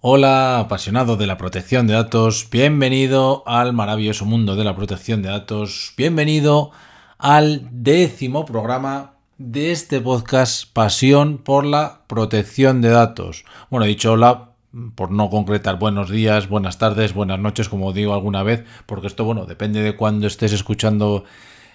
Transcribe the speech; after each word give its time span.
Hola, 0.00 0.60
apasionado 0.60 1.16
de 1.16 1.26
la 1.26 1.36
protección 1.38 1.88
de 1.88 1.94
datos, 1.94 2.46
bienvenido 2.52 3.42
al 3.46 3.72
maravilloso 3.72 4.24
mundo 4.24 4.54
de 4.54 4.62
la 4.62 4.76
protección 4.76 5.22
de 5.22 5.28
datos, 5.28 5.92
bienvenido 5.96 6.70
al 7.18 7.66
décimo 7.72 8.46
programa 8.46 9.14
de 9.38 9.72
este 9.72 10.00
podcast 10.00 10.72
Pasión 10.72 11.38
por 11.38 11.66
la 11.66 12.02
protección 12.06 12.80
de 12.80 12.90
datos. 12.90 13.44
Bueno, 13.70 13.86
he 13.86 13.88
dicho 13.88 14.12
hola 14.12 14.50
por 14.94 15.10
no 15.10 15.30
concretar 15.30 15.80
buenos 15.80 16.10
días, 16.10 16.48
buenas 16.48 16.78
tardes, 16.78 17.12
buenas 17.12 17.40
noches, 17.40 17.68
como 17.68 17.92
digo 17.92 18.14
alguna 18.14 18.44
vez, 18.44 18.64
porque 18.86 19.08
esto, 19.08 19.24
bueno, 19.24 19.46
depende 19.46 19.82
de 19.82 19.96
cuando 19.96 20.28
estés 20.28 20.52
escuchando 20.52 21.24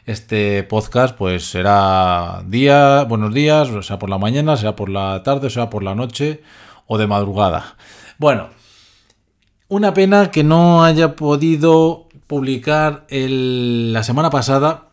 este 0.05 0.63
podcast, 0.63 1.13
pues 1.17 1.43
será 1.49 2.41
día, 2.47 3.03
buenos 3.03 3.33
días, 3.33 3.67
o 3.67 3.81
sea 3.81 3.99
por 3.99 4.09
la 4.09 4.17
mañana, 4.17 4.55
sea 4.55 4.77
por 4.77 4.87
la 4.87 5.23
tarde, 5.23 5.49
sea 5.49 5.69
por 5.69 5.83
la 5.83 5.93
noche 5.93 6.41
o 6.87 6.97
de 6.97 7.07
madrugada. 7.07 7.75
Bueno, 8.17 8.49
una 9.67 9.93
pena 9.93 10.29
que 10.31 10.43
no 10.43 10.83
haya 10.83 11.15
podido 11.15 12.07
publicar 12.27 13.05
la 13.09 14.03
semana 14.03 14.29
pasada 14.29 14.89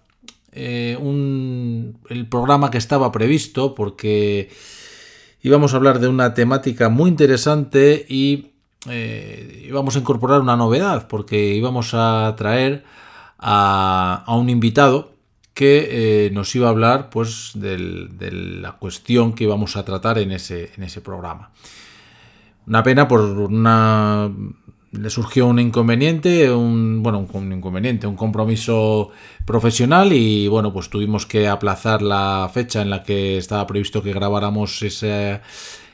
eh, 0.52 0.98
el 2.08 2.26
programa 2.28 2.70
que 2.70 2.78
estaba 2.78 3.12
previsto 3.12 3.74
porque 3.74 4.50
íbamos 5.42 5.72
a 5.72 5.76
hablar 5.76 6.00
de 6.00 6.08
una 6.08 6.34
temática 6.34 6.88
muy 6.88 7.08
interesante 7.08 8.04
y 8.08 8.52
eh, 8.88 9.64
íbamos 9.66 9.96
a 9.96 9.98
incorporar 10.00 10.40
una 10.40 10.56
novedad 10.56 11.06
porque 11.08 11.54
íbamos 11.54 11.90
a 11.92 12.34
traer 12.36 12.84
a, 13.38 14.24
un 14.28 14.48
invitado 14.48 15.12
que 15.54 16.26
eh, 16.26 16.30
nos 16.30 16.54
iba 16.54 16.68
a 16.68 16.70
hablar 16.70 17.10
pues 17.10 17.52
de 17.54 17.78
la 18.32 18.72
cuestión 18.72 19.34
que 19.34 19.44
íbamos 19.44 19.76
a 19.76 19.84
tratar 19.84 20.18
en 20.18 20.32
ese, 20.32 20.72
en 20.76 20.84
ese 20.84 21.00
programa. 21.00 21.50
Una 22.66 22.82
pena 22.82 23.08
por 23.08 23.20
una 23.20 24.30
le 24.92 25.10
surgió 25.10 25.46
un 25.46 25.60
inconveniente, 25.60 26.50
un 26.50 27.02
bueno, 27.02 27.26
un 27.32 27.52
inconveniente, 27.52 28.06
un 28.06 28.16
compromiso 28.16 29.10
profesional 29.44 30.12
y 30.12 30.48
bueno, 30.48 30.72
pues 30.72 30.90
tuvimos 30.90 31.26
que 31.26 31.46
aplazar 31.46 32.02
la 32.02 32.50
fecha 32.52 32.82
en 32.82 32.90
la 32.90 33.02
que 33.04 33.38
estaba 33.38 33.66
previsto 33.66 34.02
que 34.02 34.12
grabáramos 34.12 34.82
ese, 34.82 35.40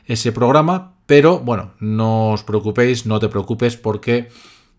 ese 0.06 0.32
programa, 0.32 0.94
pero 1.04 1.40
bueno, 1.40 1.72
no 1.78 2.30
os 2.32 2.42
preocupéis, 2.42 3.04
no 3.04 3.20
te 3.20 3.28
preocupes 3.28 3.76
porque 3.76 4.30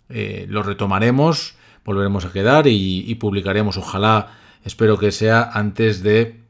eh, 0.10 0.48
lo 0.50 0.64
retomaremos 0.64 1.58
volveremos 1.88 2.26
a 2.26 2.34
quedar 2.34 2.68
y, 2.68 3.16
publicaremos, 3.16 3.78
ojalá, 3.78 4.38
espero 4.66 4.98
que 4.98 5.14
sea 5.14 5.50
antes 5.54 6.04
de 6.04 6.42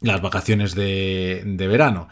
las 0.00 0.22
vacaciones 0.22 0.76
de, 0.76 1.42
verano. 1.68 2.08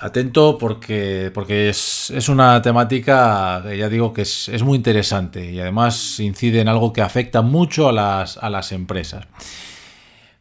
Atento 0.00 0.58
porque, 0.58 1.30
porque 1.34 1.68
es, 1.68 2.28
una 2.28 2.62
temática, 2.62 3.62
ya 3.74 3.88
digo, 3.88 4.12
que 4.12 4.22
es, 4.22 4.62
muy 4.62 4.76
interesante 4.76 5.50
y 5.50 5.60
además 5.60 6.20
incide 6.20 6.60
en 6.60 6.68
algo 6.68 6.92
que 6.92 7.02
afecta 7.02 7.42
mucho 7.42 7.88
a 7.88 7.92
las, 7.92 8.36
a 8.38 8.50
las 8.50 8.72
empresas. 8.72 9.26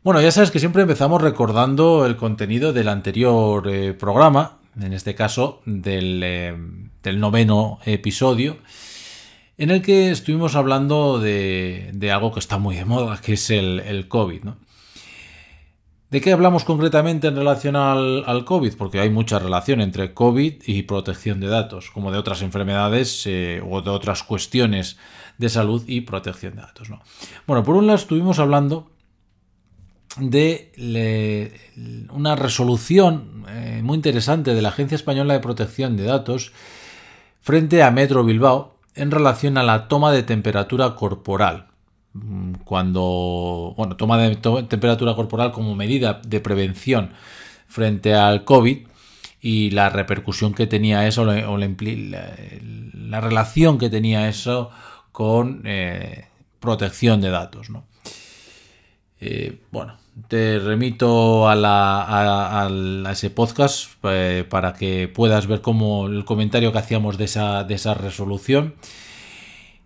Bueno, 0.03 0.21
ya 0.21 0.31
sabes 0.31 0.51
que 0.51 0.59
siempre 0.59 0.83
empezamos 0.83 1.21
recordando 1.21 2.05
el 2.05 2.15
contenido 2.15 2.71
del 2.71 2.87
anterior 2.87 3.67
eh, 3.67 3.93
programa, 3.93 4.59
en 4.79 4.93
este 4.93 5.15
caso 5.15 5.61
del, 5.65 6.21
eh, 6.23 6.55
del 7.03 7.19
noveno 7.19 7.79
episodio 7.85 8.57
en 9.57 9.71
el 9.71 9.81
que 9.81 10.11
estuvimos 10.11 10.55
hablando 10.55 11.19
de, 11.19 12.11
algo 12.13 12.31
que 12.31 12.39
está 12.39 12.57
muy 12.57 12.75
de 12.75 12.85
moda, 12.85 13.19
que 13.19 13.33
es 13.33 13.49
el, 13.49 14.07
COVID. 14.07 14.43
¿De 16.09 16.21
qué 16.21 16.31
hablamos 16.31 16.63
concretamente 16.63 17.27
en 17.27 17.35
relación 17.35 17.75
al, 17.75 18.45
COVID? 18.45 18.75
Porque 18.77 19.01
hay 19.01 19.09
mucha 19.09 19.39
relación 19.39 19.81
entre 19.81 20.13
COVID 20.13 20.63
y 20.65 20.83
protección 20.83 21.41
de 21.41 21.47
datos, 21.47 21.91
como 21.91 22.13
de 22.13 22.17
otras 22.17 22.41
enfermedades 22.41 23.23
eh, 23.25 23.61
o 23.69 23.81
de 23.81 23.89
otras 23.89 24.23
cuestiones 24.23 24.97
de 25.37 25.49
salud 25.49 25.83
y 25.85 26.01
protección 26.01 26.55
de 26.55 26.61
datos. 26.61 26.87
Bueno, 27.45 27.63
por 27.63 27.75
un 27.75 27.87
lado 27.87 27.97
estuvimos 27.97 28.39
hablando 28.39 28.89
de 30.17 31.51
una 32.11 32.37
resolución 32.37 33.45
eh, 33.49 33.81
muy 33.83 33.95
interesante 33.95 34.55
de 34.55 34.61
la 34.61 34.69
Agencia 34.69 34.95
Española 34.95 35.33
de 35.33 35.41
Protección 35.41 35.97
de 35.97 36.05
Datos 36.05 36.53
frente 37.41 37.83
a 37.83 37.91
Metro 37.91 38.23
Bilbao, 38.23 38.77
en 38.95 39.11
relación 39.11 39.57
a 39.57 39.63
la 39.63 39.87
toma 39.87 40.11
de 40.11 40.23
temperatura 40.23 40.95
corporal. 40.95 41.67
Mm, 42.13 42.53
cuando, 42.63 43.73
bueno, 43.77 43.95
toma 43.95 44.17
de 44.17 44.35
temperatura 44.35 45.15
corporal 45.15 45.51
como 45.51 45.75
medida 45.75 46.21
de 46.25 46.39
prevención 46.39 47.11
frente 47.67 48.13
al 48.15 48.43
COVID 48.43 48.87
y 49.41 49.71
la 49.71 49.89
repercusión 49.89 50.53
que 50.53 50.67
tenía 50.67 51.07
eso, 51.07 51.21
o 51.23 51.57
la, 51.57 53.21
relación 53.21 53.77
que 53.77 53.89
tenía 53.89 54.27
eso 54.27 54.71
con 55.11 55.61
eh, 55.65 56.25
protección 56.59 57.21
de 57.21 57.29
datos. 57.29 57.69
¿no? 57.69 57.85
Eh, 59.19 59.61
bueno, 59.71 59.97
te 60.27 60.59
remito 60.59 61.47
a, 61.47 62.69
ese 63.11 63.29
podcast 63.29 63.91
eh, 64.03 64.45
para 64.49 64.73
que 64.73 65.07
puedas 65.07 65.47
ver 65.47 65.61
cómo 65.61 66.07
el 66.07 66.25
comentario 66.25 66.71
que 66.71 66.79
hacíamos 66.79 67.17
de 67.17 67.25
esa, 67.25 67.63
de 67.63 67.75
esa 67.75 67.93
resolución. 67.93 68.75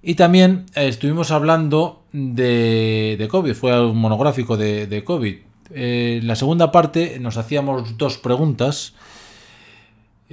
Y 0.01 0.15
también 0.15 0.65
eh, 0.75 0.87
estuvimos 0.87 1.31
hablando 1.31 2.05
de, 2.11 3.27
COVID, 3.29 3.53
fue 3.53 3.85
un 3.85 3.97
monográfico 3.97 4.57
de, 4.57 5.03
COVID. 5.05 5.35
Eh, 5.73 6.19
en 6.21 6.27
la 6.27 6.35
segunda 6.35 6.71
parte 6.71 7.19
nos 7.19 7.37
hacíamos 7.37 7.97
dos 7.97 8.17
preguntas 8.17 8.93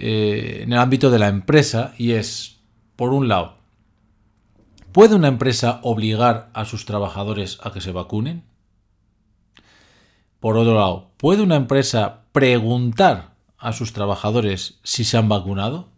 en 0.00 0.72
el 0.72 0.78
ámbito 0.78 1.10
de 1.10 1.18
la 1.18 1.26
empresa 1.26 1.92
y 1.98 2.12
es, 2.12 2.60
por 2.94 3.12
un 3.12 3.26
lado, 3.26 3.56
¿puede 4.92 5.16
una 5.16 5.26
empresa 5.26 5.80
obligar 5.82 6.50
a 6.54 6.64
sus 6.64 6.84
trabajadores 6.84 7.58
a 7.64 7.72
que 7.72 7.80
se 7.80 7.90
vacunen? 7.90 8.44
Por 10.40 10.56
otro 10.56 10.74
lado, 10.74 11.10
¿puede 11.16 11.42
una 11.42 11.56
empresa 11.56 12.20
preguntar 12.32 13.34
a 13.58 13.72
sus 13.72 13.92
trabajadores 13.92 14.78
si 14.84 15.02
se 15.02 15.16
han 15.16 15.28
vacunado? 15.28 15.88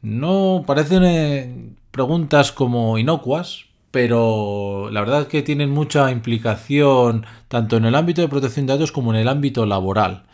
No 0.00 0.62
parecen 0.66 1.02
eh, 1.04 1.74
preguntas 1.94 2.50
como 2.50 2.98
inocuas, 2.98 3.66
pero 3.92 4.88
la 4.90 4.98
verdad 4.98 5.22
es 5.22 5.28
que 5.28 5.42
tienen 5.42 5.70
mucha 5.70 6.10
implicación 6.10 7.24
tanto 7.46 7.76
en 7.76 7.84
el 7.84 7.94
ámbito 7.94 8.20
de 8.20 8.26
protección 8.26 8.66
de 8.66 8.72
datos 8.72 8.90
como 8.90 9.14
en 9.14 9.20
el 9.20 9.28
ámbito 9.28 9.64
laboral. 9.64 10.24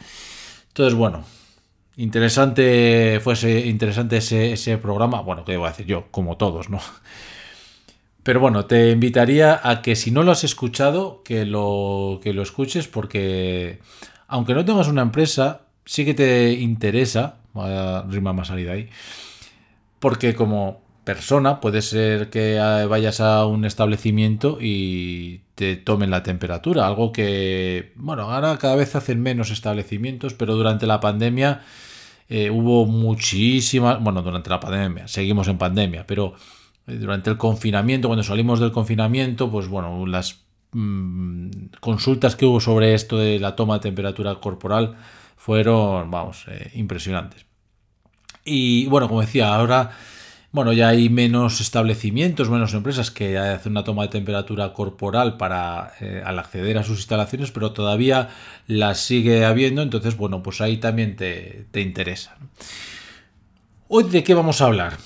Entonces, 0.69 0.95
bueno, 0.95 1.23
interesante 1.99 3.21
fuese 3.23 3.67
interesante 3.67 4.17
ese, 4.17 4.55
ese 4.55 4.79
programa. 4.79 5.21
Bueno, 5.21 5.45
¿qué 5.45 5.57
a 5.57 5.69
decir 5.69 5.85
yo? 5.85 6.07
Como 6.11 6.39
todos, 6.39 6.71
¿no? 6.71 6.81
Pero 8.23 8.41
bueno, 8.41 8.65
te 8.65 8.91
invitaría 8.91 9.61
a 9.63 9.83
que 9.83 9.97
si 9.97 10.11
no 10.11 10.23
lo 10.23 10.33
has 10.33 10.45
escuchado, 10.45 11.23
que 11.23 11.45
lo, 11.45 12.21
que 12.23 12.33
lo 12.33 12.41
escuches 12.41 12.89
porque 12.89 13.81
aunque 14.29 14.55
no 14.55 14.65
tengas 14.65 14.89
una 14.89 15.03
empresa, 15.03 15.61
sí 15.85 16.07
que 16.07 16.15
te 16.15 16.53
interesa, 16.53 17.37
rima 18.09 18.33
más 18.33 18.49
salida 18.49 18.73
ahí, 18.73 18.89
porque 19.99 20.35
como 20.35 20.81
persona 21.15 21.61
puede 21.61 21.83
ser 21.83 22.31
que 22.31 22.57
vayas 22.89 23.21
a 23.21 23.45
un 23.45 23.65
establecimiento 23.65 24.59
y 24.61 25.41
te 25.57 25.75
tomen 25.75 26.09
la 26.09 26.23
temperatura, 26.23 26.87
algo 26.87 27.11
que, 27.11 27.93
bueno, 27.97 28.31
ahora 28.31 28.57
cada 28.59 28.77
vez 28.77 28.95
hacen 28.95 29.21
menos 29.21 29.51
establecimientos, 29.51 30.35
pero 30.35 30.55
durante 30.55 30.87
la 30.87 31.01
pandemia 31.01 31.63
eh, 32.29 32.49
hubo 32.49 32.87
muchísimas, 32.87 34.01
bueno, 34.01 34.23
durante 34.23 34.51
la 34.51 34.61
pandemia, 34.61 35.09
seguimos 35.09 35.49
en 35.49 35.59
pandemia, 35.59 36.07
pero 36.07 36.35
eh, 36.87 36.95
durante 36.95 37.29
el 37.29 37.37
confinamiento, 37.37 38.07
cuando 38.07 38.23
salimos 38.23 38.61
del 38.61 38.71
confinamiento, 38.71 39.51
pues 39.51 39.67
bueno, 39.67 40.07
las 40.07 40.45
mm, 40.71 41.51
consultas 41.81 42.37
que 42.37 42.47
hubo 42.47 42.61
sobre 42.61 42.95
esto 42.95 43.19
de 43.19 43.41
la 43.41 43.57
toma 43.57 43.75
de 43.75 43.81
temperatura 43.81 44.37
corporal 44.37 44.97
fueron, 45.37 46.09
vamos, 46.09 46.45
eh, 46.47 46.71
impresionantes. 46.75 47.47
Y 48.45 48.87
bueno, 48.87 49.09
como 49.09 49.23
decía, 49.23 49.53
ahora, 49.53 49.91
bueno, 50.53 50.73
ya 50.73 50.89
hay 50.89 51.09
menos 51.09 51.61
establecimientos, 51.61 52.51
menos 52.51 52.75
empresas 52.75 53.11
que 53.11 53.39
hacen 53.39 53.73
una 53.73 53.85
toma 53.85 54.03
de 54.03 54.09
temperatura 54.09 54.73
corporal 54.73 55.37
para 55.37 55.93
eh, 56.01 56.23
al 56.25 56.39
acceder 56.39 56.77
a 56.79 56.83
sus 56.83 56.99
instalaciones, 56.99 57.53
pero 57.53 57.73
todavía 57.73 58.31
las 58.67 59.01
sigue 59.01 59.45
habiendo, 59.45 59.83
entonces, 59.83 60.17
bueno, 60.17 60.43
pues 60.43 60.61
ahí 60.61 60.79
también 60.79 61.15
te, 61.15 61.67
te 61.71 61.81
interesa. 61.81 62.37
Hoy, 63.89 64.05
¿de 64.05 64.25
qué 64.25 64.35
vamos 64.35 64.61
a 64.61 64.67
hablar? 64.67 64.97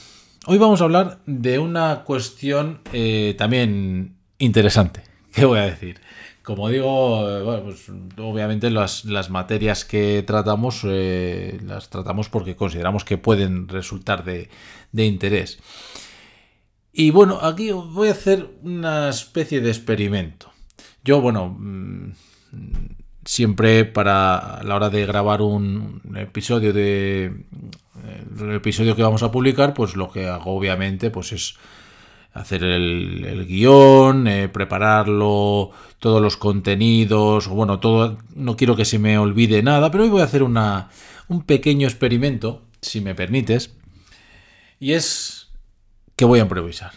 Hoy 0.46 0.58
vamos 0.58 0.80
a 0.80 0.84
hablar 0.84 1.18
de 1.24 1.58
una 1.58 2.04
cuestión 2.04 2.80
eh, 2.92 3.34
también 3.38 4.16
interesante. 4.38 5.02
¿Qué 5.34 5.44
voy 5.44 5.58
a 5.58 5.66
decir? 5.66 6.00
Como 6.44 6.68
digo, 6.68 7.26
eh, 7.26 7.62
pues, 7.64 7.90
obviamente 8.18 8.70
las, 8.70 9.04
materias 9.30 9.86
que 9.86 10.22
tratamos 10.26 10.82
eh, 10.84 11.58
las 11.64 11.88
tratamos 11.88 12.28
porque 12.28 12.54
consideramos 12.54 13.02
que 13.04 13.16
pueden 13.16 13.66
resultar 13.66 14.24
de, 14.24 14.50
interés. 14.92 15.58
Y 16.92 17.10
bueno, 17.10 17.38
aquí 17.42 17.72
voy 17.72 18.08
a 18.08 18.12
hacer 18.12 18.50
una 18.62 19.08
especie 19.08 19.62
de 19.62 19.70
experimento. 19.70 20.52
Yo, 21.02 21.22
bueno, 21.22 21.56
mm, 21.58 22.12
siempre 23.24 23.86
para 23.86 24.60
la 24.64 24.76
hora 24.76 24.90
de 24.90 25.06
grabar 25.06 25.40
un 25.40 26.02
episodio 26.14 26.74
de 26.74 27.32
el 28.38 28.52
episodio 28.52 28.94
que 28.94 29.02
vamos 29.02 29.22
a 29.22 29.30
publicar, 29.30 29.72
pues 29.74 29.96
lo 29.96 30.10
que 30.10 30.26
hago 30.26 30.54
obviamente 30.54 31.10
pues 31.10 31.32
es 31.32 31.56
hacer 32.34 32.64
el, 32.64 33.46
guion, 33.46 34.26
eh, 34.26 34.48
prepararlo, 34.48 35.70
todos 36.00 36.20
los 36.20 36.36
contenidos, 36.36 37.46
bueno, 37.46 37.78
todo, 37.78 38.18
no 38.34 38.56
quiero 38.56 38.74
que 38.74 38.84
se 38.84 38.98
me 38.98 39.16
olvide 39.18 39.62
nada, 39.62 39.90
pero 39.90 40.04
hoy 40.04 40.10
voy 40.10 40.20
a 40.20 40.24
hacer 40.24 40.42
una, 40.42 40.90
un 41.28 41.42
pequeño 41.42 41.86
experimento, 41.86 42.62
si 42.80 43.00
me 43.00 43.14
permites, 43.14 43.76
y 44.80 44.92
es 44.92 45.52
que 46.16 46.24
voy 46.24 46.40
a 46.40 46.42
improvisar. 46.42 46.92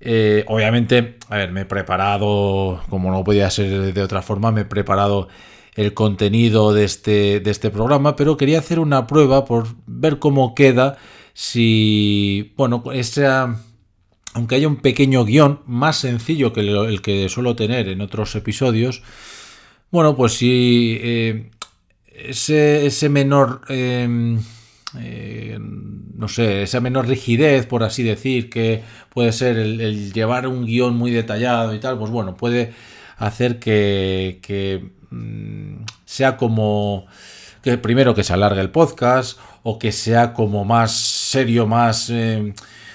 Eh, 0.00 0.44
obviamente, 0.48 1.18
a 1.28 1.36
ver, 1.36 1.52
me 1.52 1.60
he 1.60 1.66
preparado, 1.66 2.82
como 2.88 3.10
no 3.10 3.22
podía 3.22 3.50
ser 3.50 3.92
de 3.92 4.02
otra 4.02 4.22
forma, 4.22 4.50
me 4.50 4.62
he 4.62 4.64
preparado 4.64 5.28
el 5.74 5.94
contenido 5.94 6.72
de 6.72 6.84
este, 6.84 7.40
de 7.40 7.50
este 7.50 7.70
programa, 7.70 8.16
pero 8.16 8.36
quería 8.38 8.58
hacer 8.58 8.78
una 8.78 9.06
prueba 9.06 9.44
por 9.44 9.68
ver 9.86 10.18
cómo 10.18 10.54
queda 10.54 10.96
si, 11.34 12.52
bueno, 12.56 12.82
esa 12.92 13.60
aunque 14.34 14.54
haya 14.54 14.68
un 14.68 14.76
pequeño 14.76 15.24
guion 15.24 15.60
más 15.66 15.96
sencillo 15.98 16.52
que 16.52 16.60
el 16.60 17.02
que 17.02 17.28
suelo 17.28 17.54
tener 17.56 17.88
en 17.88 18.00
otros 18.00 18.34
episodios, 18.34 19.02
bueno, 19.90 20.16
pues 20.16 20.32
si 20.32 20.98
eh, 21.02 21.50
ese, 22.14 23.08
menor, 23.10 23.60
em, 23.68 24.40
eh, 24.98 25.58
no 25.60 26.28
sé, 26.28 26.62
esa 26.62 26.80
menor 26.80 27.08
rigidez, 27.08 27.66
por 27.66 27.82
así 27.84 28.02
decir, 28.02 28.48
que 28.48 28.82
puede 29.10 29.32
ser 29.32 29.58
el, 29.58 30.12
llevar 30.14 30.46
un 30.46 30.64
guion 30.64 30.96
muy 30.96 31.10
detallado 31.10 31.74
y 31.74 31.78
tal, 31.78 31.98
pues 31.98 32.10
bueno, 32.10 32.36
puede 32.36 32.72
hacer 33.18 33.58
que, 33.58 34.90
mm, 35.10 35.84
sea 36.06 36.38
como 36.38 37.06
que 37.62 37.76
primero 37.78 38.14
que 38.14 38.24
se 38.24 38.32
alargue 38.32 38.60
el 38.60 38.70
podcast 38.70 39.38
o 39.62 39.78
que 39.78 39.92
sea 39.92 40.32
como 40.32 40.64
más 40.64 40.92
serio, 40.92 41.66
más... 41.66 42.10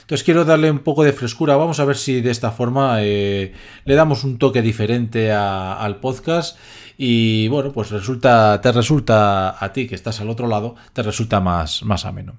Entonces 0.08 0.24
quiero 0.24 0.46
darle 0.46 0.72
un 0.72 0.80
poco 0.80 1.04
de 1.04 1.12
frescura. 1.12 1.58
Vamos 1.58 1.82
a 1.82 1.86
ver 1.86 1.98
si 1.98 2.22
de 2.22 2.32
esta 2.32 2.52
forma 2.52 3.00
eh, 3.02 3.52
le 3.84 3.94
damos 3.94 4.24
un 4.24 4.38
toque 4.38 4.62
diferente 4.62 5.34
al 5.34 6.00
podcast. 6.00 6.58
Y 6.98 7.50
bueno, 7.50 7.74
pues 7.74 7.92
resulta, 7.92 8.62
te 8.62 8.72
resulta 8.72 9.62
a 9.62 9.74
ti 9.74 9.86
que 9.86 9.96
estás 9.96 10.22
al 10.22 10.30
otro 10.30 10.48
lado, 10.48 10.76
te 10.94 11.04
resulta 11.04 11.42
más, 11.42 11.84
más 11.84 12.06
ameno. 12.06 12.38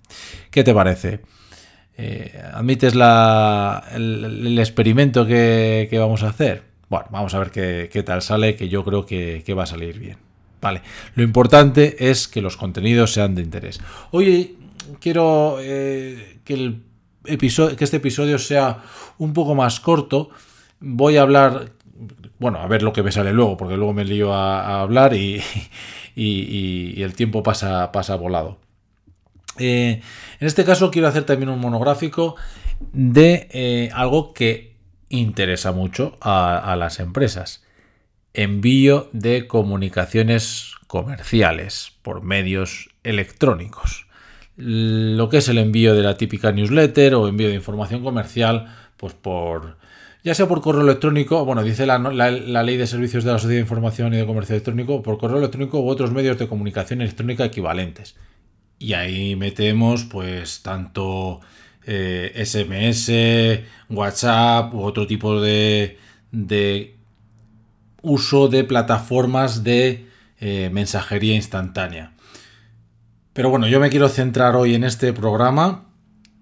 ¿Qué 0.51 0.65
te 0.65 0.73
parece? 0.73 1.21
Eh, 1.99 2.43
¿Admites 2.55 2.95
la, 2.95 3.85
el, 3.93 4.59
experimento 4.59 5.27
que, 5.27 5.95
vamos 6.01 6.23
a 6.23 6.31
hacer? 6.31 6.63
Bueno, 6.89 7.05
vamos 7.11 7.35
a 7.35 7.39
ver 7.39 7.51
qué, 7.51 8.03
tal 8.03 8.23
sale, 8.23 8.57
que 8.57 8.71
yo 8.71 8.83
creo 8.83 9.05
que, 9.05 9.45
va 9.55 9.65
a 9.65 9.67
salir 9.67 9.99
bien. 9.99 10.17
Vale, 10.63 10.81
lo 11.17 11.23
importante 11.23 12.09
es 12.09 12.29
que 12.29 12.41
los 12.41 12.57
contenidos 12.57 13.13
sean 13.13 13.35
de 13.35 13.43
interés. 13.43 13.79
Hoy 14.11 14.57
quiero 15.01 15.59
eh, 15.61 16.39
que 16.45 16.55
el 16.55 16.88
que 17.37 17.85
este 17.85 17.97
episodio 17.99 18.39
sea 18.39 18.83
un 19.19 19.33
poco 19.33 19.55
más 19.55 19.81
corto. 19.81 20.31
Voy 20.81 21.17
a 21.17 21.23
hablar, 21.23 21.73
bueno, 22.39 22.59
a 22.59 22.67
ver 22.67 22.83
lo 22.83 22.93
que 22.93 23.03
me 23.03 23.13
sale 23.13 23.33
luego, 23.33 23.57
porque 23.57 23.77
luego 23.77 23.93
me 23.93 24.05
lío 24.05 24.33
a, 24.33 24.81
hablar 24.81 25.15
y, 25.15 25.43
el 26.17 27.15
tiempo 27.15 27.43
pasa, 27.43 27.93
pasa 27.93 28.17
volado. 28.17 28.59
Eh, 29.59 30.01
en 30.41 30.47
este 30.47 30.65
caso 30.65 30.91
quiero 30.91 31.09
hacer 31.09 31.25
también 31.25 31.49
un 31.49 31.59
monográfico 31.59 32.37
de 32.93 33.49
eh, 33.51 33.91
algo 33.93 34.33
que 34.33 34.77
interesa 35.09 35.73
mucho 35.73 36.17
a 36.21 36.77
las 36.79 37.01
empresas. 37.01 37.65
Envío 38.35 39.09
de 39.13 39.47
comunicaciones 39.49 40.75
comerciales 40.87 41.93
por 42.03 42.23
medios 42.23 42.91
electrónicos 43.03 44.08
lo 44.59 45.29
que 45.29 45.39
es 45.39 45.49
el 45.49 45.59
envío 45.59 45.95
de 45.95 46.03
la 46.03 46.17
típica 46.17 46.53
newsletter 46.53 47.15
o 47.15 47.29
envío 47.29 47.49
de 47.49 47.55
información 47.55 48.03
comercial, 48.03 48.67
pues 48.97 49.15
por 49.15 49.79
ya 50.25 50.35
sea 50.35 50.49
por 50.49 50.61
correo 50.61 50.83
electrónico, 50.83 51.45
bueno, 51.45 51.63
dice 51.63 51.87
la, 51.87 51.99
ley 51.99 52.77
de 52.77 52.87
servicios 52.87 53.25
de 53.25 53.33
la 53.33 53.39
Sociedad 53.39 53.55
de 53.55 53.63
Información 53.63 54.13
y 54.13 54.17
de 54.17 54.27
Comercio 54.27 54.57
Electrónico, 54.57 55.03
por 55.03 55.17
correo 55.17 55.39
electrónico 55.39 55.81
u 55.81 55.89
otros 55.89 56.11
medios 56.11 56.39
de 56.39 56.49
comunicación 56.49 57.01
electrónica 57.01 57.45
equivalentes. 57.45 58.17
Y 58.81 58.95
ahí 58.95 59.37
metemos 59.37 60.05
pues 60.05 60.63
tanto 60.63 61.41
SMS, 61.87 63.09
eh, 63.09 63.65
WhatsApp 63.89 64.75
u 64.75 64.83
otro 64.83 65.07
tipo 65.07 65.41
de, 65.41 65.99
de 66.33 66.97
uso 68.03 68.49
de 68.49 68.65
plataformas 68.65 69.65
de 69.65 70.07
eh, 70.41 70.69
mensajería 70.73 71.35
instantánea. 71.35 72.13
Pero 73.39 73.51
bueno, 73.51 73.69
yo 73.69 73.79
me 73.79 73.89
quiero 73.89 74.09
centrar 74.09 74.57
hoy 74.57 74.75
en 74.75 74.83
este 74.83 75.13
programa 75.13 75.85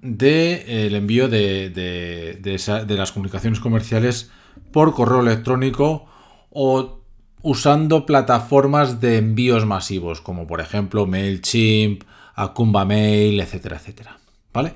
del 0.01 0.17
de, 0.17 0.53
eh, 0.67 0.97
envío 0.97 1.29
de, 1.29 2.87
las 2.89 3.13
comunicaciones 3.13 3.61
comerciales 3.61 4.31
por 4.73 4.95
correo 4.95 5.21
electrónico 5.21 6.07
o 6.49 7.03
usando 7.43 8.07
plataformas 8.07 8.99
de 9.03 9.19
envíos 9.19 9.67
masivos, 9.67 10.23
como 10.23 10.47
por 10.47 10.63
ejemplo 10.63 11.05
MailChimp, 11.05 12.05
Akumba 12.35 12.87
Mail, 12.87 13.41
etcétera, 13.41 13.77
etcétera. 13.77 14.17
¿Vale? 14.55 14.73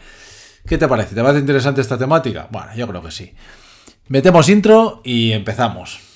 ¿Qué 0.68 0.76
te 0.76 0.86
parece? 0.86 1.14
¿Te 1.14 1.22
parece 1.22 1.40
interesante 1.40 1.80
esta 1.80 1.96
temática? 1.96 2.48
Bueno, 2.50 2.68
yo 2.76 2.86
creo 2.86 3.02
que 3.02 3.12
sí. 3.12 3.32
Metemos 4.08 4.50
intro 4.50 5.00
y 5.06 5.32
empezamos. 5.32 6.09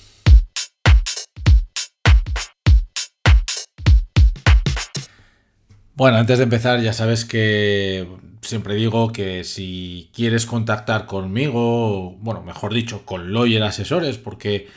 Bueno, 5.95 6.17
antes 6.17 6.39
de 6.39 6.43
empezar, 6.43 6.81
ya 6.81 6.91
sabes 6.91 7.23
que 7.23 8.05
siempre 8.41 8.75
digo 8.75 9.13
que 9.13 9.45
si 9.45 10.09
quieres 10.13 10.45
contactar 10.45 11.05
conmigo, 11.05 12.17
bueno, 12.19 12.43
mejor 12.43 12.73
dicho, 12.73 13.05
con 13.05 13.31
Lawyer 13.31 13.63
Asesores, 13.63 14.17
porque 14.17 14.67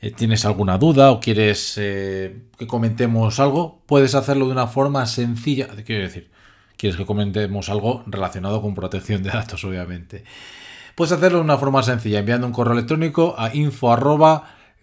eh, 0.00 0.12
tienes 0.12 0.44
alguna 0.44 0.78
duda 0.78 1.10
o 1.10 1.18
quieres 1.18 1.74
eh, 1.76 2.42
que 2.56 2.68
comentemos 2.68 3.40
algo, 3.40 3.82
puedes 3.86 4.14
hacerlo 4.14 4.46
de 4.46 4.52
una 4.52 4.68
forma 4.68 5.06
sencilla. 5.06 5.66
Quiero 5.84 6.02
decir, 6.04 6.30
quieres 6.76 6.96
que 6.96 7.04
comentemos 7.04 7.68
algo 7.68 8.04
relacionado 8.06 8.62
con 8.62 8.76
protección 8.76 9.24
de 9.24 9.30
datos, 9.30 9.64
obviamente. 9.64 10.22
Puedes 10.94 11.10
hacerlo 11.10 11.38
de 11.38 11.44
una 11.44 11.58
forma 11.58 11.82
sencilla, 11.82 12.20
enviando 12.20 12.46
un 12.46 12.52
correo 12.52 12.74
electrónico 12.74 13.34
a 13.36 13.52
info 13.52 13.90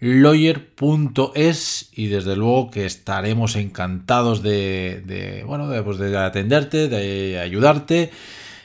lawyer.es 0.00 1.88
y 1.92 2.06
desde 2.06 2.36
luego 2.36 2.70
que 2.70 2.86
estaremos 2.86 3.56
encantados 3.56 4.42
de, 4.42 5.42
bueno, 5.46 5.68
de, 5.68 5.82
pues 5.82 5.98
de, 5.98 6.16
atenderte, 6.16 6.88
de 6.88 7.40
ayudarte 7.40 8.10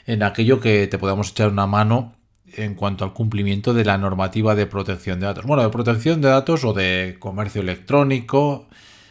en 0.06 0.22
aquello 0.22 0.60
que 0.60 0.86
te 0.86 0.98
podamos 0.98 1.30
echar 1.30 1.48
una 1.48 1.66
mano 1.66 2.14
en 2.56 2.74
cuanto 2.74 3.04
al 3.04 3.12
cumplimiento 3.12 3.74
de 3.74 3.84
la 3.84 3.98
normativa 3.98 4.54
de 4.54 4.66
protección 4.66 5.18
de 5.18 5.26
datos. 5.26 5.44
Bueno, 5.44 5.64
de 5.64 5.70
protección 5.70 6.20
de 6.20 6.28
datos 6.28 6.64
o 6.64 6.72
de 6.72 7.16
comercio 7.18 7.62
electrónico, 7.62 8.68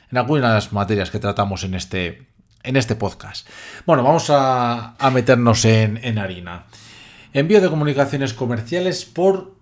en 0.09 0.17
algunas 0.17 0.71
materias 0.71 1.11
que 1.11 1.19
tratamos 1.19 1.63
en 1.63 1.73
este, 1.73 2.27
en 2.63 2.77
este 2.77 2.95
podcast. 2.95 3.47
Bueno, 3.85 4.03
vamos 4.03 4.27
a, 4.29 4.95
meternos 5.11 5.65
en, 5.65 5.99
en 6.03 6.19
harina. 6.19 6.65
Envío 7.33 7.59
de 7.59 7.69
comunicaciones 7.69 8.33
comerciales 8.33 9.03
por 9.05 9.52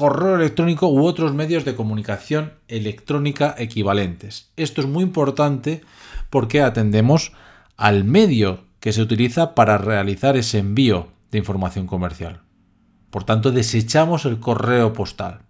correo 0.00 0.36
electrónico 0.36 0.88
u 0.88 1.04
otros 1.04 1.34
medios 1.34 1.66
de 1.66 1.74
comunicación 1.74 2.54
electrónica 2.68 3.54
equivalentes. 3.58 4.50
Esto 4.56 4.80
es 4.80 4.86
muy 4.86 5.02
importante 5.02 5.82
porque 6.30 6.62
atendemos 6.62 7.34
al 7.76 8.04
medio 8.04 8.64
que 8.80 8.94
se 8.94 9.02
utiliza 9.02 9.54
para 9.54 9.76
realizar 9.76 10.38
ese 10.38 10.56
envío 10.56 11.08
de 11.30 11.36
información 11.36 11.86
comercial. 11.86 12.40
Por 13.10 13.24
tanto, 13.24 13.52
desechamos 13.52 14.24
el 14.24 14.40
correo 14.40 14.94
postal. 14.94 15.42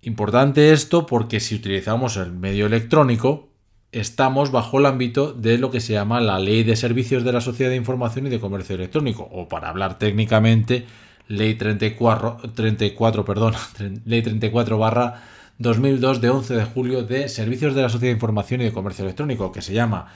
Importante 0.00 0.72
esto 0.72 1.04
porque 1.04 1.40
si 1.40 1.56
utilizamos 1.56 2.16
el 2.16 2.30
medio 2.30 2.66
electrónico, 2.66 3.48
estamos 3.90 4.52
bajo 4.52 4.78
el 4.78 4.86
ámbito 4.86 5.32
de 5.32 5.58
lo 5.58 5.72
que 5.72 5.80
se 5.80 5.94
llama 5.94 6.20
la 6.20 6.38
Ley 6.38 6.62
de 6.62 6.76
Servicios 6.76 7.24
de 7.24 7.32
la 7.32 7.40
Sociedad 7.40 7.70
de 7.70 7.76
Información 7.76 8.28
y 8.28 8.30
de 8.30 8.38
Comercio 8.38 8.76
Electrónico, 8.76 9.28
o 9.32 9.48
para 9.48 9.68
hablar 9.68 9.98
técnicamente, 9.98 10.86
Ley 11.28 11.54
34, 11.54 12.38
34 12.54 13.24
perdón, 13.24 13.54
Ley 14.04 14.22
34 14.22 14.78
barra 14.78 15.22
2002 15.58 16.20
de 16.20 16.30
11 16.30 16.54
de 16.54 16.64
julio 16.64 17.02
de 17.04 17.28
Servicios 17.28 17.74
de 17.74 17.82
la 17.82 17.88
Sociedad 17.88 18.10
de 18.10 18.16
Información 18.16 18.60
y 18.60 18.64
de 18.64 18.72
Comercio 18.72 19.04
Electrónico, 19.04 19.52
que 19.52 19.62
se 19.62 19.72
llama 19.72 20.08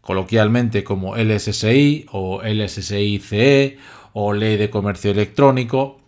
coloquialmente 0.00 0.84
como 0.84 1.16
LSSI 1.16 2.06
o 2.12 2.40
LSSI-CE 2.42 3.78
o 4.12 4.32
Ley 4.32 4.56
de 4.56 4.70
Comercio 4.70 5.10
Electrónico. 5.10 6.00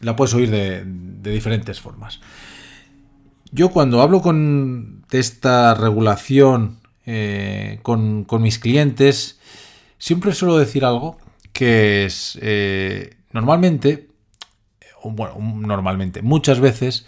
La 0.00 0.14
puedes 0.14 0.32
oír 0.34 0.50
de, 0.50 0.84
diferentes 1.32 1.80
formas. 1.80 2.20
Yo 3.50 3.70
cuando 3.70 4.00
hablo 4.00 4.22
con 4.22 5.04
esta 5.10 5.74
regulación 5.74 6.78
eh, 7.06 7.80
con, 7.82 8.26
mis 8.40 8.58
clientes, 8.60 9.40
siempre 9.98 10.32
suelo 10.32 10.56
decir 10.56 10.84
algo 10.84 11.18
que 11.52 12.04
es 12.04 12.38
eh, 12.40 13.17
normalmente, 13.32 14.08
bueno, 15.04 15.34
normalmente, 15.38 16.22
muchas 16.22 16.60
veces, 16.60 17.06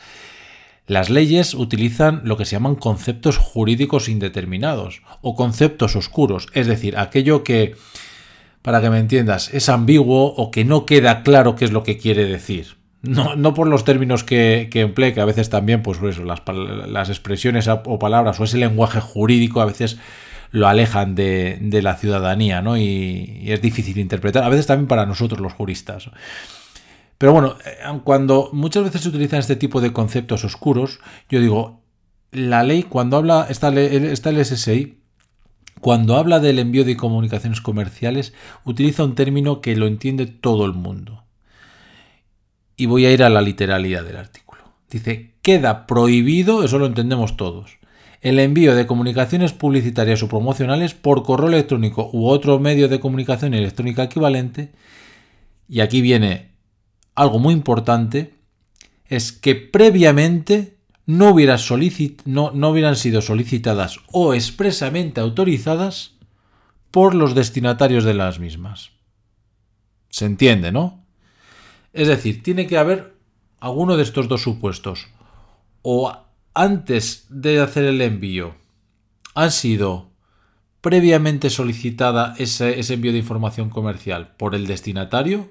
Las 0.91 1.09
leyes 1.09 1.55
utilizan 1.55 2.23
lo 2.25 2.37
que 2.37 2.45
se 2.45 2.57
llaman 2.57 2.75
conceptos 2.75 3.39
jurídicos 3.39 4.09
indeterminados 4.09 5.03
o 5.23 5.37
conceptos 5.37 5.95
oscuros, 5.95 6.49
es 6.53 6.67
decir, 6.67 6.99
aquello 6.99 7.45
que, 7.45 7.77
para 8.61 8.81
que 8.81 8.91
me 8.91 8.99
entiendas, 8.99 9.55
es 9.55 9.69
ambiguo 9.69 10.35
o 10.35 10.51
que 10.51 10.65
no 10.65 10.87
queda 10.87 11.23
claro 11.23 11.55
qué 11.55 11.65
es 11.65 11.71
lo 11.71 11.85
que 11.85 11.97
quiere 11.97 12.25
decir. 12.25 12.77
No, 13.03 13.55
por 13.55 13.69
los 13.69 13.85
términos 13.85 14.25
que, 14.25 14.69
que 14.69 14.81
emplee, 14.81 15.15
que 15.15 15.21
a 15.21 15.25
veces 15.27 15.49
también, 15.49 15.83
pues 15.83 16.03
eso, 16.03 16.25
las, 16.25 16.43
las, 16.89 17.09
expresiones 17.09 17.69
o 17.69 17.99
palabras 18.01 18.41
o 18.41 18.45
ese 18.45 18.59
lenguaje 18.59 19.01
jurídico 19.01 19.61
a 19.61 19.67
veces 19.67 19.97
lo 20.51 20.69
alejan 20.69 21.15
de, 21.15 21.81
la 21.83 21.97
ciudadanía, 21.97 22.63
¿no? 22.63 22.77
Y, 22.77 23.41
y, 23.43 23.53
es 23.53 23.63
difícil 23.63 23.99
interpretar, 23.99 24.45
a 24.45 24.49
veces 24.49 24.67
también 24.67 24.89
para 24.89 25.07
nosotros 25.07 25.41
los 25.41 25.53
juristas. 25.53 26.11
Pero 27.19 27.33
bueno, 27.33 27.57
eh, 27.65 28.01
cuando 28.05 28.51
muchas 28.53 28.85
veces 28.85 29.03
se 29.03 29.09
utilizan 29.09 29.41
este 29.41 29.57
tipo 29.57 29.81
de 29.81 29.93
conceptos 29.93 30.45
oscuros, 30.45 31.01
yo 31.29 31.41
digo, 31.41 31.83
la 32.33 32.63
ley, 32.63 32.85
cuando 32.85 33.17
habla, 33.17 33.47
está 33.49 33.69
el 33.69 34.45
SSI, 34.45 35.01
cuando 35.81 36.17
habla 36.17 36.41
del 36.41 36.59
envío 36.59 36.85
de 36.85 36.97
comunicaciones 36.97 37.61
comerciales, 37.61 38.35
utiliza 38.65 39.05
un 39.05 39.15
término 39.15 39.61
que 39.61 39.77
lo 39.77 39.87
entiende 39.87 40.27
todo 40.27 40.67
el 40.67 40.73
mundo 40.73 41.25
y 42.77 42.87
voy 42.87 43.07
a 43.07 43.13
ir 43.13 43.23
a 43.23 43.31
la 43.31 43.41
literalidad 43.41 44.05
del 44.05 44.17
artículo. 44.17 44.63
Dice, 44.91 45.35
queda 45.43 45.87
prohibido, 45.87 46.65
eso 46.65 46.79
lo 46.79 46.87
entendemos 46.87 47.37
todos, 47.37 47.79
el 48.21 48.39
envío 48.39 48.75
de 48.75 48.87
comunicaciones 48.87 49.53
publicitarias 49.53 50.23
o 50.23 50.29
promocionales 50.29 50.95
por 50.95 51.23
correo 51.23 51.49
electrónico 51.49 52.11
u 52.13 52.29
otro 52.29 52.59
medio 52.59 52.89
de 52.89 53.01
comunicación 53.01 53.55
electrónica 53.55 54.05
equivalente. 54.05 54.73
Y 55.69 55.81
aquí 55.81 56.01
viene 56.01 56.51
algo 57.15 57.39
muy 57.39 57.55
importante, 57.55 58.35
es 59.07 59.33
que 59.33 59.55
previamente 59.55 60.77
no, 61.07 61.35
no, 62.25 62.51
no 62.55 62.69
hubieran 62.71 62.97
sido 62.97 63.23
solicitadas 63.23 63.99
o 64.13 64.35
expresamente 64.35 65.21
autorizadas 65.21 66.13
por 66.91 67.15
los 67.15 67.35
destinatarios 67.35 68.05
de 68.05 68.15
las 68.15 68.39
mismas. 68.39 68.91
Se 70.11 70.27
entiende, 70.27 70.73
¿no? 70.73 71.05
Es 71.93 72.09
decir, 72.09 72.43
tiene 72.43 72.67
que 72.67 72.79
haber 72.79 73.15
alguno 73.61 73.97
de 73.97 74.03
estos 74.03 74.29
dos 74.29 74.43
supuestos. 74.43 75.09
O 75.83 76.13
antes 76.55 77.27
de 77.29 77.61
hacer 77.61 77.85
el 77.85 78.01
envío 78.01 78.55
han 79.35 79.51
sido 79.51 80.11
previamente 80.81 81.51
solicitada 81.51 82.35
ese, 82.39 82.81
ese, 82.81 82.95
envío 82.95 83.13
de 83.13 83.19
información 83.19 83.71
comercial 83.71 84.35
por 84.37 84.55
el 84.55 84.67
destinatario 84.67 85.51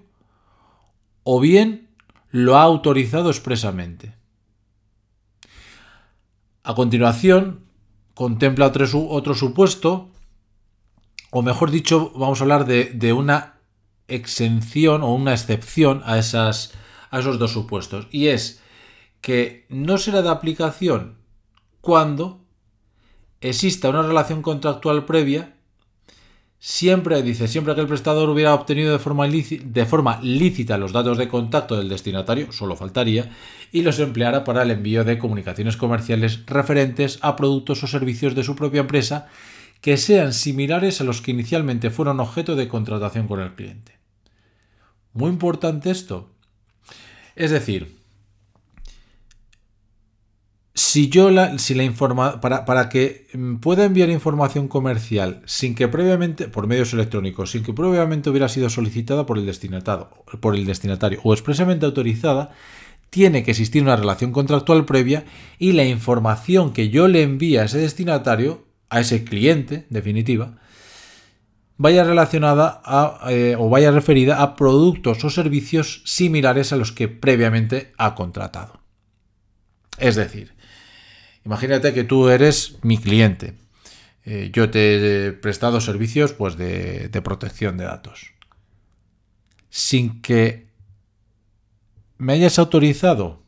o 1.24 1.40
bien 1.40 1.90
lo 2.32 2.58
ha 2.58 2.64
autorizado 2.64 3.30
expresamente. 3.30 4.16
A 6.64 6.76
continuación, 6.76 7.66
contempla 8.14 8.68
otro, 8.68 8.86
otro 9.08 9.34
supuesto, 9.34 10.10
o 11.32 11.42
mejor 11.42 11.72
dicho, 11.72 12.12
vamos 12.16 12.42
a 12.42 12.44
hablar 12.44 12.66
de, 12.66 12.86
de 12.86 13.14
una 13.14 13.60
exención 14.08 15.04
o 15.04 15.14
una 15.14 15.34
excepción 15.34 16.02
a, 16.06 16.18
esas, 16.18 16.74
a 17.12 17.20
esos 17.20 17.40
dos 17.40 17.52
supuestos. 17.52 18.08
Y 18.12 18.28
es 18.28 18.62
que 19.22 19.66
no 19.70 19.98
será 19.98 20.22
de 20.22 20.30
aplicación 20.30 21.18
cuando 21.82 22.46
exista 23.42 23.90
una 23.90 24.02
relación 24.02 24.42
contractual 24.42 25.06
previa, 25.06 25.56
siempre, 26.60 27.22
dice, 27.24 27.48
siempre 27.48 27.74
que 27.74 27.82
el 27.82 27.88
prestador 27.88 28.30
hubiera 28.30 28.54
obtenido 28.54 28.92
de 28.92 29.00
forma, 29.00 29.28
de 29.28 29.86
forma 29.86 30.20
lícita 30.22 30.78
los 30.78 30.92
datos 30.92 31.18
de 31.18 31.30
contacto 31.30 31.78
del 31.78 31.90
destinatario, 31.90 32.52
solo 32.52 32.76
faltaría, 32.76 33.32
y 33.72 33.82
los 33.82 34.00
empleara 34.00 34.44
para 34.44 34.64
el 34.64 34.72
envío 34.72 35.04
de 35.04 35.18
comunicaciones 35.18 35.78
comerciales 35.78 36.46
referentes 36.46 37.20
a 37.22 37.36
productos 37.36 37.84
o 37.84 37.88
servicios 37.88 38.36
de 38.36 38.44
su 38.44 38.56
propia 38.56 38.82
empresa 38.82 39.28
que 39.82 39.96
sean 39.96 40.34
similares 40.34 41.00
a 41.00 41.06
los 41.06 41.22
que 41.22 41.32
inicialmente 41.32 41.90
fueron 41.90 42.20
objeto 42.20 42.56
de 42.58 42.68
contratación 42.68 43.28
con 43.28 43.40
el 43.40 43.56
cliente. 43.56 43.98
Muy 45.14 45.30
importante 45.30 45.90
esto. 45.90 46.30
Es 47.36 47.52
decir, 47.52 47.99
si 50.80 51.10
yo 51.10 51.30
la, 51.30 51.60
si 51.60 51.74
la 51.74 51.84
informa, 51.84 52.40
para, 52.40 52.64
para, 52.64 52.88
que 52.88 53.28
pueda 53.60 53.84
enviar 53.84 54.10
información 54.10 54.70
comercial 54.70 55.42
sin 55.46 55.76
que 55.76 55.90
previamente, 55.90 56.48
por 56.48 56.68
medios 56.68 56.94
electrónicos, 56.94 57.52
sin 57.52 57.64
que 57.64 57.74
previamente 57.74 58.30
hubiera 58.30 58.48
sido 58.48 58.70
solicitada 58.70 59.26
por 59.26 59.38
el 59.38 59.46
destinatario, 59.46 60.10
por 60.40 60.56
el 60.56 60.66
destinatario 60.66 61.20
o 61.26 61.34
expresamente 61.34 61.86
autorizada, 61.86 62.52
tiene 63.10 63.44
que 63.44 63.52
existir 63.52 63.84
una 63.84 63.98
relación 63.98 64.32
contractual 64.32 64.86
previa 64.86 65.26
y 65.58 65.74
la 65.74 65.84
información 65.84 66.72
que 66.72 66.88
yo 66.88 67.10
le 67.10 67.24
envíe 67.24 67.58
a 67.58 67.66
ese 67.66 67.80
destinatario, 67.80 68.66
a 68.90 69.02
ese 69.02 69.26
cliente, 69.26 69.86
definitiva, 69.90 70.60
vaya 71.76 72.06
relacionada 72.06 72.82
eh, 73.28 73.58
o 73.60 73.68
vaya 73.68 73.92
referida 73.92 74.42
a 74.42 74.56
productos 74.56 75.26
o 75.26 75.30
servicios 75.30 76.04
similares 76.06 76.72
a 76.72 76.78
los 76.78 76.94
que 76.94 77.10
previamente 77.10 77.92
ha 77.98 78.16
contratado. 78.16 78.80
Es 79.98 80.16
decir, 80.16 80.58
imagínate 81.50 81.96
que 81.96 82.04
tú 82.04 82.30
eres 82.30 82.78
mi 82.84 83.00
cliente. 83.00 83.56
Eh, 84.24 84.52
yo 84.54 84.70
te 84.70 85.26
he 85.26 85.32
prestado 85.32 85.82
servicios 85.82 86.32
pues, 86.32 86.58
de, 86.58 87.10
protección 87.24 87.76
de 87.76 87.86
datos. 87.86 88.34
Sin 89.72 90.22
que 90.22 90.68
me 92.20 92.34
hayas 92.34 92.60
autorizado 92.60 93.42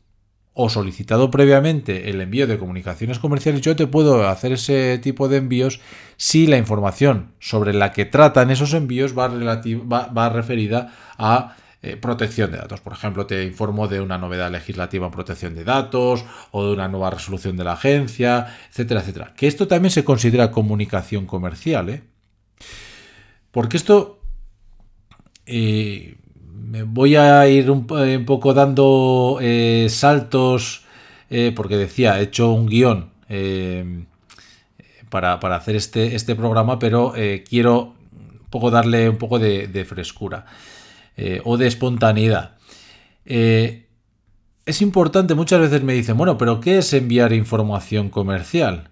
o 0.52 0.68
solicitado 0.68 1.30
previamente 1.30 2.10
el 2.10 2.20
envío 2.20 2.48
de 2.48 2.58
comunicaciones 2.58 3.20
comerciales, 3.20 3.60
yo 3.60 3.76
te 3.76 3.86
puedo 3.86 4.28
hacer 4.28 4.50
ese 4.50 4.98
tipo 4.98 5.28
de 5.28 5.36
envíos 5.36 5.80
si 6.16 6.48
la 6.48 6.58
información 6.58 7.34
sobre 7.38 7.72
la 7.72 7.92
que 7.92 8.04
tratan 8.04 8.50
esos 8.50 8.74
envíos 8.74 9.16
va, 9.16 10.28
referida 10.28 10.92
a 11.18 11.56
eh, 11.84 11.96
protección 11.96 12.52
de 12.52 12.58
datos. 12.58 12.80
Por 12.80 12.92
ejemplo, 12.92 13.26
te 13.26 13.44
informo 13.44 13.88
de 13.88 14.00
una 14.00 14.16
novedad 14.16 14.52
legislativa 14.52 15.06
en 15.06 15.12
protección 15.12 15.56
de 15.56 15.64
datos 15.64 16.24
o 16.52 16.64
de 16.64 16.72
una 16.72 16.86
nueva 16.86 17.10
resolución 17.10 17.56
de 17.56 17.64
la 17.64 17.72
agencia, 17.72 18.56
etcétera, 18.70 19.00
etcétera. 19.00 19.34
Que 19.36 19.48
esto 19.48 19.66
también 19.66 19.90
se 19.90 20.04
considera 20.04 20.52
comunicación 20.52 21.26
comercial, 21.26 21.90
¿eh? 21.90 22.02
Porque 23.50 23.76
esto... 23.76 24.20
Eh, 25.46 26.16
me 26.54 26.84
voy 26.84 27.16
a 27.16 27.48
ir 27.48 27.68
un, 27.68 27.86
eh, 27.98 28.22
poco 28.24 28.54
dando 28.54 29.38
saltos, 29.88 30.84
porque 31.56 31.76
decía, 31.76 32.20
he 32.20 32.24
hecho 32.24 32.52
un 32.52 32.66
guion 32.66 33.10
para, 35.10 35.34
hacer 35.34 35.76
este, 35.76 36.14
este 36.14 36.36
programa, 36.36 36.78
pero 36.78 37.12
quiero 37.48 37.94
poco 38.52 38.70
darle 38.70 39.08
un 39.08 39.16
poco 39.16 39.40
de, 39.40 39.84
frescura 39.84 40.46
o 41.44 41.56
de 41.56 41.66
espontaneidad. 41.66 42.56
es 43.24 44.82
importante, 44.82 45.34
muchas 45.34 45.60
veces 45.60 45.82
me 45.82 45.92
dicen, 45.92 46.16
bueno, 46.16 46.38
pero 46.38 46.60
¿qué 46.60 46.78
es 46.78 46.92
enviar 46.92 47.32
información 47.32 48.08
comercial? 48.08 48.90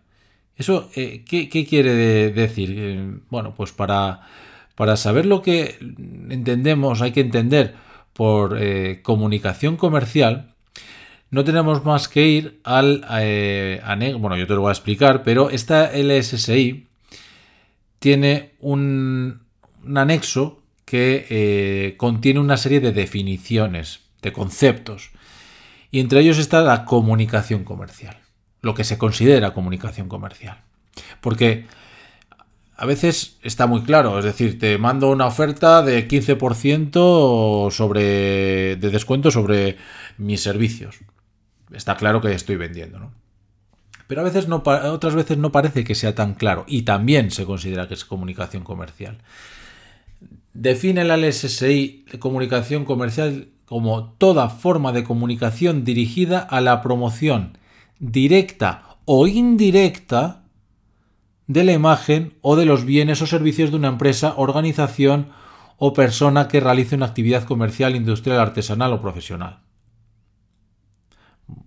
¿Eso 0.57 0.91
¿qué, 0.95 1.25
qué, 1.25 1.67
quiere 1.67 1.95
decir? 2.33 3.23
bueno, 3.31 3.55
pues 3.57 3.73
para 3.73 4.21
para 4.81 4.97
saber 4.97 5.27
lo 5.27 5.43
que 5.43 5.77
entendemos, 6.31 7.03
hay 7.03 7.13
que 7.13 7.21
entender 7.21 7.75
por 8.15 8.57
eh, 8.59 9.03
comunicación 9.03 9.77
comercial, 9.77 10.55
no 11.31 11.45
tenemos 11.45 11.85
más 11.85 12.09
que 12.09 12.27
ir 12.27 12.61
al 12.65 13.05
eh, 13.21 13.83
bueno, 14.19 14.39
yo 14.39 14.47
te 14.47 14.55
lo 14.55 14.63
voy 14.63 14.71
a 14.71 14.73
explicar, 14.73 15.23
pero 15.23 15.51
esta 15.51 15.91
LSSI 15.95 16.87
tiene 17.99 18.53
un, 18.59 19.43
anexo 19.95 20.60
que 20.91 21.25
eh, 21.31 21.95
contiene 21.99 22.41
una 22.41 22.57
serie 22.57 22.81
de 22.81 22.91
definiciones, 22.91 24.01
de 24.23 24.33
conceptos, 24.33 25.11
y 25.93 26.01
entre 26.01 26.19
ellos 26.19 26.39
está 26.39 26.63
la 26.63 26.85
comunicación 26.85 27.63
comercial, 27.63 28.19
lo 28.61 28.75
que 28.75 28.83
se 28.83 28.99
considera 28.99 29.55
comunicación 29.55 30.09
comercial. 30.09 30.63
Porque 31.21 31.67
a 32.77 32.87
veces 32.87 33.39
está 33.43 33.69
muy 33.69 33.83
claro, 33.83 34.19
es 34.19 34.25
decir, 34.25 34.59
te 34.59 34.79
mando 34.79 35.11
una 35.11 35.27
oferta 35.27 35.83
de 35.83 36.09
15% 36.09 37.71
sobre, 37.71 38.75
de 38.75 38.91
descuento 38.91 39.31
sobre 39.31 39.77
mis 40.19 40.43
servicios. 40.43 40.99
Está 41.73 41.97
claro 41.97 42.21
que 42.21 42.33
estoy 42.33 42.57
vendiendo, 42.57 42.99
¿no? 42.99 43.13
Pero 44.09 44.23
a 44.23 44.25
veces 44.25 44.49
no, 44.49 44.65
otras 44.67 45.15
veces 45.15 45.39
no 45.39 45.53
parece 45.53 45.85
que 45.85 45.95
sea 45.95 46.17
tan 46.17 46.35
claro 46.35 46.65
y 46.67 46.83
también 46.83 47.31
se 47.31 47.45
considera 47.45 47.87
que 47.87 47.95
es 47.95 48.05
comunicación 48.05 48.65
comercial. 48.65 49.19
Define 50.53 51.05
la 51.05 51.17
LSSI 51.17 52.07
comunicación 52.19 52.85
comercial 52.85 53.49
como 53.65 54.15
toda 54.15 54.49
forma 54.49 54.93
de 54.93 55.05
comunicación 55.05 55.85
dirigida 55.85 56.41
a 56.41 56.61
la 56.61 56.83
promoción 56.83 57.57
directa 58.01 58.97
o 59.05 59.29
indirecta 59.29 60.43
de 61.47 61.65
la 61.65 61.73
imagen 61.73 62.35
o 62.41 62.57
de 62.57 62.67
los 62.67 62.85
bienes 62.85 63.23
o 63.23 63.27
servicios 63.27 63.71
de 63.71 63.77
una 63.77 63.89
empresa, 63.89 64.35
organización 64.37 65.29
o 65.79 65.93
persona 65.93 66.49
que 66.49 66.61
realice 66.61 66.97
una 66.97 67.07
actividad 67.07 67.45
comercial, 67.45 67.97
industrial, 67.97 68.39
artesanal 68.39 68.93
o 68.93 69.01
profesional. 69.01 69.61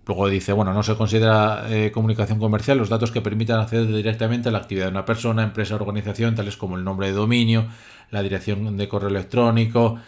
Luego 0.06 0.28
dice, 0.28 0.52
bueno, 0.52 0.72
no 0.72 0.82
se 0.82 0.96
considera 0.96 1.66
eh, 1.68 1.90
comunicación 1.92 2.38
comercial 2.38 2.78
los 2.78 2.88
datos 2.88 3.10
que 3.10 3.20
permitan 3.20 3.60
acceder 3.60 3.86
directamente 3.86 4.48
a 4.48 4.52
la 4.52 4.58
actividad 4.58 4.86
de 4.86 4.92
una 4.92 5.04
persona, 5.04 5.42
empresa 5.42 5.74
organización, 5.74 6.34
tales 6.34 6.56
como 6.56 6.76
el 6.76 6.84
nombre 6.84 7.08
de 7.08 7.14
dominio, 7.14 7.66
la 8.14 8.22
dirección 8.22 8.76
de 8.76 8.88
correo 8.88 9.10
electrónico, 9.10 9.98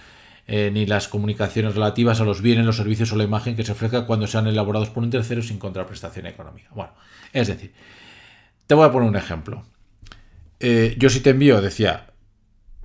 eh, 0.46 0.70
ni 0.72 0.86
las 0.86 1.08
comunicaciones 1.08 1.74
relativas 1.74 2.20
a 2.20 2.24
los 2.24 2.40
bienes, 2.40 2.64
los 2.64 2.76
servicios 2.76 3.12
o 3.12 3.16
la 3.16 3.24
imagen 3.24 3.56
que 3.56 3.64
se 3.64 3.72
ofrezca 3.72 4.06
cuando 4.06 4.26
sean 4.26 4.46
elaborados 4.46 4.90
por 4.90 5.02
un 5.02 5.10
tercero 5.10 5.42
sin 5.42 5.58
contraprestación 5.58 6.26
económica. 6.26 6.68
Bueno, 6.74 6.92
es 7.32 7.48
decir, 7.48 7.74
te 8.66 8.74
voy 8.74 8.86
a 8.86 8.92
poner 8.92 9.08
un 9.08 9.16
ejemplo. 9.16 9.64
Eh, 10.60 10.94
yo 10.98 11.10
si 11.10 11.20
te 11.20 11.30
envío, 11.30 11.60
decía, 11.60 12.12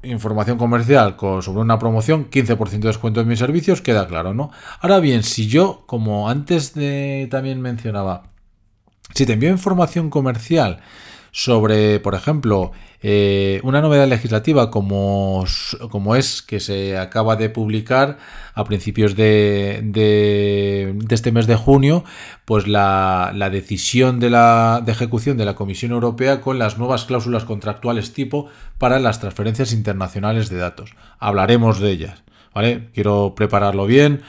información 0.04 0.58
comercial 0.58 1.16
sobre 1.20 1.62
una 1.62 1.78
promoción, 1.78 2.30
15% 2.30 2.80
de 2.80 2.88
descuento 2.88 3.22
en 3.22 3.28
mis 3.28 3.40
servicios, 3.40 3.82
queda 3.82 4.08
claro, 4.08 4.34
¿no? 4.34 4.52
Ahora 4.80 5.00
bien, 5.00 5.22
si 5.22 5.48
yo, 5.48 5.84
como 5.86 6.30
antes 6.30 6.74
de, 6.74 7.28
también 7.30 7.62
mencionaba, 7.62 8.24
si 9.14 9.28
te 9.28 9.34
envío 9.34 9.52
información 9.52 10.10
comercial 10.10 10.82
sobre, 11.32 12.00
por 12.00 12.14
ejemplo, 12.14 12.72
eh, 13.02 13.62
una 13.64 13.82
novedad 13.82 14.08
legislativa 14.08 14.70
como, 14.70 15.46
como, 15.90 16.16
es 16.16 16.42
que 16.42 16.60
se 16.60 16.98
acaba 16.98 17.36
de 17.36 17.50
publicar 17.50 18.18
a 18.54 18.64
principios 18.66 19.16
de, 19.16 19.80
de, 19.84 20.96
este 21.10 21.32
mes 21.32 21.48
de 21.48 21.56
junio, 21.56 22.04
pues 22.46 22.68
la, 22.68 23.32
la 23.34 23.50
decisión 23.50 24.20
de, 24.20 24.30
la, 24.30 24.82
de 24.86 24.92
ejecución 24.92 25.38
de 25.38 25.46
la 25.46 25.56
Comisión 25.56 25.94
Europea 25.94 26.42
con 26.42 26.60
las 26.60 26.78
nuevas 26.78 27.06
cláusulas 27.06 27.46
contractuales 27.46 28.14
tipo 28.14 28.48
para 28.78 29.00
las 29.00 29.20
transferencias 29.20 29.74
internacionales 29.74 30.50
de 30.50 30.58
datos. 30.58 30.94
Hablaremos 31.18 31.80
de 31.80 31.92
ellas, 31.92 32.24
¿vale? 32.54 32.90
Quiero 32.94 33.34
prepararlo 33.36 33.86
bien. 33.86 34.22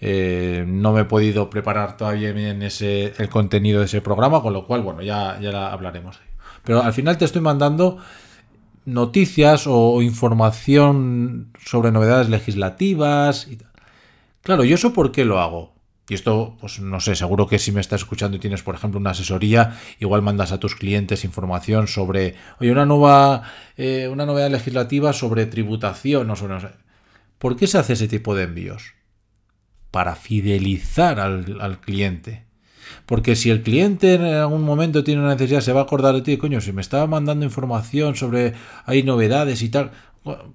Eh, 0.00 0.64
no 0.66 0.92
me 0.92 1.02
he 1.02 1.04
podido 1.04 1.48
preparar 1.48 1.96
todavía 1.96 2.32
bien 2.32 2.62
ese, 2.62 3.14
el 3.18 3.28
contenido 3.28 3.80
de 3.80 3.86
ese 3.86 4.00
programa, 4.00 4.42
con 4.42 4.52
lo 4.52 4.66
cual, 4.66 4.82
bueno, 4.82 5.00
ya, 5.02 5.38
ya 5.40 5.72
hablaremos. 5.72 6.18
Pero 6.66 6.82
al 6.82 6.92
final 6.92 7.16
te 7.16 7.24
estoy 7.24 7.40
mandando 7.40 7.98
noticias 8.84 9.64
o 9.66 10.02
información 10.02 11.52
sobre 11.64 11.92
novedades 11.92 12.28
legislativas. 12.28 13.48
Y 13.48 13.58
Claro, 14.42 14.64
¿y 14.64 14.72
eso 14.72 14.92
por 14.92 15.10
qué 15.10 15.24
lo 15.24 15.40
hago? 15.40 15.74
Y 16.08 16.14
esto, 16.14 16.56
pues 16.60 16.78
no 16.78 17.00
sé, 17.00 17.16
seguro 17.16 17.48
que 17.48 17.58
si 17.58 17.72
me 17.72 17.80
estás 17.80 18.02
escuchando 18.02 18.36
y 18.36 18.40
tienes, 18.40 18.62
por 18.62 18.76
ejemplo, 18.76 19.00
una 19.00 19.10
asesoría, 19.10 19.76
igual 19.98 20.22
mandas 20.22 20.52
a 20.52 20.60
tus 20.60 20.76
clientes 20.76 21.24
información 21.24 21.88
sobre, 21.88 22.36
oye, 22.60 22.70
una 22.70 22.86
nueva, 22.86 23.42
eh, 23.76 24.06
una 24.08 24.24
novedad 24.24 24.50
legislativa 24.50 25.12
sobre 25.12 25.46
tributación. 25.46 26.32
¿Por 27.38 27.56
qué 27.56 27.66
se 27.66 27.78
hace 27.78 27.94
ese 27.94 28.06
tipo 28.06 28.36
de 28.36 28.44
envíos? 28.44 28.94
Para 29.90 30.14
fidelizar 30.14 31.18
al 31.18 31.80
cliente. 31.80 32.45
Porque 33.06 33.36
si 33.36 33.50
el 33.50 33.62
cliente 33.62 34.14
en 34.14 34.24
algún 34.24 34.62
momento 34.62 35.04
tiene 35.04 35.20
una 35.20 35.34
necesidad, 35.34 35.60
se 35.60 35.72
va 35.72 35.80
a 35.80 35.84
acordar 35.84 36.14
de 36.14 36.22
ti, 36.22 36.36
coño, 36.36 36.60
si 36.60 36.72
me 36.72 36.80
estaba 36.80 37.06
mandando 37.06 37.44
información 37.44 38.16
sobre 38.16 38.54
hay 38.84 39.02
novedades 39.02 39.62
y 39.62 39.68
tal, 39.68 39.92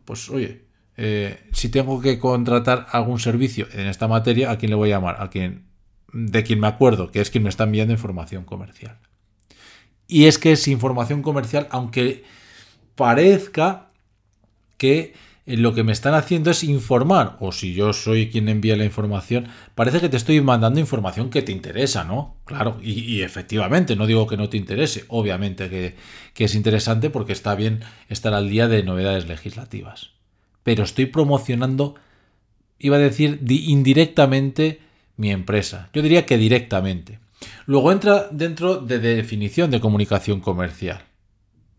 pues 0.06 0.30
oye, 0.30 0.66
eh, 0.98 1.48
si 1.52 1.70
tengo 1.70 2.02
que 2.02 2.20
contratar 2.20 2.88
algún 2.92 3.20
servicio 3.20 3.68
en 3.74 3.88
esta 3.88 4.08
materia, 4.08 4.52
¿a 4.52 4.58
quién 4.58 4.70
le 4.70 4.76
voy 4.76 4.92
a 4.92 4.96
llamar? 4.98 5.18
A 5.20 5.30
quien, 5.30 5.66
de 6.14 6.44
quien 6.44 6.60
me 6.60 6.68
acuerdo, 6.68 7.12
que 7.12 7.22
es 7.22 7.30
quien 7.30 7.44
me 7.44 7.50
está 7.50 7.64
enviando 7.64 7.94
información 7.94 8.44
comercial. 8.44 9.00
Y 10.08 10.26
es 10.26 10.38
que 10.38 10.52
es 10.52 10.68
información 10.68 11.22
comercial, 11.22 11.68
aunque 11.72 12.26
parezca 12.96 13.92
que 14.78 15.14
lo 15.46 15.74
que 15.74 15.84
me 15.84 15.92
están 15.92 16.14
haciendo 16.14 16.52
es 16.52 16.64
informar, 16.64 17.38
o 17.40 17.52
si 17.52 17.74
yo 17.74 17.94
soy 17.94 18.30
quien 18.30 18.48
envía 18.48 18.78
la 18.78 18.86
información, 18.86 19.48
parece 19.74 20.00
que 20.00 20.10
te 20.10 20.18
estoy 20.18 20.40
mandando 20.42 20.80
información 20.80 21.30
que 21.30 21.42
te 21.42 21.52
interesa, 21.52 22.04
¿no? 22.04 22.36
Claro, 22.46 22.78
y, 22.82 23.22
efectivamente, 23.22 23.96
no 23.96 24.06
digo 24.06 24.28
que 24.28 24.38
no 24.38 24.50
te 24.50 24.58
interese, 24.58 25.06
obviamente 25.08 25.70
que, 25.70 25.96
que, 26.34 26.46
es 26.46 26.56
interesante 26.56 27.10
porque 27.10 27.34
está 27.34 27.56
bien 27.56 27.82
estar 28.08 28.34
al 28.34 28.50
día 28.50 28.68
de 28.68 28.84
novedades 28.84 29.28
legislativas. 29.28 30.12
Pero 30.64 30.84
estoy 30.84 31.08
promocionando, 31.08 31.96
iba 32.78 32.98
a 32.98 33.00
decir 33.00 33.40
indirectamente, 33.48 34.80
mi 35.18 35.32
empresa. 35.32 35.90
Yo 35.94 36.02
diría 36.02 36.26
que 36.26 36.38
directamente. 36.38 37.20
Luego 37.66 37.92
entra 37.92 38.28
dentro 38.32 38.78
de 38.78 39.00
definición 39.00 39.70
de 39.72 39.80
comunicación 39.80 40.40
comercial. 40.40 41.04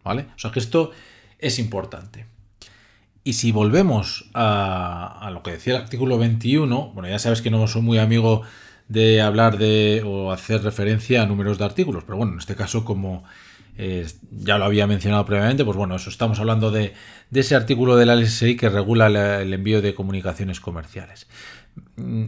¿Vale? 0.05 0.27
O 0.37 0.39
sea 0.39 0.51
que 0.51 0.61
esto 0.61 0.91
es 1.39 1.59
importante. 1.59 2.27
Y 3.25 3.35
si 3.35 3.53
volvemos 3.53 4.29
a, 4.35 5.31
lo 5.33 5.43
que 5.43 5.53
decía 5.53 5.77
el 5.77 5.83
artículo 5.83 6.19
21, 6.19 6.93
bueno, 6.95 7.09
ya 7.09 7.19
sabes 7.19 7.41
que 7.41 7.51
no 7.51 7.67
soy 7.69 7.83
muy 7.83 7.99
amigo 7.99 8.43
de 8.89 9.23
hablar 9.23 9.59
de 9.59 10.03
o 10.05 10.33
hacer 10.33 10.63
referencia 10.63 11.23
a 11.23 11.27
números 11.27 11.59
de 11.59 11.65
artículos, 11.65 12.03
pero 12.05 12.19
bueno, 12.19 12.33
en 12.33 12.41
este 12.41 12.57
caso 12.57 12.85
como 12.85 13.23
eh, 13.79 14.07
ya 14.33 14.59
lo 14.59 14.65
había 14.65 14.89
mencionado 14.89 15.25
previamente, 15.25 15.65
pues 15.65 15.77
bueno, 15.77 15.95
eso 15.95 16.11
estamos 16.11 16.41
hablando 16.41 16.73
de, 16.73 16.95
ese 17.33 17.55
artículo 17.55 17.97
de 17.97 18.07
la 18.07 18.17
LSI 18.17 18.57
que 18.57 18.69
regula 18.69 19.07
el 19.41 19.55
envío 19.55 19.81
de 19.81 19.95
comunicaciones 19.95 20.59
comerciales. 20.59 21.29
Mm, 21.97 22.27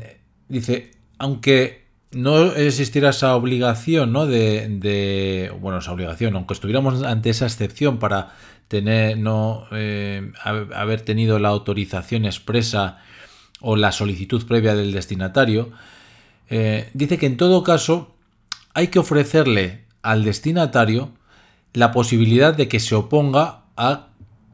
dice, 0.49 0.93
aunque 1.19 1.85
no 2.13 2.53
existiera 2.55 3.11
esa 3.11 3.35
obligación, 3.35 4.13
¿no? 4.13 4.27
De, 4.27 4.69
de, 4.69 5.53
bueno, 5.61 5.79
esa 5.79 5.93
obligación, 5.93 6.37
aunque 6.37 6.55
estuviéramos 6.55 7.03
ante 7.03 7.31
esa 7.31 7.47
excepción 7.47 7.99
para 7.99 8.33
tener, 8.69 9.19
no 9.19 9.67
eh, 9.73 10.33
haber 10.43 11.01
tenido 11.03 11.39
la 11.39 11.49
autorización 11.49 12.25
expresa 12.25 12.99
o 13.61 13.77
la 13.77 13.93
solicitud 13.93 14.47
previa 14.47 14.75
del 14.75 14.93
destinatario, 14.93 15.71
eh, 16.49 16.91
dice 16.95 17.19
que 17.19 17.27
en 17.27 17.37
todo 17.37 17.63
caso 17.63 18.15
hay 18.75 18.89
que 18.89 18.99
ofrecerle 18.99 19.85
al 20.03 20.25
destinatario 20.25 21.13
la 21.73 21.93
posibilidad 21.93 22.55
de 22.55 22.69
que 22.69 22.81
se 22.81 22.95
oponga 22.95 23.65
a 23.77 24.09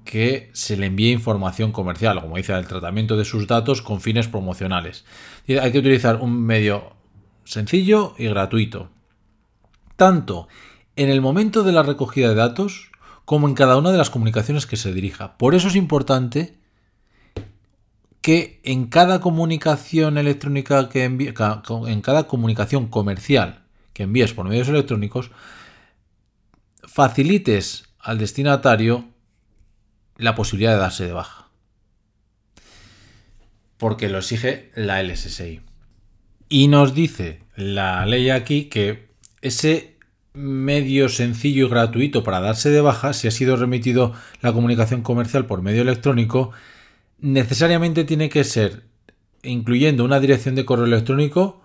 que 0.05 0.51
se 0.55 0.77
le 0.77 0.87
envíe 0.87 1.13
información 1.13 1.73
comercial, 1.73 2.21
como 2.21 2.37
dice, 2.37 2.53
el 2.55 2.67
tratamiento 2.67 3.17
de 3.17 3.25
sus 3.25 3.47
datos 3.47 3.83
con 3.83 4.01
fines 4.01 4.29
promocionales. 4.29 5.05
Hay 5.47 5.73
que 5.73 5.79
utilizar 5.79 6.17
un 6.17 6.43
medio 6.43 6.95
sencillo 7.45 8.15
y 8.19 8.27
gratuito. 8.27 8.91
Tanto 9.97 10.49
en 10.97 11.11
el 11.11 11.21
momento 11.21 11.63
de 11.63 11.73
la 11.73 11.83
recogida 11.83 12.31
de 12.31 12.35
datos 12.35 12.90
como 13.31 13.47
en 13.47 13.55
cada 13.55 13.77
una 13.77 13.93
de 13.93 13.97
las 13.97 14.11
comunicaciones 14.11 14.67
que 14.67 14.77
se 14.77 14.93
dirija. 14.93 15.39
Por 15.39 15.55
eso 15.55 15.69
es 15.69 15.77
importante 15.77 16.59
que 18.23 18.61
en 18.65 18.87
cada 18.87 19.21
comunicación 19.21 20.19
electrónica 20.19 20.89
que 20.89 21.05
envíes, 21.05 21.35
en 21.87 22.01
cada 22.03 22.27
comunicación 22.27 22.89
comercial 22.89 23.63
que 23.93 24.03
envíes 24.03 24.35
por 24.35 24.49
medios 24.49 24.69
electrónicos, 24.69 25.31
facilites 26.83 27.85
al 28.01 28.19
destinatario 28.19 29.05
la 30.17 30.35
posibilidad 30.35 30.73
de 30.73 30.79
darse 30.79 31.07
de 31.07 31.13
baja. 31.13 31.51
Porque 33.77 34.09
lo 34.09 34.19
exige 34.19 34.73
la 34.75 35.05
LSSI. 35.05 35.61
Y 36.49 36.67
nos 36.67 36.95
dice 36.95 37.45
la 37.55 38.05
ley 38.07 38.29
aquí 38.31 38.65
que 38.65 39.09
ese 39.41 39.90
medio 40.33 41.09
sencillo 41.09 41.67
y 41.67 41.69
gratuito 41.69 42.23
para 42.23 42.41
darse 42.41 42.71
de 42.71 42.81
baja, 42.81 43.13
si 43.13 43.29
ha 43.29 43.31
sido 43.31 43.57
remitido 43.57 44.13
la 44.41 44.53
comunicación 44.53 45.03
comercial 45.03 45.47
por 45.47 45.63
medio 45.63 45.83
electrónico, 45.83 46.53
necesariamente 47.19 48.05
tiene 48.05 48.29
que 48.29 48.45
ser 48.45 48.85
incluyendo 49.43 50.05
una 50.05 50.21
dirección 50.21 50.55
de 50.55 50.65
correo 50.65 50.87
electrónico 50.87 51.63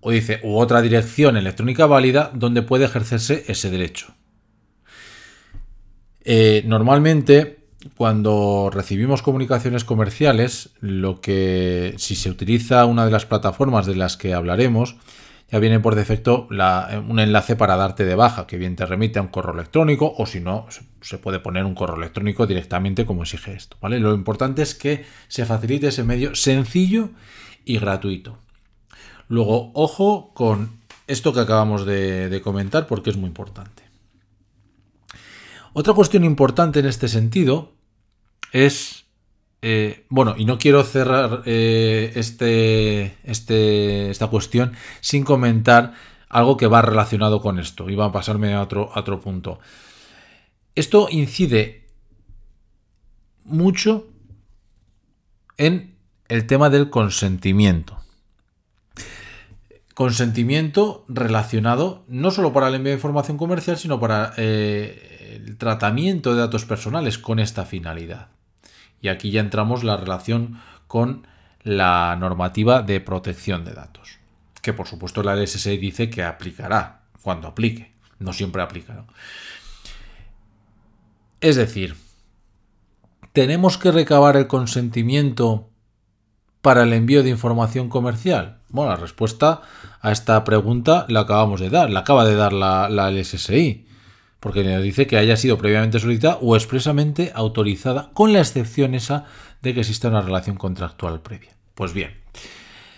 o 0.00 0.10
dice 0.10 0.40
u 0.42 0.56
otra 0.58 0.82
dirección 0.82 1.36
electrónica 1.36 1.86
válida 1.86 2.30
donde 2.34 2.62
puede 2.62 2.84
ejercerse 2.84 3.44
ese 3.48 3.70
derecho. 3.70 4.14
Eh, 6.24 6.64
normalmente 6.66 7.66
cuando 7.94 8.70
recibimos 8.72 9.22
comunicaciones 9.22 9.84
comerciales, 9.84 10.70
lo 10.80 11.20
que 11.20 11.94
si 11.98 12.16
se 12.16 12.30
utiliza 12.30 12.84
una 12.84 13.04
de 13.04 13.12
las 13.12 13.26
plataformas 13.26 13.86
de 13.86 13.96
las 13.96 14.16
que 14.16 14.34
hablaremos, 14.34 14.96
ya 15.48 15.58
viene 15.60 15.78
por 15.78 15.94
defecto 15.94 16.48
un 16.48 17.18
enlace 17.20 17.54
para 17.54 17.76
darte 17.76 18.04
de 18.04 18.16
baja, 18.16 18.46
que 18.46 18.56
bien 18.56 18.74
te 18.74 18.84
remite 18.84 19.18
a 19.18 19.22
un 19.22 19.28
correo 19.28 19.54
electrónico 19.54 20.12
o 20.18 20.26
si 20.26 20.40
no, 20.40 20.66
se 21.00 21.18
puede 21.18 21.38
poner 21.38 21.64
un 21.64 21.74
correo 21.74 21.96
electrónico 21.96 22.46
directamente 22.46 23.06
como 23.06 23.22
exige 23.22 23.54
esto. 23.54 23.76
¿vale? 23.80 24.00
Lo 24.00 24.12
importante 24.12 24.62
es 24.62 24.74
que 24.74 25.04
se 25.28 25.46
facilite 25.46 25.88
ese 25.88 26.02
medio 26.02 26.34
sencillo 26.34 27.10
y 27.64 27.78
gratuito. 27.78 28.38
Luego, 29.28 29.70
ojo 29.74 30.32
con 30.34 30.80
esto 31.06 31.32
que 31.32 31.40
acabamos 31.40 31.86
de 31.86 32.40
comentar 32.42 32.88
porque 32.88 33.10
es 33.10 33.16
muy 33.16 33.28
importante. 33.28 33.84
Otra 35.72 35.94
cuestión 35.94 36.24
importante 36.24 36.80
en 36.80 36.86
este 36.86 37.06
sentido 37.06 37.74
es 38.52 39.05
eh, 39.68 40.06
bueno, 40.10 40.36
y 40.38 40.44
no 40.44 40.58
quiero 40.58 40.84
cerrar 40.84 41.42
eh, 41.44 42.12
este, 42.14 43.16
este, 43.24 44.10
esta 44.10 44.28
cuestión 44.28 44.74
sin 45.00 45.24
comentar 45.24 45.92
algo 46.28 46.56
que 46.56 46.68
va 46.68 46.82
relacionado 46.82 47.40
con 47.40 47.58
esto 47.58 47.90
y 47.90 47.96
va 47.96 48.04
a 48.04 48.12
pasarme 48.12 48.54
a 48.54 48.62
otro, 48.62 48.92
a 48.94 49.00
otro 49.00 49.18
punto. 49.18 49.58
Esto 50.76 51.08
incide 51.10 51.88
mucho 53.44 54.06
en 55.56 55.96
el 56.28 56.46
tema 56.46 56.70
del 56.70 56.88
consentimiento. 56.88 57.98
consentimiento 59.94 61.04
relacionado 61.08 62.04
no 62.06 62.30
solo 62.30 62.52
para 62.52 62.68
el 62.68 62.76
envío 62.76 62.92
de 62.92 62.98
información 62.98 63.36
comercial, 63.36 63.78
sino 63.78 63.98
para 63.98 64.32
eh, 64.36 65.42
el 65.44 65.56
tratamiento 65.56 66.34
de 66.34 66.42
datos 66.42 66.64
personales 66.64 67.18
con 67.18 67.40
esta 67.40 67.64
finalidad. 67.64 68.35
Y 69.06 69.08
aquí 69.08 69.30
ya 69.30 69.40
entramos 69.40 69.84
la 69.84 69.96
relación 69.96 70.60
con 70.88 71.28
la 71.62 72.16
normativa 72.16 72.82
de 72.82 73.00
protección 73.00 73.64
de 73.64 73.72
datos, 73.72 74.18
que 74.62 74.72
por 74.72 74.88
supuesto 74.88 75.22
la 75.22 75.36
LSSI 75.36 75.76
dice 75.76 76.10
que 76.10 76.24
aplicará 76.24 77.02
cuando 77.22 77.46
aplique, 77.46 77.92
no 78.18 78.32
siempre 78.32 78.62
aplicará. 78.62 79.04
Es 81.40 81.54
decir, 81.54 81.94
tenemos 83.32 83.78
que 83.78 83.92
recabar 83.92 84.36
el 84.36 84.48
consentimiento 84.48 85.70
para 86.62 86.82
el 86.82 86.92
envío 86.92 87.22
de 87.22 87.30
información 87.30 87.88
comercial? 87.88 88.58
Bueno, 88.70 88.90
la 88.90 88.96
respuesta 88.96 89.60
a 90.00 90.10
esta 90.10 90.42
pregunta 90.42 91.06
la 91.08 91.20
acabamos 91.20 91.60
de 91.60 91.70
dar, 91.70 91.90
la 91.90 92.00
acaba 92.00 92.24
de 92.24 92.34
dar 92.34 92.52
la, 92.52 92.88
LSSI, 92.88 93.85
porque 94.46 94.62
nos 94.62 94.80
dice 94.80 95.08
que 95.08 95.16
haya 95.16 95.36
sido 95.36 95.58
previamente 95.58 95.98
solicitada 95.98 96.38
o 96.40 96.54
expresamente 96.54 97.32
autorizada, 97.34 98.10
con 98.12 98.32
la 98.32 98.38
excepción 98.38 98.94
esa 98.94 99.24
de 99.60 99.74
que 99.74 99.80
exista 99.80 100.06
una 100.06 100.22
relación 100.22 100.54
contractual 100.54 101.20
previa. 101.20 101.56
Pues 101.74 101.92
bien, 101.92 102.12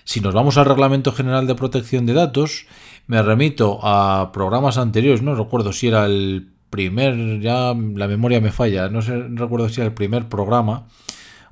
si 0.04 0.20
nos 0.20 0.34
vamos 0.34 0.58
al 0.58 0.66
Reglamento 0.66 1.11
General 1.11 1.46
de 1.46 1.54
Protección 1.54 2.04
de 2.04 2.12
Datos, 2.12 2.66
me 3.06 3.22
remito 3.22 3.78
a 3.82 4.30
programas 4.30 4.76
anteriores, 4.76 5.22
no 5.22 5.34
recuerdo 5.37 5.72
si 5.72 5.88
era 5.88 6.04
el 6.04 6.50
primer, 6.68 7.40
ya 7.40 7.72
la 7.72 8.08
memoria 8.08 8.42
me 8.42 8.52
falla, 8.52 8.90
no 8.90 9.00
recuerdo 9.00 9.70
si 9.70 9.80
era 9.80 9.88
el 9.88 9.94
primer 9.94 10.28
programa, 10.28 10.87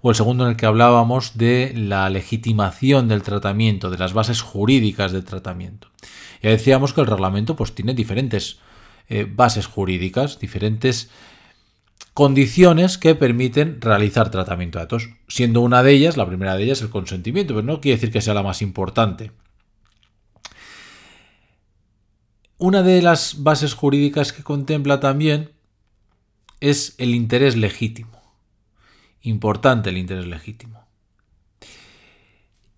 o 0.03 0.11
el 0.11 0.15
segundo 0.15 0.45
en 0.45 0.51
el 0.51 0.57
que 0.59 0.67
hablábamos 0.67 1.39
de 1.39 1.73
la 1.75 2.11
legitimación 2.11 3.09
del 3.09 3.23
tratamiento, 3.23 3.89
de 3.89 3.97
las 3.97 4.13
bases 4.13 4.43
jurídicas 4.43 5.13
del 5.13 5.25
tratamiento. 5.25 5.89
Ya 6.43 6.51
decíamos 6.51 6.93
que 6.93 7.01
el 7.01 7.07
reglamento 7.07 7.57
pues, 7.57 7.75
tiene 7.75 7.95
diferentes 7.95 8.59
eh, 9.09 9.27
bases 9.29 9.67
jurídicas, 9.67 10.39
diferentes 10.39 11.11
condiciones 12.15 12.99
que 12.99 13.15
permiten 13.15 13.81
realizar 13.81 14.31
tratamiento 14.31 14.79
de 14.79 14.85
datos, 14.85 15.11
siendo 15.29 15.61
una 15.61 15.83
de 15.83 15.93
ellas, 15.93 16.17
la 16.17 16.27
primera 16.27 16.57
de 16.57 16.65
ellas, 16.65 16.83
el 16.83 16.91
consentimiento, 16.91 17.55
pero 17.55 17.67
no 17.67 17.81
quiere 17.81 17.97
decir 17.97 18.13
que 18.13 18.23
sea 18.23 18.35
la 18.35 18.43
más 18.43 18.63
importante. 18.63 19.33
Una 22.59 22.83
de 22.83 23.03
las 23.03 23.43
bases 23.43 23.75
jurídicas 23.75 24.33
que 24.33 24.43
contempla 24.43 24.99
también 24.99 25.53
es 26.61 26.95
el 26.97 27.15
interés 27.15 27.55
legítimo 27.55 28.17
importante 29.29 29.91
el 29.91 29.99
interés 29.99 30.27
legítimo. 30.27 30.87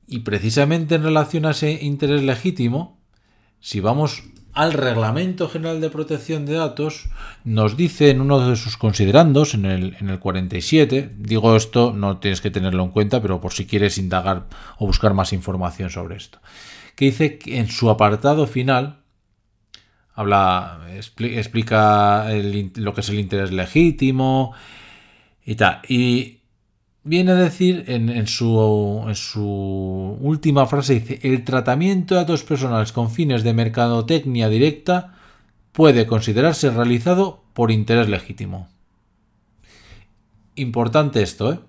Y 0.07 0.21
precisamente 0.21 0.95
en 0.95 1.03
relación 1.03 1.45
a 1.45 1.51
ese 1.51 1.85
interés 1.85 2.23
legítimo, 2.23 2.99
si 3.61 3.81
vamos 3.81 4.23
al 4.53 4.73
Reglamento 4.73 5.49
General 5.49 5.81
de 5.81 5.91
Protección 5.91 6.47
de 6.47 6.55
Datos, 6.55 7.09
nos 7.45 7.77
dice 7.77 8.11
en 8.11 8.21
uno 8.21 8.49
de 8.49 8.57
sus 8.57 8.77
considerandos, 8.77 9.55
en 9.55 9.65
el, 9.65 9.97
en 10.01 10.11
el 10.11 10.19
47, 10.19 11.15
digo 11.17 11.55
esto, 11.55 11.93
no 11.93 12.19
tienes 12.19 12.41
que 12.41 12.51
tenerlo 12.51 12.83
en 12.83 12.91
cuenta, 12.91 13.23
pero 13.23 13.41
por 13.41 13.53
si 13.53 13.67
quieres 13.67 13.99
indagar 13.99 14.47
o 14.79 14.87
buscar 14.87 15.15
más 15.15 15.33
información 15.33 15.91
sobre 15.91 16.17
esto, 16.17 16.41
que 16.97 17.07
dice 17.07 17.39
que 17.39 17.59
en 17.59 17.69
su 17.69 17.91
apartado 17.91 18.47
final, 18.47 18.99
habla, 20.15 20.81
explica 20.97 22.27
lo 22.75 22.95
que 22.95 23.01
es 23.03 23.09
el 23.09 23.21
interés 23.21 23.53
legítimo 23.53 24.53
y 25.45 25.55
tal. 25.55 25.81
Y 25.89 26.38
viene 27.09 27.33
a 27.33 27.37
decir 27.37 27.85
en, 27.89 28.27
su, 28.27 29.05
en, 29.07 29.15
su, 29.15 30.19
última 30.21 30.67
frase, 30.67 31.01
dice, 31.01 31.19
el 31.23 31.43
tratamiento 31.43 32.15
de 32.15 32.21
datos 32.21 32.43
personales 32.43 32.93
con 32.93 33.11
fines 33.11 33.43
de 33.43 33.55
mercadotecnia 33.55 34.49
directa 34.49 35.15
puede 35.73 36.07
considerarse 36.07 36.71
realizado 36.71 37.43
por 37.55 37.71
interés 37.71 38.09
legítimo. 38.09 38.69
Importante 40.55 41.23
esto, 41.23 41.53
¿eh? 41.53 41.61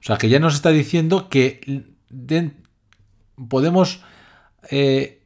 O 0.00 0.06
sea, 0.06 0.18
que 0.18 0.28
ya 0.28 0.38
nos 0.38 0.54
está 0.54 0.70
diciendo 0.70 1.28
que 1.28 1.84
podemos... 3.48 4.02
Eh, 4.70 5.20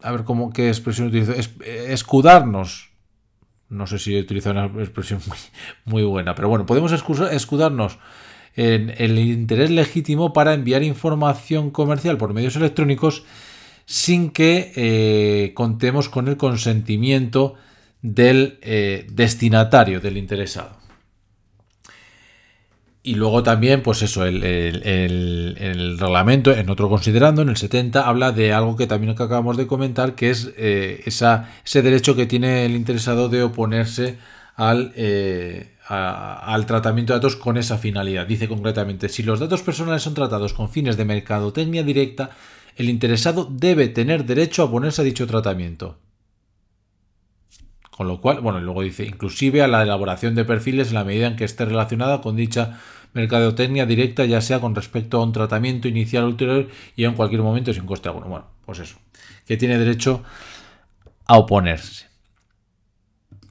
a 0.00 0.12
ver 0.12 0.24
cómo 0.24 0.52
qué 0.52 0.68
expresión 0.68 1.08
utilizo. 1.08 1.32
escudarnos. 1.32 2.90
No 3.68 3.86
sé 3.86 3.98
si 3.98 4.16
he 4.16 4.20
utilizado 4.20 4.68
una 4.68 4.82
expresión 4.82 5.20
muy 5.84 6.02
buena, 6.04 6.34
pero 6.34 6.48
bueno, 6.48 6.66
podemos 6.66 6.92
escudarnos 6.92 7.98
en 8.58 8.92
el 8.98 9.20
interés 9.20 9.70
legítimo 9.70 10.32
para 10.32 10.52
enviar 10.52 10.82
información 10.82 11.70
comercial 11.70 12.18
por 12.18 12.34
medios 12.34 12.56
electrónicos 12.56 13.22
sin 13.86 14.30
que 14.30 14.72
eh, 14.74 15.52
contemos 15.54 16.08
con 16.08 16.26
el 16.26 16.36
consentimiento 16.36 17.54
del 18.02 18.58
eh, 18.62 19.06
destinatario, 19.12 20.00
del 20.00 20.16
interesado. 20.16 20.76
Y 23.04 23.14
luego 23.14 23.44
también, 23.44 23.80
pues 23.84 24.02
eso, 24.02 24.24
el, 24.24 24.40
reglamento, 25.96 26.52
en 26.52 26.68
otro 26.68 26.88
considerando, 26.88 27.42
en 27.42 27.50
el 27.50 27.56
70, 27.56 28.08
habla 28.08 28.32
de 28.32 28.52
algo 28.52 28.74
que 28.76 28.88
también 28.88 29.12
acabamos 29.12 29.56
de 29.56 29.68
comentar, 29.68 30.16
que 30.16 30.30
es 30.30 30.52
eh, 30.56 31.04
ese 31.06 31.82
derecho 31.82 32.16
que 32.16 32.26
tiene 32.26 32.66
el 32.66 32.74
interesado 32.74 33.28
de 33.28 33.44
oponerse 33.44 34.18
al, 34.56 34.92
al 35.88 36.66
tratamiento 36.66 37.12
de 37.12 37.18
datos 37.18 37.36
con 37.36 37.56
esa 37.56 37.78
finalidad. 37.78 38.26
Dice 38.26 38.46
concretamente, 38.46 39.08
si 39.08 39.22
los 39.22 39.40
datos 39.40 39.62
personales 39.62 40.02
son 40.02 40.14
tratados 40.14 40.52
con 40.52 40.68
fines 40.68 40.96
de 40.96 41.04
mercadotecnia 41.04 41.82
directa, 41.82 42.30
el 42.76 42.90
interesado 42.90 43.48
debe 43.50 43.88
tener 43.88 44.24
derecho 44.24 44.62
a 44.62 44.70
ponerse 44.70 45.00
a 45.00 45.04
dicho 45.04 45.26
tratamiento. 45.26 45.98
Con 47.90 48.06
lo 48.06 48.20
cual, 48.20 48.40
bueno, 48.40 48.60
luego 48.60 48.82
dice, 48.82 49.04
inclusive 49.04 49.62
a 49.62 49.66
la 49.66 49.82
elaboración 49.82 50.34
de 50.34 50.44
perfiles 50.44 50.88
en 50.88 50.94
la 50.94 51.04
medida 51.04 51.26
en 51.26 51.36
que 51.36 51.44
esté 51.44 51.64
relacionada 51.64 52.20
con 52.20 52.36
dicha 52.36 52.78
mercadotecnia 53.14 53.86
directa, 53.86 54.24
ya 54.26 54.40
sea 54.40 54.60
con 54.60 54.74
respecto 54.74 55.18
a 55.18 55.24
un 55.24 55.32
tratamiento 55.32 55.88
inicial 55.88 56.24
o 56.24 56.28
ulterior 56.28 56.68
y 56.94 57.04
en 57.04 57.14
cualquier 57.14 57.42
momento 57.42 57.72
sin 57.72 57.86
coste 57.86 58.08
alguno. 58.08 58.28
Bueno, 58.28 58.46
pues 58.64 58.78
eso, 58.78 58.98
que 59.46 59.56
tiene 59.56 59.78
derecho 59.78 60.22
a 61.26 61.38
oponerse. 61.38 62.07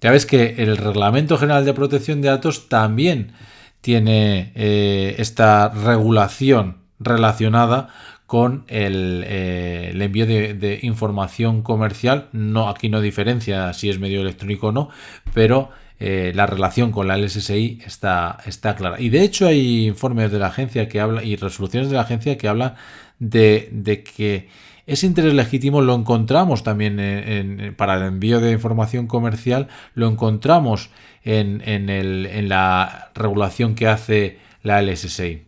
Ya 0.01 0.12
ves 0.12 0.25
que 0.25 0.55
el 0.60 0.77
Reglamento 0.77 1.38
General 1.38 1.65
de 1.65 1.73
Protección 1.73 2.21
de 2.21 2.29
Datos 2.29 2.69
también 2.69 3.33
tiene 3.81 4.51
eh, 4.55 5.15
esta 5.17 5.69
regulación 5.69 6.77
relacionada 6.99 7.89
con 8.25 8.65
el, 8.67 9.23
eh, 9.25 9.93
envío 9.95 10.25
de, 10.25 10.79
información 10.83 11.63
comercial. 11.63 12.27
No, 12.33 12.69
aquí 12.69 12.89
no 12.89 13.01
diferencia 13.01 13.73
si 13.73 13.89
es 13.89 13.99
medio 13.99 14.21
electrónico 14.21 14.67
o 14.67 14.71
no, 14.71 14.89
pero 15.33 15.71
eh, 15.99 16.33
la 16.36 16.45
relación 16.45 16.91
con 16.91 17.07
la 17.07 17.17
LSSI 17.17 17.79
está, 17.86 18.38
está 18.45 18.75
clara. 18.75 18.99
Y 18.99 19.10
de 19.10 19.23
hecho 19.23 19.47
hay 19.47 19.88
informes 19.88 20.31
de 20.31 20.39
la 20.39 20.47
agencia 20.47 20.89
que 20.89 20.99
habla 20.99 21.23
y 21.23 21.38
resoluciones 21.38 21.89
de 21.89 21.95
la 21.95 22.01
agencia 22.01 22.38
que 22.38 22.47
hablan 22.47 22.75
de, 23.19 23.69
de 23.71 24.03
que 24.03 24.49
ese 24.88 25.06
interés 25.06 25.34
legítimo 25.34 25.82
lo 25.82 25.93
encontramos 25.93 26.63
también 26.63 27.76
para 27.78 27.95
el 27.95 28.04
envío 28.04 28.39
de 28.39 28.54
información 28.54 29.06
comercial, 29.06 29.67
lo 29.93 30.08
encontramos 30.08 30.89
en, 31.23 32.50
la 32.50 33.12
regulación 33.13 33.76
que 33.76 33.88
hace 33.88 34.39
la 34.63 34.82
LSSI. 34.82 35.43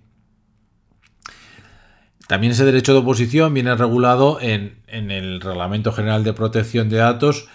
También 2.27 2.51
ese 2.51 2.65
derecho 2.65 2.93
de 2.93 2.99
oposición 2.99 3.53
viene 3.53 3.75
regulado 3.75 4.39
en, 4.41 4.81
el 4.87 5.41
Reglamento 5.41 5.91
General 5.93 6.23
de 6.23 6.33
Protección 6.33 6.89
de 6.89 6.97
Datos, 6.97 7.47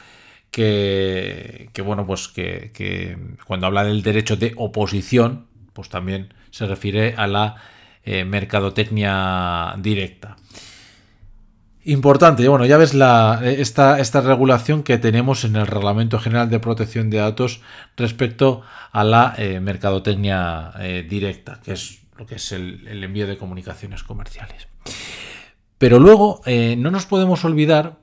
que, 0.50 1.70
bueno, 1.84 2.06
pues 2.06 2.28
que, 2.28 3.18
cuando 3.46 3.66
habla 3.66 3.84
del 3.84 4.02
derecho 4.02 4.36
de 4.36 4.54
oposición, 4.56 5.46
pues 5.74 5.90
también 5.90 6.32
se 6.50 6.66
refiere 6.66 7.14
a 7.16 7.26
la 7.26 7.56
eh, 8.04 8.24
mercadotecnia 8.24 9.74
directa. 9.78 10.36
Importante, 11.86 12.48
bueno, 12.48 12.64
ya 12.64 12.78
ves 12.78 12.94
la, 12.94 13.42
esta, 13.44 14.00
esta, 14.00 14.22
regulación 14.22 14.82
que 14.82 14.96
tenemos 14.96 15.44
en 15.44 15.56
el 15.56 15.66
Reglamento 15.66 16.18
General 16.18 16.48
de 16.48 16.58
Protección 16.58 17.10
de 17.10 17.18
Datos 17.18 17.60
respecto 17.98 18.62
a 18.90 19.04
la 19.04 19.34
eh, 19.36 19.60
mercadotecnia 19.60 20.72
eh, 20.80 21.06
directa, 21.06 21.60
que 21.62 21.72
es 21.72 22.00
lo 22.16 22.24
que 22.24 22.36
es 22.36 22.52
el, 22.52 23.04
envío 23.04 23.26
de 23.26 23.36
comunicaciones 23.36 24.02
comerciales. 24.02 24.66
Pero 25.76 25.98
luego 25.98 26.40
eh, 26.46 26.74
no 26.78 26.90
nos 26.90 27.04
podemos 27.04 27.44
olvidar 27.44 27.98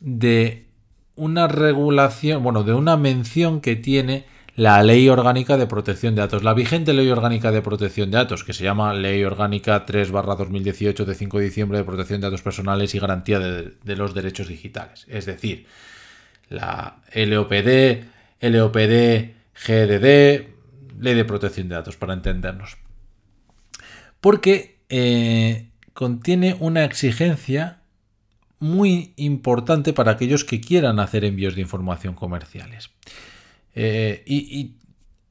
de 0.00 0.66
una 1.14 1.46
regulación, 1.46 2.42
bueno, 2.42 2.64
de 2.64 2.74
una 2.74 2.96
mención 2.96 3.60
que 3.60 3.76
tiene 3.76 4.26
la 4.54 4.82
Ley 4.82 5.08
Orgánica 5.08 5.56
de 5.56 5.66
Protección 5.66 6.14
de 6.14 6.20
Datos, 6.20 6.42
la 6.42 6.52
vigente 6.52 6.92
Ley 6.92 7.08
Orgánica 7.08 7.50
de 7.50 7.62
Protección 7.62 8.10
de 8.10 8.18
Datos, 8.18 8.44
que 8.44 8.52
se 8.52 8.64
llama 8.64 8.92
Ley 8.92 9.24
Orgánica 9.24 9.86
3-2018 9.86 11.04
de 11.04 11.14
5 11.14 11.38
de 11.38 11.44
diciembre 11.44 11.78
de 11.78 11.84
Protección 11.84 12.20
de 12.20 12.26
Datos 12.26 12.42
Personales 12.42 12.94
y 12.94 12.98
Garantía 12.98 13.38
de, 13.38 13.96
los 13.96 14.14
Derechos 14.14 14.48
Digitales. 14.48 15.06
Es 15.08 15.24
decir, 15.24 15.66
la 16.50 16.96
LOPD, 17.14 18.04
LOPD, 18.40 19.30
GDD, 19.66 20.46
Ley 21.00 21.14
de 21.14 21.24
Protección 21.24 21.68
de 21.68 21.76
Datos, 21.76 21.96
para 21.96 22.12
entendernos. 22.12 22.76
Porque 24.20 24.76
eh, 24.90 25.70
contiene 25.94 26.56
una 26.60 26.84
exigencia 26.84 27.78
muy 28.58 29.14
importante 29.16 29.92
para 29.92 30.12
aquellos 30.12 30.44
que 30.44 30.60
quieran 30.60 31.00
hacer 31.00 31.24
envíos 31.24 31.54
de 31.54 31.62
información 31.62 32.14
comerciales. 32.14 32.90
Eh, 33.74 34.22
y, 34.26 34.76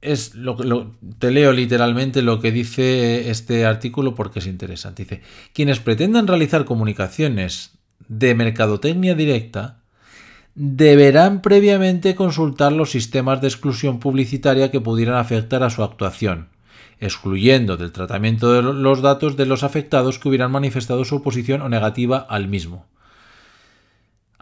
es 0.02 0.34
lo, 0.34 0.56
lo, 0.56 0.96
te 1.20 1.30
leo 1.30 1.54
literalmente 1.54 2.24
lo 2.24 2.40
que 2.40 2.52
dice 2.52 3.30
este 3.30 3.66
artículo 3.66 4.16
porque 4.16 4.40
es 4.40 4.48
interesante. 4.48 5.04
Dice, 5.04 5.22
quienes 5.54 5.80
pretendan 5.80 6.28
realizar 6.28 6.66
comunicaciones 6.66 7.72
de 8.08 8.34
mercadotecnia 8.34 9.14
directa 9.16 9.82
deberán 10.56 11.42
previamente 11.42 12.16
consultar 12.16 12.72
los 12.72 12.92
sistemas 12.92 13.42
de 13.42 13.48
exclusión 13.48 14.00
publicitaria 14.00 14.72
que 14.72 14.82
pudieran 14.82 15.16
afectar 15.16 15.64
a 15.64 15.70
su 15.70 15.84
actuación, 15.84 16.50
excluyendo 17.00 17.78
del 17.78 17.92
tratamiento 17.92 18.52
de 18.52 18.62
los 18.62 19.02
datos 19.02 19.38
de 19.38 19.46
los 19.46 19.64
afectados 19.64 20.20
que 20.20 20.28
hubieran 20.28 20.52
manifestado 20.52 21.06
su 21.06 21.18
oposición 21.18 21.62
o 21.62 21.70
negativa 21.70 22.18
al 22.18 22.48
mismo. 22.48 22.86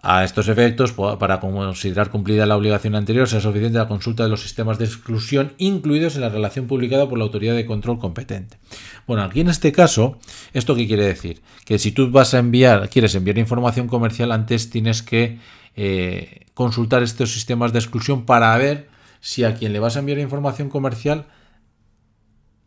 A 0.02 0.24
estos 0.24 0.48
efectos, 0.48 0.94
para 0.94 1.42
considerar 1.42 2.10
cumplida 2.10 2.46
la 2.46 2.56
obligación 2.56 2.96
anterior, 2.96 3.28
sea 3.28 3.42
suficiente 3.42 3.78
la 3.78 3.88
consulta 3.90 4.24
de 4.24 4.30
los 4.30 4.42
sistemas 4.42 4.78
de 4.78 4.86
exclusión 4.86 5.54
incluidos 5.58 6.16
en 6.16 6.22
la 6.22 6.30
relación 6.30 6.68
publicada 6.68 7.10
por 7.10 7.18
la 7.18 7.26
autoridad 7.26 7.54
de 7.54 7.66
control 7.66 8.00
competente. 8.00 8.58
Bueno, 9.08 9.24
aquí 9.24 9.42
en 9.42 9.50
este 9.50 9.74
caso, 9.74 10.18
¿esto 10.54 10.76
qué 10.76 10.88
quiere 10.88 11.06
decir? 11.06 11.42
Que 11.66 11.80
si 11.80 11.92
tú 11.92 12.12
vas 12.12 12.34
a 12.34 12.40
enviar, 12.40 12.88
quieres 12.90 13.14
enviar 13.16 13.38
información 13.38 13.88
comercial, 13.88 14.32
antes 14.32 14.70
tienes 14.70 15.04
que 15.04 15.40
eh, 15.76 16.46
consultar 16.54 17.04
estos 17.04 17.34
sistemas 17.34 17.74
de 17.74 17.80
exclusión 17.80 18.26
para 18.26 18.58
ver 18.58 18.88
si 19.20 19.44
a 19.44 19.56
quien 19.56 19.74
le 19.74 19.80
vas 19.80 19.98
a 19.98 20.00
enviar 20.00 20.20
información 20.20 20.70
comercial 20.70 21.28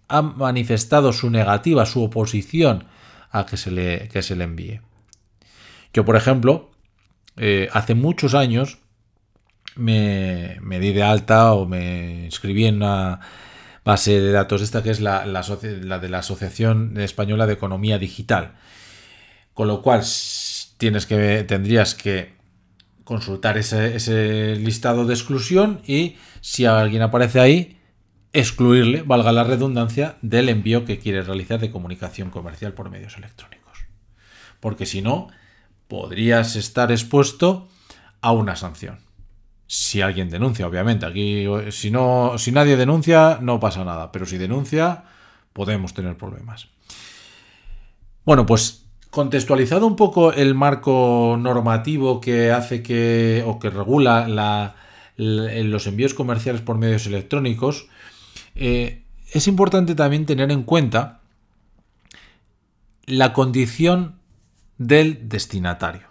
ha 0.09 0.21
manifestado 0.21 1.15
su 1.15 1.31
negativa, 1.31 1.87
su 1.87 2.03
oposición 2.03 2.85
a 3.31 3.47
que 3.47 3.57
se 3.57 3.71
le, 3.71 4.09
que 4.09 4.21
se 4.21 4.37
le 4.37 4.45
envíe. 4.45 4.83
Yo, 5.95 6.05
por 6.05 6.17
ejemplo, 6.17 6.72
eh, 7.37 7.69
hace 7.73 7.95
muchos 7.95 8.35
años 8.35 8.79
me, 9.77 10.59
di 10.81 10.93
de 10.93 11.03
alta 11.03 11.55
o 11.55 11.67
me 11.67 12.25
inscribí 12.25 12.67
en 12.67 12.77
una 12.77 13.21
base 13.85 14.21
de 14.21 14.33
datos 14.33 14.63
esta 14.63 14.83
que 14.83 14.91
es 14.91 15.01
la, 15.01 15.25
de 15.25 16.09
la 16.09 16.19
Asociación 16.19 16.99
Española 16.99 17.47
de 17.47 17.55
Economía 17.55 17.99
Digital. 17.99 18.53
Con 19.55 19.69
lo 19.69 19.83
cual 19.83 20.03
tienes 20.79 21.07
que, 21.07 21.45
tendrías 21.45 21.95
que 21.95 22.35
consultar 23.05 23.59
ese, 23.59 23.97
ese 23.97 24.57
listado 24.57 25.05
de 25.05 25.15
exclusión 25.15 25.81
y 25.87 26.17
si 26.41 26.65
alguien 26.65 27.03
aparece 27.03 27.41
ahí, 27.41 27.79
excluirle, 28.33 29.03
valga 29.03 29.33
la 29.33 29.45
redundancia, 29.45 30.17
del 30.23 30.49
envío 30.49 30.85
que 30.85 30.99
quiere 30.99 31.23
realizar 31.23 31.61
de 31.61 31.71
comunicación 31.71 32.31
comercial 32.31 32.73
por 32.73 32.91
medios 32.91 33.17
electrónicos. 33.17 33.79
Porque 34.61 34.87
si 34.87 35.03
no, 35.03 35.29
podrías 35.93 36.57
estar 36.57 36.91
expuesto 36.91 37.69
a 38.23 38.33
una 38.33 38.57
sanción. 38.57 39.01
Si 39.67 40.01
alguien 40.01 40.31
denuncia, 40.31 40.67
obviamente. 40.67 41.05
Aquí, 41.05 41.45
si, 41.69 41.91
no, 41.91 42.39
si 42.39 42.51
nadie 42.51 42.79
denuncia, 42.79 43.37
no 43.43 43.61
pasa 43.61 43.85
nada. 43.85 44.11
Pero 44.11 44.25
si 44.25 44.39
denuncia, 44.39 45.05
podemos 45.53 45.93
tener 45.93 46.17
problemas. 46.17 46.69
Bueno, 48.25 48.47
pues 48.47 48.87
contextualizado 49.11 49.87
un 49.87 49.97
poco 49.97 50.33
el 50.33 50.55
marco 50.55 51.37
normativo 51.39 52.23
que 52.23 52.53
hace 52.53 52.83
que 52.83 53.45
o 53.47 53.59
que 53.59 53.69
regula 53.69 54.75
los 55.19 55.87
envíos 55.87 56.15
comerciales 56.15 56.63
por 56.63 56.79
medios 56.79 57.07
electrónicos, 57.07 57.87
eh, 58.55 59.05
es 59.31 59.47
importante 59.47 59.95
también 59.95 60.25
tener 60.25 60.51
en 60.53 60.63
cuenta 60.63 61.21
la 63.05 63.35
condición 63.35 64.22
del 64.79 65.29
destinatario. 65.29 66.09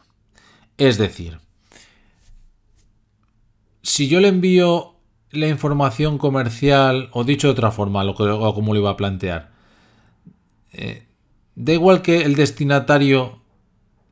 Es 0.77 0.97
decir, 0.97 1.39
si 3.83 4.07
yo 4.07 4.19
le 4.19 4.27
envío 4.27 4.95
la 5.31 5.47
información 5.47 6.17
comercial, 6.17 7.09
o 7.13 7.23
dicho 7.23 7.47
de 7.47 7.53
otra 7.53 7.71
forma, 7.71 8.03
lo 8.03 8.15
que, 8.15 8.23
o 8.23 8.53
como 8.53 8.73
lo 8.73 8.79
iba 8.79 8.91
a 8.91 8.97
plantear, 8.97 9.51
eh, 10.71 11.07
da 11.55 11.73
igual 11.73 12.01
que 12.01 12.23
el 12.23 12.35
destinatario 12.35 13.41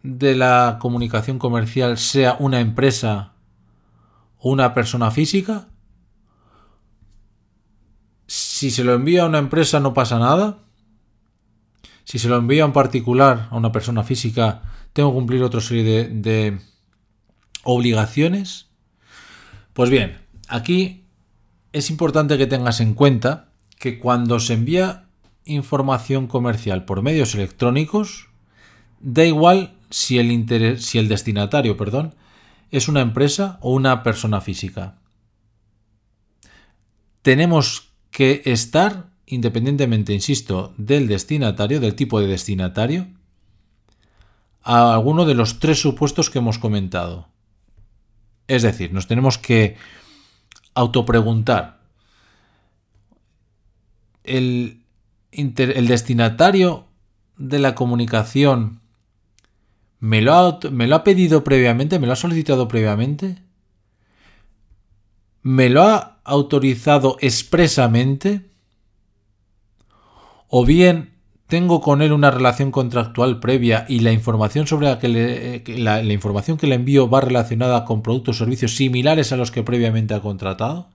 de 0.04 0.36
la 0.36 0.78
comunicación 0.80 1.40
comercial 1.40 1.98
sea 1.98 2.38
una 2.40 2.60
empresa 2.60 3.34
o 4.38 4.52
una 4.52 4.74
persona 4.74 5.12
física. 5.12 5.68
Si 8.28 8.72
se 8.72 8.84
lo 8.84 8.94
envía 8.94 9.24
a 9.24 9.28
una 9.28 9.40
empresa 9.40 9.80
no 9.80 9.94
pasa 9.94 10.20
nada. 10.20 10.60
Si 12.10 12.18
se 12.18 12.28
lo 12.28 12.38
envía 12.38 12.64
a 12.64 12.66
un 12.66 12.74
particular, 12.74 13.50
a 13.52 13.56
una 13.56 13.72
persona 13.72 14.04
física, 14.04 14.64
tengo 14.94 15.12
que 15.12 15.16
cumplir 15.16 15.44
otra 15.44 15.62
serie 15.62 16.10
de, 16.10 16.58
obligaciones. 17.62 18.66
Pues 19.74 19.92
bien, 19.92 20.18
aquí 20.48 21.06
es 21.72 21.92
importante 21.92 22.40
que 22.40 22.48
tengas 22.48 22.80
en 22.80 22.96
cuenta 22.96 23.52
que 23.78 24.00
cuando 24.00 24.40
se 24.40 24.54
envía 24.56 25.06
información 25.46 26.26
comercial 26.26 26.84
por 26.84 27.04
medios 27.04 27.36
electrónicos, 27.36 28.30
da 29.00 29.24
igual 29.24 29.76
si 29.92 30.18
el, 30.18 30.80
si 30.80 30.98
el 30.98 31.10
destinatario 31.10 31.78
perdón, 31.78 32.16
es 32.72 32.88
una 32.88 33.02
empresa 33.02 33.60
o 33.62 33.72
una 33.72 34.02
persona 34.02 34.42
física. 34.42 34.98
Tenemos 37.22 37.94
que 38.10 38.42
estar 38.46 39.09
independientemente, 39.30 40.14
insisto, 40.14 40.74
del 40.78 41.08
destinatario, 41.08 41.80
del 41.80 41.96
tipo 41.96 42.20
de 42.20 42.28
destinatario, 42.28 43.08
a 44.62 44.94
alguno 44.94 45.26
de 45.26 45.36
los 45.36 45.60
tres 45.60 45.80
supuestos 45.80 46.30
que 46.30 46.40
hemos 46.40 46.58
comentado. 46.58 47.28
Es 48.48 48.64
decir, 48.64 48.92
nos 48.92 49.08
tenemos 49.08 49.38
que 49.38 49.78
autopreguntar, 50.74 51.80
¿el, 54.24 54.84
el 55.32 55.88
destinatario 55.88 56.88
de 57.38 57.60
la 57.60 57.76
comunicación 57.76 58.82
me 60.00 60.22
lo, 60.22 60.34
ha, 60.34 60.60
me 60.72 60.88
lo 60.88 60.96
ha 60.96 61.04
pedido 61.04 61.44
previamente, 61.44 62.00
me 62.00 62.08
lo 62.08 62.14
ha 62.14 62.18
solicitado 62.18 62.68
previamente? 62.68 63.44
¿Me 65.42 65.70
lo 65.70 65.84
ha 65.84 66.20
autorizado 66.24 67.18
expresamente? 67.22 68.49
O 70.50 70.66
bien 70.66 71.14
tengo 71.48 71.82
con 71.82 72.02
él 72.02 72.12
una 72.12 72.30
relación 72.30 72.72
contractual 72.72 73.40
previa 73.40 73.86
y 73.90 74.02
la 74.02 74.12
información 74.12 74.68
sobre 74.68 74.88
la 74.88 75.00
que 75.00 75.08
le, 75.08 75.64
la, 75.80 76.04
información 76.04 76.58
que 76.58 76.68
le 76.68 76.76
envío 76.76 77.10
va 77.10 77.22
relacionada 77.22 77.86
con 77.86 78.04
productos 78.04 78.36
o 78.36 78.40
servicios 78.40 78.76
similares 78.76 79.32
a 79.32 79.38
los 79.38 79.50
que 79.50 79.64
previamente 79.64 80.14
ha 80.14 80.22
contratado. 80.22 80.90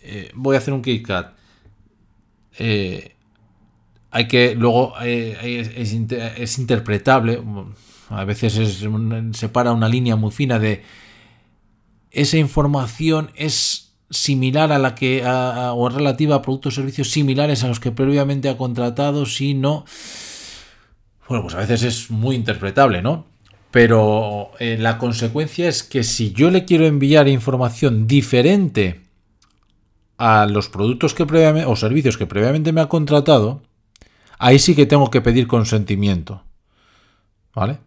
Eh, 0.00 0.30
voy 0.34 0.54
a 0.54 0.58
hacer 0.58 0.72
un 0.72 0.80
KitKat. 0.80 1.34
Eh, 2.58 3.16
hay 4.10 4.28
que 4.28 4.54
luego 4.54 4.94
eh, 5.02 5.74
es, 5.76 6.58
interpretable. 6.58 7.42
A 8.08 8.24
veces 8.24 8.56
es, 8.56 8.86
separa 9.32 9.72
una 9.72 9.90
línea 9.90 10.16
muy 10.16 10.30
fina 10.30 10.58
de 10.58 10.82
esa 12.10 12.38
información 12.38 13.30
es 13.34 13.85
similar 14.10 14.72
a 14.72 14.78
la 14.78 14.94
que 14.94 15.22
o 15.26 15.88
relativa 15.88 16.36
a 16.36 16.42
productos 16.42 16.74
o 16.74 16.76
servicios 16.76 17.10
similares 17.10 17.64
a 17.64 17.68
los 17.68 17.80
que 17.80 17.92
previamente 17.92 18.48
ha 18.48 18.56
contratado, 18.56 19.26
si 19.26 19.54
no 19.54 19.84
bueno, 21.28 21.42
pues 21.42 21.54
a 21.54 21.58
veces 21.58 21.82
es 21.82 22.10
muy 22.10 22.36
interpretable, 22.36 23.02
¿no? 23.02 23.26
Pero 23.70 24.52
eh, 24.58 24.76
la 24.78 24.98
consecuencia 24.98 25.68
es 25.68 25.82
que 25.82 26.04
si 26.04 26.32
yo 26.32 26.50
le 26.50 26.64
quiero 26.64 26.86
enviar 26.86 27.28
información 27.28 28.06
diferente 28.06 29.02
a 30.18 30.46
los 30.46 30.68
productos 30.68 31.14
que 31.14 31.26
previamente 31.26 31.68
o 31.68 31.76
servicios 31.76 32.16
que 32.16 32.26
previamente 32.26 32.72
me 32.72 32.80
ha 32.80 32.88
contratado, 32.88 33.62
ahí 34.38 34.58
sí 34.58 34.74
que 34.74 34.86
tengo 34.86 35.10
que 35.10 35.20
pedir 35.20 35.46
consentimiento. 35.46 36.42
¿Vale? 37.54 37.78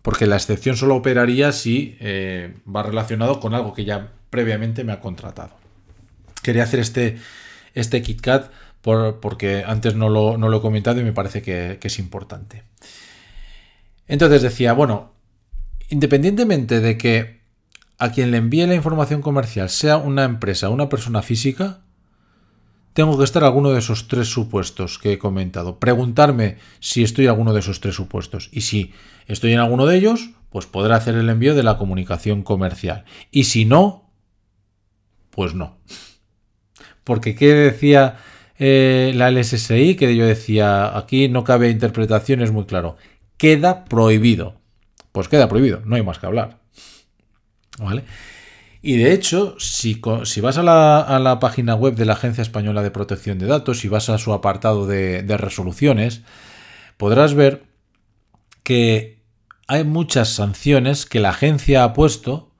Porque 0.00 0.26
la 0.26 0.36
excepción 0.36 0.76
solo 0.76 0.96
operaría 0.96 1.52
si 1.52 1.96
eh, 2.00 2.56
va 2.64 2.82
relacionado 2.82 3.38
con 3.38 3.54
algo 3.54 3.74
que 3.74 3.84
ya 3.84 4.12
previamente 4.32 4.82
me 4.82 4.92
ha 4.92 4.98
contratado. 4.98 5.52
Quería 6.42 6.62
hacer 6.62 6.80
este, 6.80 7.18
este 7.74 8.00
KitKat 8.00 8.50
por, 8.80 9.20
porque 9.20 9.62
antes 9.64 9.94
no 9.94 10.08
lo, 10.08 10.38
no 10.38 10.48
lo, 10.48 10.56
he 10.56 10.60
comentado 10.62 10.98
y 11.00 11.04
me 11.04 11.12
parece 11.12 11.42
que, 11.42 11.78
es 11.80 11.98
importante. 11.98 12.64
Entonces 14.08 14.40
decía, 14.40 14.72
bueno, 14.72 15.12
independientemente 15.90 16.80
de 16.80 16.96
que 16.96 17.42
a 17.98 18.10
quien 18.10 18.30
le 18.30 18.38
envíe 18.38 18.66
la 18.66 18.74
información 18.74 19.20
comercial 19.20 19.68
sea 19.68 19.98
una 19.98 20.24
empresa 20.24 20.70
o 20.70 20.72
una 20.72 20.88
persona 20.88 21.20
física, 21.20 21.82
tengo 22.94 23.18
que 23.18 23.24
estar 23.24 23.44
alguno 23.44 23.70
de 23.70 23.80
esos 23.80 24.08
tres 24.08 24.28
supuestos 24.28 24.98
que 24.98 25.12
he 25.12 25.18
comentado. 25.18 25.78
Preguntarme 25.78 26.56
si 26.80 27.02
estoy 27.02 27.26
en 27.26 27.30
alguno 27.30 27.52
de 27.52 27.60
esos 27.60 27.80
tres 27.80 27.94
supuestos. 27.94 28.48
Y 28.50 28.62
si 28.62 28.94
estoy 29.26 29.52
en 29.52 29.60
alguno 29.60 29.84
de 29.84 29.96
ellos, 29.96 30.30
pues 30.48 30.64
podré 30.64 30.94
hacer 30.94 31.16
el 31.16 31.28
envío 31.28 31.54
de 31.54 31.62
la 31.62 31.76
comunicación 31.76 32.42
comercial. 32.42 33.04
Y 33.30 33.44
si 33.44 33.66
no, 33.66 34.01
pues 35.32 35.54
no. 35.54 35.78
Porque 37.02 37.34
¿qué 37.34 37.52
decía 37.52 38.18
eh, 38.58 39.12
la 39.16 39.30
LSSI? 39.30 39.96
Que 39.96 40.14
yo 40.14 40.24
decía, 40.24 40.96
aquí 40.96 41.28
no 41.28 41.42
cabe 41.42 41.70
interpretación, 41.70 42.42
es 42.42 42.52
muy 42.52 42.66
claro. 42.66 42.96
queda 43.36 43.84
prohibido. 43.84 44.60
Pues 45.10 45.28
queda 45.28 45.48
prohibido, 45.48 45.82
no 45.84 45.96
hay 45.96 46.02
más 46.02 46.18
que 46.18 46.26
hablar. 46.26 46.60
¿Vale? 47.78 48.04
Y 48.84 48.96
de 48.96 49.12
hecho, 49.12 49.54
si, 49.60 50.00
vas 50.40 50.58
a 50.58 50.62
la, 50.64 51.38
página 51.40 51.76
web 51.76 51.94
de 51.94 52.04
la 52.04 52.14
Agencia 52.14 52.42
Española 52.42 52.82
de 52.82 52.90
Protección 52.90 53.38
de 53.38 53.46
Datos 53.46 53.84
y 53.84 53.88
vas 53.88 54.08
a 54.08 54.18
su 54.18 54.32
apartado 54.32 54.86
de, 54.86 55.36
resoluciones, 55.38 56.22
podrás 56.96 57.34
ver 57.34 57.62
que 58.64 59.22
hay 59.68 59.84
muchas 59.84 60.30
sanciones 60.30 61.06
que 61.06 61.20
la 61.20 61.30
agencia 61.30 61.84
ha 61.84 61.92
puesto 61.92 62.50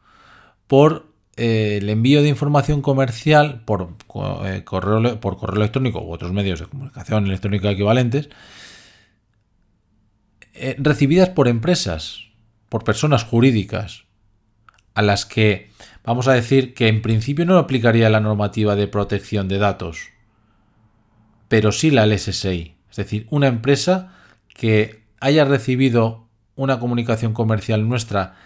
por 0.69 1.12
eh, 1.37 1.79
el 1.81 1.89
envío 1.89 2.23
de 2.23 2.29
información 2.29 2.83
comercial 2.83 3.63
por, 3.65 3.95
eh, 4.45 4.63
correo, 4.65 5.21
por 5.21 5.39
correo 5.39 5.57
electrónico 5.57 6.03
u 6.03 6.13
otros 6.13 6.33
medios 6.33 6.61
de 6.61 6.67
comunicación 6.67 7.27
electrónica 7.27 7.71
equivalentes 7.71 8.29
eh, 10.55 10.77
recibidas 10.79 11.31
por 11.31 11.49
empresas, 11.49 12.27
por 12.69 12.85
personas 12.85 13.25
jurídicas, 13.25 14.05
a 14.95 15.01
las 15.01 15.25
que 15.25 15.71
vamos 16.05 16.29
a 16.29 16.35
decir 16.35 16.75
que 16.75 16.89
en 16.89 17.01
principio 17.01 17.47
no 17.47 17.57
aplicaría 17.57 18.11
la 18.11 18.21
normativa 18.21 18.77
de 18.77 18.87
protección 18.87 19.49
de 19.49 19.57
datos, 19.57 20.11
pero 21.49 21.73
sí 21.73 21.91
la 21.91 22.07
LSSI. 22.07 22.77
Es 22.91 22.97
decir, 22.97 23.27
una 23.31 23.47
empresa 23.47 24.13
que 24.55 25.03
haya 25.21 25.47
recibido 25.47 26.29
una 26.55 26.79
comunicación 26.79 27.33
comercial 27.33 27.89
nuestra 27.89 28.37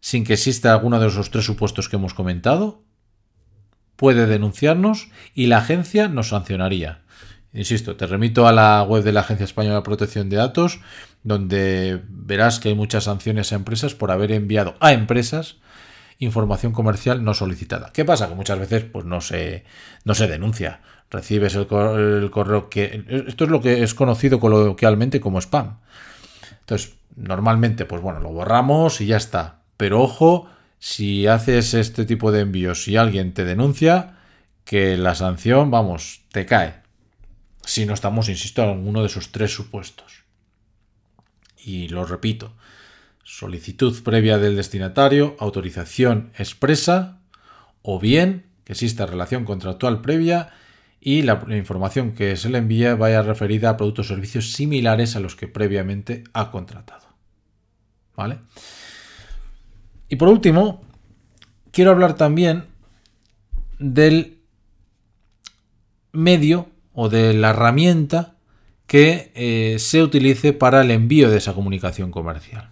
sin 0.00 0.24
que 0.24 0.34
exista 0.34 0.72
alguno 0.72 0.98
de 0.98 1.08
esos 1.08 1.30
tres 1.30 1.44
supuestos 1.44 1.88
que 1.88 1.96
hemos 1.96 2.14
comentado, 2.14 2.82
puede 3.96 4.26
denunciarnos 4.26 5.08
y 5.34 5.46
la 5.46 5.58
agencia 5.58 6.08
nos 6.08 6.28
sancionaría. 6.28 7.02
Insisto, 7.52 7.96
te 7.96 8.06
remito 8.06 8.46
a 8.46 8.52
la 8.52 8.82
web 8.82 9.02
de 9.02 9.12
la 9.12 9.20
Agencia 9.20 9.44
Española 9.44 9.76
de 9.76 9.82
Protección 9.82 10.28
de 10.28 10.36
Datos, 10.36 10.80
donde 11.24 12.00
verás 12.08 12.60
que 12.60 12.68
hay 12.68 12.74
muchas 12.74 13.04
sanciones 13.04 13.52
a 13.52 13.56
empresas 13.56 13.94
por 13.94 14.10
haber 14.10 14.30
enviado 14.32 14.76
a 14.80 14.92
empresas 14.92 15.56
información 16.20 16.72
comercial 16.72 17.24
no 17.24 17.34
solicitada. 17.34 17.90
¿Qué 17.92 18.04
pasa? 18.04 18.28
Que 18.28 18.34
muchas 18.34 18.58
veces 18.58 18.84
pues, 18.84 19.04
no, 19.04 19.20
se, 19.20 19.64
no 20.04 20.14
se 20.14 20.28
denuncia. 20.28 20.80
Recibes 21.10 21.54
el, 21.54 21.66
correo 21.66 22.68
que... 22.68 23.04
Esto 23.26 23.44
es 23.44 23.50
lo 23.50 23.60
que 23.60 23.82
es 23.82 23.94
conocido 23.94 24.38
coloquialmente 24.38 25.20
como 25.20 25.40
spam. 25.40 25.78
Entonces, 26.60 26.94
normalmente, 27.16 27.86
pues 27.86 28.00
bueno, 28.02 28.20
lo 28.20 28.30
borramos 28.30 29.00
y 29.00 29.06
ya 29.06 29.16
está. 29.16 29.59
Pero 29.80 30.02
ojo, 30.02 30.46
si 30.78 31.26
haces 31.26 31.72
este 31.72 32.04
tipo 32.04 32.32
de 32.32 32.40
envíos 32.40 32.86
y 32.86 32.98
alguien 32.98 33.32
te 33.32 33.46
denuncia, 33.46 34.18
que 34.66 34.98
la 34.98 35.14
sanción, 35.14 35.70
vamos, 35.70 36.20
te 36.32 36.44
cae. 36.44 36.82
Si 37.64 37.86
no 37.86 37.94
estamos, 37.94 38.28
insisto, 38.28 38.62
en 38.62 38.68
alguno 38.68 39.00
de 39.00 39.06
esos 39.06 39.32
tres 39.32 39.54
supuestos. 39.54 40.24
Y 41.64 41.88
lo 41.88 42.04
repito, 42.04 42.52
solicitud 43.24 44.02
previa 44.02 44.36
del 44.36 44.54
destinatario, 44.54 45.34
autorización 45.40 46.30
expresa 46.36 47.22
o 47.80 47.98
bien 47.98 48.50
que 48.64 48.74
exista 48.74 49.06
relación 49.06 49.46
contractual 49.46 50.02
previa 50.02 50.50
y 51.00 51.22
la, 51.22 51.42
información 51.56 52.12
que 52.12 52.36
se 52.36 52.50
le 52.50 52.58
envía 52.58 52.96
vaya 52.96 53.22
referida 53.22 53.70
a 53.70 53.76
productos 53.78 54.10
o 54.10 54.14
servicios 54.14 54.52
similares 54.52 55.16
a 55.16 55.20
los 55.20 55.36
que 55.36 55.48
previamente 55.48 56.24
ha 56.34 56.50
contratado. 56.50 57.08
¿Vale? 58.14 58.40
Y 60.10 60.16
por 60.16 60.28
último, 60.28 60.82
quiero 61.70 61.92
hablar 61.92 62.14
también 62.14 62.66
del 63.78 64.38
medio 66.12 66.66
o 66.92 67.08
de 67.08 67.32
la 67.32 67.50
herramienta 67.50 68.34
que 68.88 69.30
eh, 69.36 69.78
se 69.78 70.02
utilice 70.02 70.52
para 70.52 70.80
el 70.80 70.90
envío 70.90 71.30
de 71.30 71.38
esa 71.38 71.54
comunicación 71.54 72.10
comercial. 72.10 72.70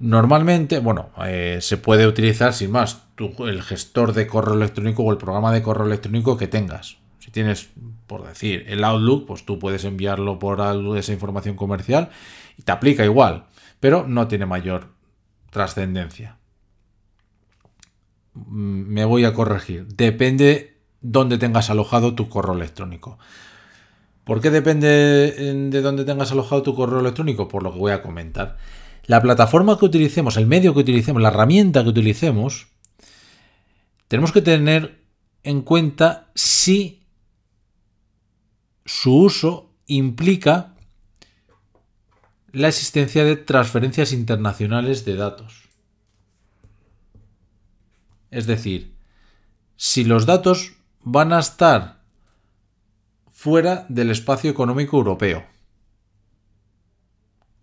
Normalmente, 0.00 0.80
bueno, 0.80 1.10
eh, 1.24 1.58
se 1.60 1.76
puede 1.76 2.06
utilizar 2.08 2.52
sin 2.52 2.72
más 2.72 3.04
el 3.38 3.62
gestor 3.62 4.12
de 4.12 4.26
correo 4.26 4.54
electrónico 4.54 5.04
o 5.04 5.12
el 5.12 5.18
programa 5.18 5.52
de 5.52 5.62
correo 5.62 5.86
electrónico 5.86 6.36
que 6.36 6.48
tengas. 6.48 6.96
Si 7.20 7.30
tienes, 7.30 7.68
por 8.08 8.26
decir, 8.26 8.64
el 8.66 8.82
Outlook, 8.82 9.26
pues 9.26 9.46
tú 9.46 9.60
puedes 9.60 9.84
enviarlo 9.84 10.40
por 10.40 10.60
esa 10.96 11.12
información 11.12 11.54
comercial 11.54 12.08
y 12.58 12.62
te 12.62 12.72
aplica 12.72 13.04
igual, 13.04 13.44
pero 13.78 14.04
no 14.08 14.26
tiene 14.26 14.46
mayor 14.46 14.99
trascendencia. 15.50 16.38
Mm, 18.34 18.92
me 18.92 19.04
voy 19.04 19.24
a 19.24 19.34
corregir. 19.34 19.86
Depende 19.86 20.78
dónde 21.00 21.38
tengas 21.38 21.70
alojado 21.70 22.14
tu 22.14 22.28
correo 22.28 22.54
electrónico. 22.54 23.18
¿Por 24.24 24.40
qué 24.40 24.50
depende 24.50 24.88
de 24.88 25.80
dónde 25.80 26.04
tengas 26.04 26.30
alojado 26.32 26.62
tu 26.62 26.74
correo 26.74 27.00
electrónico? 27.00 27.48
Por 27.48 27.62
lo 27.62 27.72
que 27.72 27.78
voy 27.78 27.92
a 27.92 28.02
comentar 28.02 28.58
la 29.10 29.20
plataforma 29.20 29.76
que 29.76 29.86
utilicemos, 29.86 30.36
el 30.36 30.46
medio 30.46 30.72
que 30.72 30.80
utilicemos, 30.80 31.20
la 31.20 31.30
herramienta 31.30 31.82
que 31.82 31.88
utilicemos, 31.88 32.68
tenemos 34.06 34.30
que 34.30 34.40
tener 34.40 35.02
en 35.42 35.62
cuenta 35.62 36.30
si 36.36 37.02
su 38.84 39.16
uso 39.16 39.72
implica 39.86 40.74
la 42.52 42.68
existencia 42.68 43.24
de 43.24 43.36
transferencias 43.36 44.12
internacionales 44.12 45.04
de 45.04 45.16
datos. 45.16 45.68
Es 48.30 48.46
decir, 48.46 48.94
si 49.76 50.04
los 50.04 50.26
datos 50.26 50.74
van 51.02 51.32
a 51.32 51.40
estar 51.40 52.00
fuera 53.30 53.86
del 53.88 54.10
espacio 54.10 54.50
económico 54.50 54.98
europeo. 54.98 55.44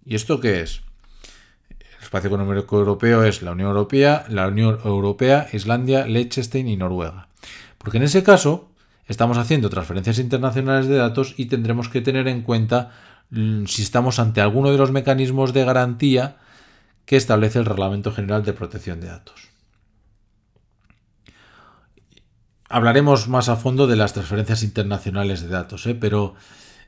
¿Y 0.03 0.15
esto 0.15 0.39
qué 0.39 0.61
es? 0.61 0.81
espacio 2.07 2.29
económico 2.29 2.79
europeo 2.79 3.23
es 3.23 3.41
la 3.41 3.51
Unión 3.51 3.69
Europea, 3.69 4.25
la 4.29 4.47
Unión 4.47 4.79
Europea, 4.83 5.47
Islandia, 5.51 6.07
Liechtenstein 6.07 6.67
y 6.67 6.77
Noruega. 6.77 7.27
Porque 7.77 7.97
en 7.97 8.03
ese 8.03 8.23
caso 8.23 8.71
estamos 9.07 9.37
haciendo 9.37 9.69
transferencias 9.69 10.19
internacionales 10.19 10.87
de 10.87 10.95
datos 10.95 11.33
y 11.37 11.45
tendremos 11.45 11.89
que 11.89 12.01
tener 12.01 12.27
en 12.27 12.41
cuenta 12.41 12.91
si 13.31 13.81
estamos 13.81 14.19
ante 14.19 14.41
alguno 14.41 14.71
de 14.71 14.77
los 14.77 14.91
mecanismos 14.91 15.53
de 15.53 15.65
garantía 15.65 16.37
que 17.05 17.15
establece 17.15 17.59
el 17.59 17.65
Reglamento 17.65 18.11
General 18.11 18.43
de 18.43 18.53
Protección 18.53 18.99
de 18.99 19.07
Datos. 19.07 19.49
Hablaremos 22.69 23.29
más 23.29 23.47
a 23.47 23.55
fondo 23.55 23.87
de 23.87 23.95
las 23.95 24.13
transferencias 24.13 24.61
internacionales 24.63 25.41
de 25.41 25.47
datos, 25.47 25.85
¿eh? 25.87 25.95
pero 25.95 26.35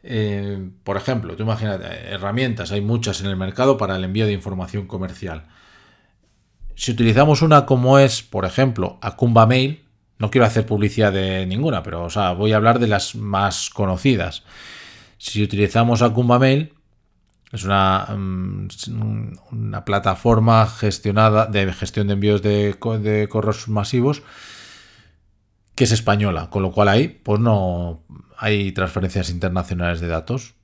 eh, 0.04 0.70
por 0.84 0.98
ejemplo, 0.98 1.36
tú 1.36 1.44
imagínate, 1.44 1.86
herramientas, 2.10 2.72
hay 2.72 2.82
muchas 2.82 3.22
en 3.22 3.28
el 3.28 3.38
mercado 3.38 3.78
para 3.78 3.96
el 3.96 4.04
envío 4.04 4.26
de 4.26 4.34
información 4.34 4.88
comercial. 4.88 5.48
Si 6.76 6.92
utilizamos 6.92 7.42
una 7.42 7.66
como 7.66 8.00
es, 8.00 8.24
por 8.24 8.46
ejemplo, 8.46 8.98
Acumba 9.02 9.46
Mail, 9.46 9.84
no 10.18 10.32
quiero 10.32 10.46
hacer 10.46 10.66
publicidad 10.66 11.14
de 11.14 11.46
ninguna, 11.46 11.84
pero 11.84 12.08
voy 12.38 12.54
a 12.54 12.58
hablar 12.58 12.80
de 12.80 12.88
las 12.88 13.16
más 13.16 13.70
conocidas. 13.70 14.44
Si 15.20 15.44
utilizamos 15.44 16.02
Acumba 16.02 16.40
Mail, 16.40 16.74
es 17.52 17.66
una, 17.66 18.08
mm, 18.18 18.68
una 19.52 19.86
plataforma 19.86 20.66
gestionada 20.66 21.46
de 21.46 21.72
gestión 21.74 22.08
de 22.08 22.14
envíos 22.14 22.42
de, 22.42 22.76
de 23.02 23.28
correos 23.30 23.68
masivos 23.68 24.24
que 25.76 25.84
es 25.84 25.92
española, 25.92 26.50
con 26.50 26.62
lo 26.62 26.72
cual 26.72 26.90
ahí 26.90 27.08
pues 27.08 27.40
no 27.40 28.04
hay 28.38 28.72
transferencias 28.72 29.30
internacionales 29.30 30.02
de 30.02 30.08
datos. 30.08 30.56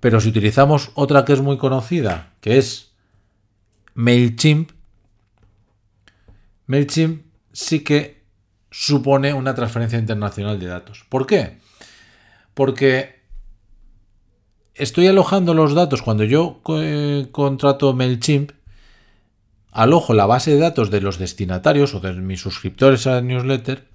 Pero 0.00 0.20
si 0.20 0.28
utilizamos 0.28 0.90
otra 0.94 1.24
que 1.24 1.32
es 1.32 1.40
muy 1.40 1.56
conocida, 1.56 2.34
que 2.40 2.58
es 2.58 2.92
MailChimp, 3.94 4.70
MailChimp 6.66 7.22
sí 7.52 7.80
que 7.80 8.24
supone 8.70 9.32
una 9.32 9.54
transferencia 9.54 9.98
internacional 9.98 10.58
de 10.58 10.66
datos. 10.66 11.06
¿Por 11.08 11.26
qué? 11.26 11.58
Porque 12.52 13.23
estoy 14.74 15.06
alojando 15.06 15.54
los 15.54 15.74
datos 15.74 16.02
cuando 16.02 16.24
yo 16.24 16.60
eh, 16.68 17.28
contrato 17.32 17.92
MailChimp, 17.92 18.52
alojo 19.70 20.14
la 20.14 20.26
base 20.26 20.52
de 20.52 20.58
datos 20.58 20.90
de 20.90 21.00
los 21.00 21.18
destinatarios 21.18 21.94
o 21.94 22.00
de 22.00 22.12
mis 22.14 22.40
suscriptores 22.40 23.06
a 23.06 23.12
la 23.12 23.20
newsletter 23.22 23.88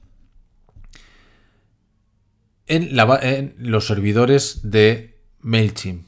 en, 2.68 3.54
los 3.58 3.88
servidores 3.88 4.62
de 4.64 5.18
MailChimp. 5.42 6.08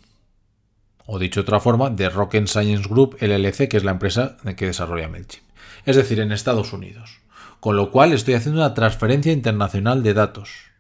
O 1.06 1.20
dicho 1.20 1.42
de 1.42 1.44
otra 1.44 1.60
forma, 1.60 1.90
de 1.90 2.10
Rocket 2.10 2.48
Science 2.48 2.88
Group 2.88 3.18
LLC, 3.20 3.68
que 3.68 3.78
es 3.78 3.84
la 3.84 3.92
empresa 3.92 4.38
que 4.56 4.68
desarrolla 4.68 5.10
MailChimp. 5.10 5.44
Es 5.86 5.96
decir, 5.96 6.20
en 6.20 6.32
Estados 6.32 6.72
Unidos. 6.74 7.20
Con 7.60 7.76
lo 7.76 7.92
cual 7.92 8.14
estoy 8.14 8.36
haciendo 8.36 8.62
una 8.62 8.74
transferencia 8.74 9.32
internacional 9.32 10.04
de 10.04 10.14
datos. 10.14 10.71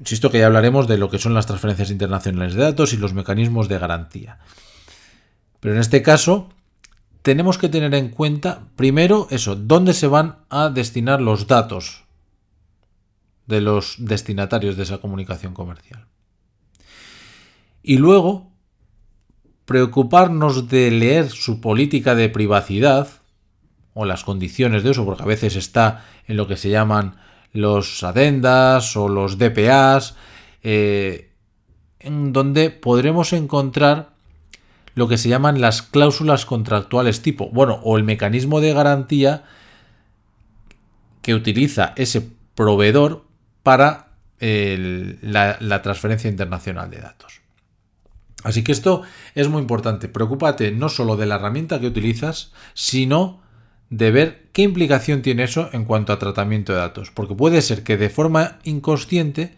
Insisto 0.00 0.30
que 0.30 0.38
ya 0.38 0.46
hablaremos 0.46 0.86
de 0.86 0.98
lo 0.98 1.10
que 1.10 1.18
son 1.18 1.34
las 1.34 1.46
transferencias 1.46 1.90
internacionales 1.90 2.54
de 2.54 2.62
datos 2.62 2.92
y 2.92 2.96
los 2.96 3.14
mecanismos 3.14 3.68
de 3.68 3.78
garantía. 3.78 4.38
Pero 5.60 5.74
en 5.74 5.80
este 5.80 6.02
caso, 6.02 6.50
tenemos 7.22 7.58
que 7.58 7.68
tener 7.68 7.94
en 7.94 8.10
cuenta, 8.10 8.68
primero, 8.76 9.26
eso, 9.30 9.56
dónde 9.56 9.94
se 9.94 10.06
van 10.06 10.38
a 10.50 10.68
destinar 10.68 11.20
los 11.20 11.46
datos 11.46 12.04
de 13.46 13.60
los 13.60 13.96
destinatarios 13.98 14.76
de 14.76 14.84
esa 14.84 14.98
comunicación 14.98 15.54
comercial. 15.54 16.06
Y 17.82 17.96
luego, 17.96 18.52
preocuparnos 19.64 20.68
de 20.68 20.90
leer 20.90 21.30
su 21.30 21.60
política 21.60 22.14
de 22.14 22.28
privacidad 22.28 23.08
o 23.94 24.04
las 24.04 24.22
condiciones 24.22 24.84
de 24.84 24.90
uso, 24.90 25.04
porque 25.04 25.24
a 25.24 25.26
veces 25.26 25.56
está 25.56 26.04
en 26.26 26.36
lo 26.36 26.46
que 26.46 26.56
se 26.56 26.70
llaman 26.70 27.16
los 27.52 28.02
adendas 28.02 28.96
o 28.96 29.08
los 29.08 29.38
DPAs, 29.38 30.16
eh, 30.62 31.30
en 32.00 32.32
donde 32.32 32.70
podremos 32.70 33.32
encontrar 33.32 34.10
lo 34.94 35.08
que 35.08 35.18
se 35.18 35.28
llaman 35.28 35.60
las 35.60 35.82
cláusulas 35.82 36.44
contractuales 36.44 37.22
tipo, 37.22 37.50
bueno, 37.50 37.80
o 37.84 37.98
el 37.98 38.04
mecanismo 38.04 38.60
de 38.60 38.72
garantía 38.72 39.44
que 41.22 41.34
utiliza 41.34 41.92
ese 41.96 42.28
proveedor 42.54 43.24
para 43.62 44.08
la, 44.40 45.82
transferencia 45.82 46.30
internacional 46.30 46.90
de 46.90 46.98
datos. 46.98 47.40
Así 48.44 48.62
que 48.62 48.72
esto 48.72 49.02
es 49.34 49.48
muy 49.48 49.60
importante. 49.60 50.08
Preocúpate 50.08 50.70
no 50.70 50.88
solo 50.88 51.16
de 51.16 51.26
la 51.26 51.36
herramienta 51.36 51.80
que 51.80 51.86
utilizas, 51.86 52.52
sino 52.74 53.40
de 53.90 54.10
ver 54.10 54.48
qué 54.52 54.62
implicación 54.62 55.22
tiene 55.22 55.44
eso 55.44 55.70
en 55.72 55.84
cuanto 55.84 56.12
a 56.12 56.18
tratamiento 56.18 56.72
de 56.72 56.78
datos. 56.78 57.10
Porque 57.10 57.34
puede 57.34 57.62
ser 57.62 57.82
que 57.82 57.96
de 57.96 58.10
forma 58.10 58.58
inconsciente 58.64 59.54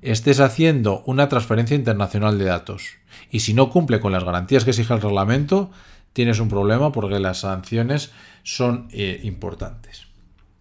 estés 0.00 0.40
haciendo 0.40 1.02
una 1.06 1.28
transferencia 1.28 1.76
internacional 1.76 2.38
de 2.38 2.46
datos. 2.46 2.96
Y 3.30 3.40
si 3.40 3.54
no 3.54 3.70
cumple 3.70 4.00
con 4.00 4.12
las 4.12 4.24
garantías 4.24 4.64
que 4.64 4.70
exige 4.70 4.92
el 4.94 5.00
reglamento, 5.00 5.70
tienes 6.12 6.40
un 6.40 6.48
problema 6.48 6.92
porque 6.92 7.20
las 7.20 7.40
sanciones 7.40 8.10
son 8.42 8.88
eh, 8.90 9.20
importantes. 9.22 10.06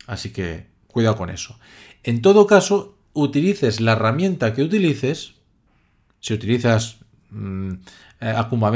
Así 0.05 0.31
que 0.31 0.67
cuidado 0.87 1.17
con 1.17 1.29
eso. 1.29 1.57
En 2.03 2.21
todo 2.21 2.47
caso, 2.47 2.97
utilices 3.13 3.81
la 3.81 3.93
herramienta 3.93 4.53
que 4.53 4.63
utilices, 4.63 5.35
si 6.19 6.33
utilizas 6.33 6.97
mmm, 7.29 7.73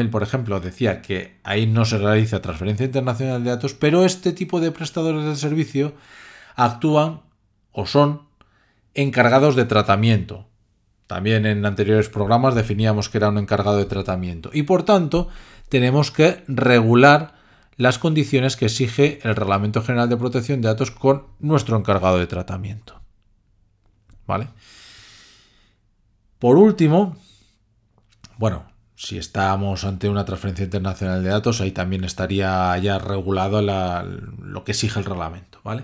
por 0.10 0.24
ejemplo, 0.24 0.60
decía 0.60 1.02
que 1.02 1.38
ahí 1.43 1.68
no 1.68 1.86
se 1.86 2.00
realiza 2.00 2.41
transferencia 2.41 2.86
internacional 2.86 3.43
de 3.43 3.52
datos, 3.52 3.74
pero 3.74 4.04
este 4.04 4.34
tipo 4.34 4.60
de 4.60 4.72
prestadores 4.72 5.24
de 5.24 5.36
servicio 5.36 5.93
actúan 6.56 7.22
o 7.72 7.86
son 7.86 8.24
encargados 8.96 9.56
de 9.56 9.66
tratamiento. 9.66 10.48
También 11.08 11.46
en 11.46 11.64
anteriores 11.66 12.10
programas 12.10 12.56
definíamos 12.56 13.10
que 13.10 13.20
era 13.20 13.30
un 13.30 13.38
encargado 13.38 13.78
de 13.78 13.86
tratamiento. 13.86 14.50
Y 14.52 14.64
por 14.64 14.84
tanto, 14.84 15.30
tenemos 15.70 16.10
que 16.10 16.43
regular 16.48 17.36
las 17.78 18.00
condiciones 18.00 18.56
que 18.56 18.66
exige 18.66 19.20
el 19.24 19.36
Reglamento 19.36 19.84
General 19.84 20.10
de 20.10 20.18
Protección 20.18 20.62
de 20.62 20.70
Datos 20.70 20.89
con 20.89 21.28
nuestro 21.39 21.78
encargado 21.78 22.18
de 22.18 22.26
tratamiento. 22.26 23.00
¿Vale? 24.26 24.48
Por 26.39 26.58
último, 26.58 27.18
bueno, 28.38 28.66
si 28.96 29.18
estamos 29.18 29.84
ante 29.84 30.08
una 30.10 30.26
transferencia 30.26 30.66
internacional 30.66 31.24
de 31.24 31.30
datos, 31.30 31.60
ahí 31.60 31.72
también 31.72 32.04
estaría 32.04 32.78
ya 32.78 32.98
regulado 32.98 33.62
lo 33.62 34.64
que 34.64 34.72
exige 34.72 35.00
el 35.00 35.06
reglamento, 35.06 35.60
¿vale? 35.64 35.84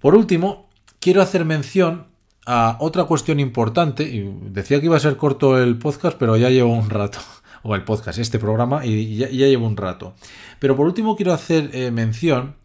Por 0.00 0.14
último, 0.14 0.70
quiero 0.98 1.20
hacer 1.20 1.44
mención 1.44 2.06
a 2.46 2.78
otra 2.80 3.04
cuestión 3.04 3.38
importante, 3.38 4.32
decía 4.44 4.80
que 4.80 4.86
iba 4.86 4.96
a 4.96 5.00
ser 5.00 5.18
corto 5.18 5.62
el 5.62 5.76
podcast, 5.78 6.16
pero 6.18 6.38
ya 6.38 6.48
llevo 6.48 6.72
un 6.72 6.88
rato, 6.88 7.18
o 7.62 7.74
el 7.74 7.84
podcast, 7.84 8.18
este 8.18 8.38
programa, 8.38 8.86
y 8.86 9.16
ya, 9.16 9.28
llevo 9.28 9.66
un 9.66 9.76
rato. 9.76 10.14
Pero 10.58 10.74
por 10.74 10.86
último 10.86 11.16
quiero 11.16 11.34
hacer 11.34 11.70
eh, 11.74 11.90
mención 11.90 12.56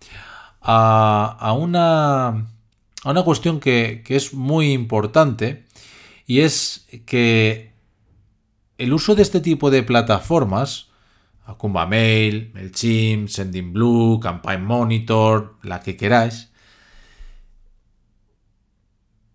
a, 0.61 1.53
una, 1.59 2.27
a 2.27 3.11
una 3.11 3.23
cuestión 3.23 3.59
que 3.59 4.01
es 4.07 4.33
muy 4.33 4.71
importante, 4.71 5.65
y 6.25 6.39
es 6.39 6.87
que 7.05 7.74
el 8.77 8.93
uso 8.93 9.15
de 9.15 9.21
este 9.21 9.39
tipo 9.39 9.71
de 9.71 9.83
plataformas, 9.83 10.87
Akumba 11.45 11.85
Mail, 11.85 12.51
MailChimp, 12.53 13.29
Sendinblue, 13.29 14.19
Campaign 14.19 14.65
Monitor, 14.65 15.55
la 15.61 15.79
que 15.79 15.95
queráis, 15.95 16.51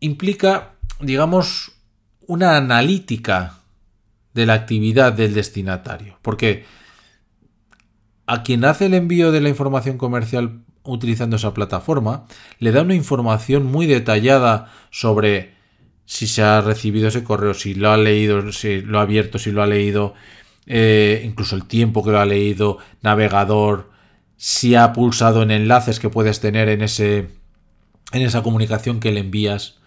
implica, 0.00 0.72
digamos, 1.00 1.72
una 2.26 2.56
analítica 2.56 3.60
de 4.34 4.46
la 4.46 4.54
actividad 4.54 5.12
del 5.12 5.34
destinatario. 5.34 6.18
Porque 6.22 6.64
a 8.26 8.42
quien 8.42 8.64
hace 8.64 8.86
el 8.86 8.94
envío 8.94 9.32
de 9.32 9.40
la 9.40 9.48
información 9.48 9.98
comercial 9.98 10.62
utilizando 10.82 11.36
esa 11.36 11.54
plataforma, 11.54 12.26
le 12.58 12.72
da 12.72 12.82
una 12.82 12.94
información 12.94 13.66
muy 13.66 13.86
detallada 13.86 14.72
sobre 14.90 15.54
si 16.10 16.26
se 16.26 16.42
ha 16.42 16.60
recibido 16.60 17.06
ese 17.06 17.22
correo, 17.22 17.54
si 17.54 17.72
lo 17.72 17.92
ha 17.92 17.96
leído, 17.96 18.50
si 18.50 18.80
lo 18.80 18.98
ha 18.98 19.02
abierto, 19.02 19.38
si 19.38 19.52
lo 19.52 19.62
ha 19.62 19.66
leído, 19.68 20.14
eh, 20.66 21.22
incluso 21.24 21.54
el 21.54 21.66
tiempo 21.66 22.02
que 22.02 22.10
lo 22.10 22.18
ha 22.18 22.24
leído, 22.24 22.78
navegador, 23.00 23.92
si 24.36 24.74
ha 24.74 24.92
pulsado 24.92 25.40
en 25.40 25.52
enlaces 25.52 26.00
que 26.00 26.10
puedes 26.10 26.40
tener 26.40 26.68
en, 26.68 26.82
ese, 26.82 27.28
en 28.10 28.22
esa 28.22 28.42
comunicación 28.42 28.98
que 28.98 29.12
le 29.12 29.20
envías. 29.20 29.78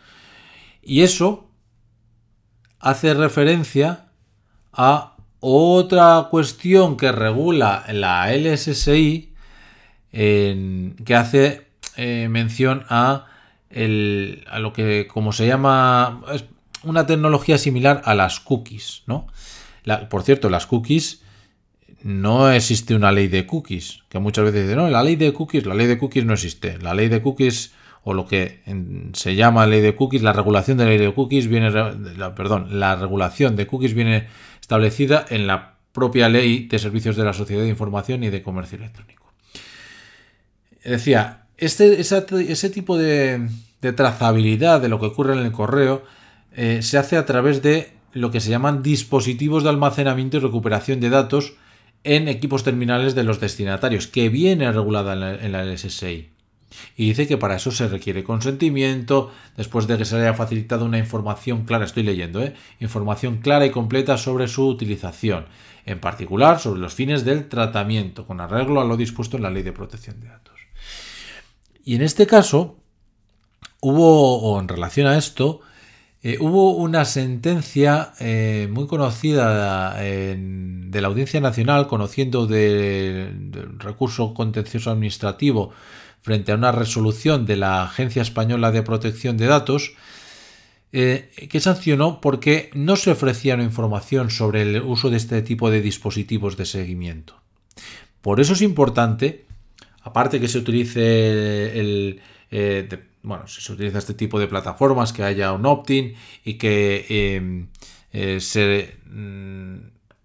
Y 0.82 1.01
eso 1.01 1.49
hace 2.80 3.13
referencia 3.13 4.05
a 4.71 5.17
otra 5.41 6.30
cuestión 6.32 6.95
que 6.95 7.11
regula 7.11 7.84
la 7.89 8.34
LSSI, 8.34 9.34
que 10.09 11.15
hace 11.17 11.67
eh, 11.97 12.30
mención 12.30 12.86
a 12.88 13.28
a 13.76 14.59
lo 14.59 14.74
que 14.74 15.07
como 15.07 15.32
se 15.32 15.47
llama 15.47 16.21
es 16.32 16.45
una 16.84 17.05
tecnología 17.05 17.57
similar 17.57 18.01
a 18.05 18.13
las 18.13 18.39
cookies, 18.39 19.03
¿no? 19.07 19.28
por 20.09 20.24
cierto, 20.24 20.49
las 20.49 20.65
cookies 20.65 21.21
no 22.03 22.51
existe 22.51 22.95
una 22.95 23.11
ley 23.11 23.28
de 23.28 23.45
cookies, 23.45 24.03
que 24.09 24.19
muchas 24.19 24.45
veces 24.45 24.63
dicen, 24.63 24.78
no, 24.78 24.89
la 24.89 25.03
ley 25.03 25.15
de 25.15 25.34
cookies, 25.34 25.65
la 25.65 25.74
ley 25.74 25.88
de 25.88 25.97
cookies 25.97 26.26
no 26.26 26.34
existe. 26.34 26.78
La 26.80 26.93
ley 26.93 27.07
de 27.07 27.21
cookies 27.21 27.74
o 28.03 28.13
lo 28.13 28.28
que 28.28 28.61
se 29.13 29.36
llama 29.36 29.65
ley 29.65 29.82
de 29.82 29.95
cookies, 29.95 30.21
la 30.21 30.34
regulación 30.34 30.78
de 30.78 30.84
la 30.84 30.89
ley 30.89 30.99
de 30.99 31.13
cookies 31.13 31.47
viene, 31.47 31.71
perdón, 32.36 32.80
la 32.80 32.95
regulación 32.97 33.55
de 33.55 33.65
cookies 33.67 33.93
viene 33.93 34.28
establecida 34.59 35.26
en 35.30 35.47
la 35.47 35.76
propia 35.93 36.28
ley 36.28 36.67
de 36.67 36.80
servicios 36.80 37.15
de 37.15 37.24
la 37.24 37.34
sociedad 37.34 37.61
de 37.61 37.69
información 37.69 38.24
y 38.24 38.30
de 38.30 38.41
comercio 38.41 38.78
electrónico. 38.78 39.32
Decía, 40.84 41.43
este, 41.58 41.99
ese 42.01 42.70
tipo 42.70 42.97
de, 42.97 43.47
trazabilidad 43.95 44.82
de 44.82 44.89
lo 44.89 44.99
que 44.99 45.08
ocurre 45.08 45.34
en 45.34 45.39
el 45.39 45.51
correo 45.51 46.04
eh, 46.56 46.82
se 46.82 46.97
hace 46.97 47.18
a 47.18 47.26
través 47.26 47.62
de 47.62 47.93
lo 48.14 48.32
que 48.32 48.39
se 48.39 48.49
llaman 48.49 48.84
dispositivos 48.84 49.64
de 49.64 49.70
almacenamiento 49.70 50.38
y 50.38 50.39
recuperación 50.39 50.99
de 50.99 51.10
datos 51.10 51.56
en 52.04 52.28
equipos 52.28 52.64
terminales 52.64 53.16
de 53.16 53.24
los 53.24 53.39
destinatarios, 53.39 54.08
que 54.08 54.30
viene 54.30 54.72
regulada 54.72 55.14
en 55.41 55.51
la, 55.51 55.64
LSSI. 55.64 56.30
Y 56.97 57.08
dice 57.08 57.28
que 57.28 57.38
para 57.38 57.56
eso 57.56 57.72
se 57.72 57.88
requiere 57.88 58.24
consentimiento, 58.24 59.32
después 59.56 59.88
de 59.88 59.97
que 59.97 60.06
se 60.06 60.18
haya 60.18 60.34
facilitado 60.34 60.86
una 60.86 60.97
información 60.97 61.66
clara, 61.66 61.86
estoy 61.86 62.04
leyendo, 62.04 62.41
¿eh? 62.41 62.56
información 62.80 63.38
clara 63.38 63.66
y 63.66 63.70
completa 63.70 64.18
sobre 64.18 64.47
su 64.47 64.68
utilización, 64.68 65.45
en 65.86 65.99
particular 65.99 66.60
sobre 66.60 66.82
los 66.82 66.93
fines 66.93 67.26
del 67.26 67.47
tratamiento, 67.47 68.26
con 68.26 68.41
arreglo 68.41 68.82
a 68.82 68.86
lo 68.86 68.97
dispuesto 68.97 69.38
en 69.38 69.43
la 69.43 69.51
Ley 69.51 69.64
de 69.64 69.72
Protección 69.72 70.20
de 70.20 70.28
Datos. 70.28 70.53
Y 71.84 71.96
en 71.96 72.02
este 72.02 72.28
caso, 72.28 72.78
hubo, 73.82 74.40
o 74.40 74.60
en 74.60 74.68
relación 74.68 75.08
a 75.08 75.18
esto, 75.18 75.62
eh, 76.22 76.38
hubo 76.40 76.76
una 76.76 77.04
sentencia 77.04 78.14
eh, 78.20 78.70
muy 78.72 78.88
conocida 78.88 79.96
de 80.00 81.02
la 81.02 81.08
Audiencia 81.08 81.42
Nacional, 81.42 81.88
conociendo 81.88 82.48
del 82.48 83.52
recurso 83.80 84.34
contencioso 84.34 84.90
administrativo 84.90 85.72
frente 86.22 86.54
a 86.54 86.56
una 86.56 86.72
resolución 86.72 87.46
de 87.46 87.58
la 87.58 87.84
Agencia 87.84 88.22
Española 88.22 88.72
de 88.72 88.82
Protección 88.82 89.36
de 89.36 89.48
Datos, 89.48 89.94
eh, 90.94 91.32
que 91.50 91.60
sancionó 91.60 92.22
porque 92.22 92.70
no 92.76 92.96
se 92.96 93.12
ofrecía 93.12 93.56
información 93.56 94.30
sobre 94.30 94.62
el 94.62 94.82
uso 94.84 95.10
de 95.10 95.18
este 95.18 95.42
tipo 95.42 95.70
de 95.70 95.82
dispositivos 95.82 96.56
de 96.56 96.66
seguimiento. 96.66 97.36
Por 98.22 98.40
eso 98.40 98.54
es 98.54 98.62
importante 98.62 99.44
aparte 100.04 100.39
que 100.39 100.47
se 100.47 100.58
utilice 100.58 101.80
el... 101.80 102.22
Eh, 102.51 102.88
bueno, 103.24 103.47
se 103.47 103.72
utiliza 103.72 103.97
este 103.99 104.14
tipo 104.14 104.39
de 104.39 104.47
plataformas, 104.47 105.14
que 105.14 105.24
haya 105.24 105.54
un 105.54 105.66
opt-in 105.66 106.14
y 106.43 106.56
que 106.56 107.06
em, 107.10 107.68
eh, 108.12 108.39
se 108.41 108.97
mm, 109.06 109.78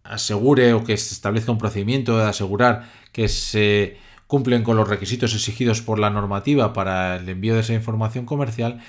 asegure 0.03 0.73
o 0.73 0.83
que 0.83 0.97
se 0.97 1.15
establezca 1.15 1.53
un 1.53 1.59
procedimiento 1.59 2.19
de 2.19 2.25
asegurar 2.25 2.91
que 3.13 3.29
se 3.29 3.97
cumplen 4.27 4.63
con 4.63 4.77
los 4.77 4.89
requisitos 4.89 5.35
exigidos 5.35 5.81
por 5.81 5.99
la 5.99 6.11
normativa 6.11 6.73
para 6.73 7.17
el 7.17 7.29
envío 7.29 7.55
de 7.55 7.61
esa 7.61 7.73
información 7.73 8.27
comercial, 8.27 8.81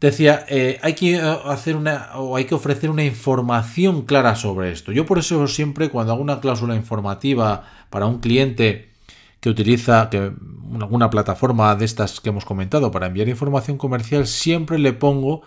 decía, 0.00 0.44
eh, 0.48 0.78
hay 0.82 0.94
que 0.94 1.20
hacer 1.20 1.76
una 1.76 2.10
o 2.14 2.36
hay 2.36 2.44
que 2.44 2.54
ofrecer 2.54 2.90
una 2.90 3.04
información 3.04 4.02
clara 4.02 4.34
sobre 4.34 4.72
esto. 4.72 4.92
Yo 4.92 5.04
por 5.04 5.18
eso 5.18 5.46
siempre 5.46 5.90
cuando 5.90 6.12
hago 6.12 6.22
una 6.22 6.40
cláusula 6.40 6.74
informativa 6.74 7.64
para 7.90 8.06
un 8.06 8.20
cliente 8.20 8.91
que 9.42 9.50
utiliza 9.50 10.08
que, 10.08 10.32
alguna 10.80 11.10
plataforma 11.10 11.74
de 11.76 11.84
estas 11.84 12.20
que 12.20 12.30
hemos 12.30 12.46
comentado 12.46 12.90
para 12.90 13.08
enviar 13.08 13.28
información 13.28 13.76
comercial, 13.76 14.26
siempre 14.26 14.78
le 14.78 14.94
pongo 14.94 15.42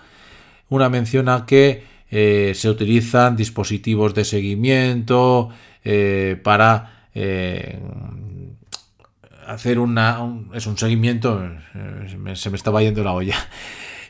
una 0.70 0.90
mención 0.90 1.30
a 1.30 1.48
que 1.48 1.84
eh, 2.12 2.52
se 2.54 2.70
utilizan 2.70 3.36
dispositivos 3.36 4.14
de 4.14 4.24
seguimiento 4.24 5.50
para 6.44 6.92
hacer 9.48 9.80
una, 9.80 10.22
un, 10.22 10.50
es 10.54 10.68
un 10.68 10.78
seguimiento, 10.78 11.50
se 12.36 12.50
me 12.50 12.58
estaba 12.58 12.82
yendo 12.82 13.04
la 13.04 13.14
olla. 13.14 13.36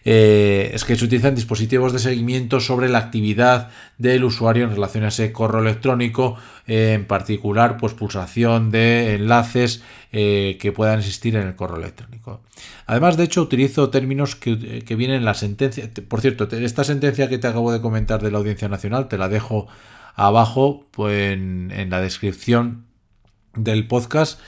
Es 0.06 0.86
que 0.86 0.96
se 0.96 1.06
utilizan 1.06 1.34
dispositivos 1.34 1.92
de 1.92 2.00
seguimiento 2.00 2.60
sobre 2.60 2.90
la 2.90 3.00
actividad 3.00 3.70
del 3.98 4.24
usuario 4.24 4.64
en 4.64 4.70
relación 4.70 5.04
a 5.04 5.08
ese 5.08 5.32
correo 5.32 5.62
electrónico, 5.62 6.38
en 6.68 7.06
particular, 7.06 7.78
pues 7.78 7.94
pulsación 7.94 8.70
de 8.70 9.16
enlaces 9.16 9.84
que 10.12 10.74
puedan 10.76 11.00
existir 11.00 11.36
en 11.36 11.48
el 11.48 11.56
correo 11.56 11.78
electrónico. 11.78 12.42
Además, 12.86 13.18
de 13.18 13.24
hecho, 13.24 13.42
utilizo 13.42 13.90
términos 13.90 14.36
que, 14.36 14.56
vienen 14.96 15.18
en 15.18 15.26
la 15.26 15.34
sentencia. 15.34 15.90
Por 16.08 16.22
cierto, 16.22 16.48
esta 16.56 16.84
sentencia 16.84 17.28
que 17.28 17.38
te 17.38 17.48
acabo 17.48 17.72
de 17.72 17.82
comentar 17.82 18.22
de 18.22 18.32
la 18.32 18.38
Audiencia 18.38 18.70
Nacional, 18.70 19.08
te 19.08 19.18
la 19.18 19.28
dejo 19.28 19.68
abajo 20.16 20.86
pues, 20.92 21.34
en, 21.34 21.90
la 21.90 22.02
descripción 22.02 22.86
del 23.56 23.88
podcast. 23.88 24.40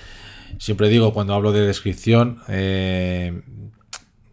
Siempre 0.59 0.89
digo 0.89 1.13
cuando 1.13 1.33
hablo 1.33 1.51
de 1.51 1.65
descripción 1.65 2.39
eh, 2.47 3.41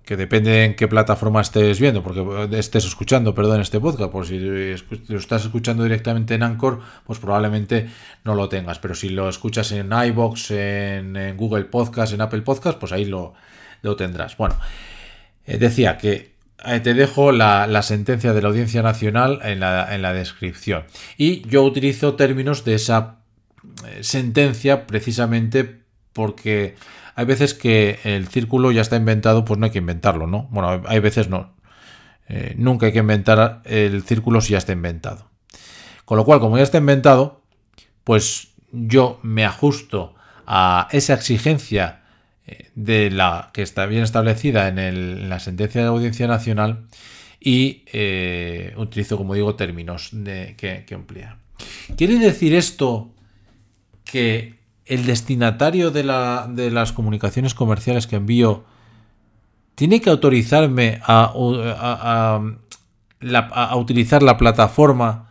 que 0.04 0.16
depende 0.16 0.64
en 0.64 0.74
qué 0.74 0.86
plataforma 0.88 1.40
estés 1.40 1.80
viendo, 1.80 2.02
porque 2.02 2.48
estés 2.58 2.84
escuchando, 2.84 3.34
perdón, 3.34 3.60
este 3.60 3.80
podcast, 3.80 4.10
por 4.10 4.26
si 4.26 4.38
lo 4.38 5.18
estás 5.18 5.44
escuchando 5.44 5.82
directamente 5.82 6.34
en 6.34 6.42
Anchor, 6.42 6.80
pues 7.06 7.18
probablemente 7.18 7.88
no 8.24 8.34
lo 8.34 8.48
tengas, 8.48 8.78
pero 8.78 8.94
si 8.94 9.08
lo 9.08 9.28
escuchas 9.28 9.72
en 9.72 9.90
iBox, 9.92 10.50
en, 10.50 11.16
en 11.16 11.36
Google 11.36 11.64
Podcast, 11.64 12.12
en 12.12 12.20
Apple 12.20 12.42
Podcast, 12.42 12.78
pues 12.78 12.92
ahí 12.92 13.06
lo, 13.06 13.34
lo 13.82 13.96
tendrás. 13.96 14.36
Bueno, 14.36 14.56
eh, 15.46 15.58
decía 15.58 15.98
que 15.98 16.34
eh, 16.66 16.80
te 16.80 16.94
dejo 16.94 17.32
la, 17.32 17.82
sentencia 17.82 18.32
de 18.32 18.42
la 18.42 18.48
Audiencia 18.48 18.82
Nacional 18.82 19.40
en 19.42 19.60
la, 19.60 20.12
descripción. 20.12 20.84
Y 21.16 21.46
yo 21.48 21.62
utilizo 21.62 22.14
términos 22.14 22.64
de 22.64 22.74
esa 22.74 23.18
eh, 23.86 24.02
sentencia 24.02 24.86
precisamente 24.86 25.82
porque 26.12 26.76
hay 27.14 27.24
veces 27.24 27.54
que 27.54 28.00
el 28.04 28.28
círculo 28.28 28.72
ya 28.72 28.82
está 28.82 28.96
inventado, 28.96 29.44
pues 29.44 29.58
no 29.58 29.66
hay 29.66 29.72
que 29.72 29.78
inventarlo, 29.78 30.26
¿no? 30.26 30.48
Bueno, 30.50 30.82
hay 30.86 30.98
veces 31.00 31.28
no. 31.28 31.54
nunca 32.56 32.86
hay 32.86 32.92
que 32.92 32.98
inventar 32.98 33.62
el 33.64 34.02
círculo 34.02 34.40
si 34.40 34.52
ya 34.52 34.58
está 34.58 34.72
inventado. 34.72 35.30
Con 36.04 36.18
lo 36.18 36.24
cual, 36.24 36.40
como 36.40 36.56
ya 36.56 36.62
está 36.62 36.78
inventado, 36.78 37.42
pues 38.02 38.48
yo 38.72 39.20
me 39.22 39.44
ajusto 39.44 40.14
a 40.46 40.88
esa 40.90 41.14
exigencia 41.14 42.04
de 42.74 43.10
la 43.10 43.50
que 43.52 43.62
está 43.62 43.86
bien 43.86 44.02
establecida 44.02 44.68
en, 44.68 45.28
la 45.28 45.40
sentencia 45.40 45.80
de 45.80 45.86
la 45.86 45.92
Audiencia 45.92 46.26
Nacional 46.26 46.86
y 47.40 47.84
eh, 47.92 48.74
utilizo, 48.76 49.16
como 49.16 49.34
digo, 49.34 49.54
términos 49.54 50.10
que, 50.56 50.84
emplea. 50.88 51.38
¿Quiere 51.96 52.18
decir 52.18 52.54
esto 52.54 53.14
que 54.04 54.54
el 54.86 55.06
destinatario 55.06 55.90
de, 55.90 56.04
las 56.04 56.92
comunicaciones 56.92 57.54
comerciales 57.54 58.06
que 58.06 58.16
envío 58.16 58.64
tiene 59.74 60.00
que 60.00 60.10
autorizarme 60.10 61.00
a, 61.04 61.32
utilizar 63.76 64.22
la 64.22 64.36
plataforma 64.36 65.30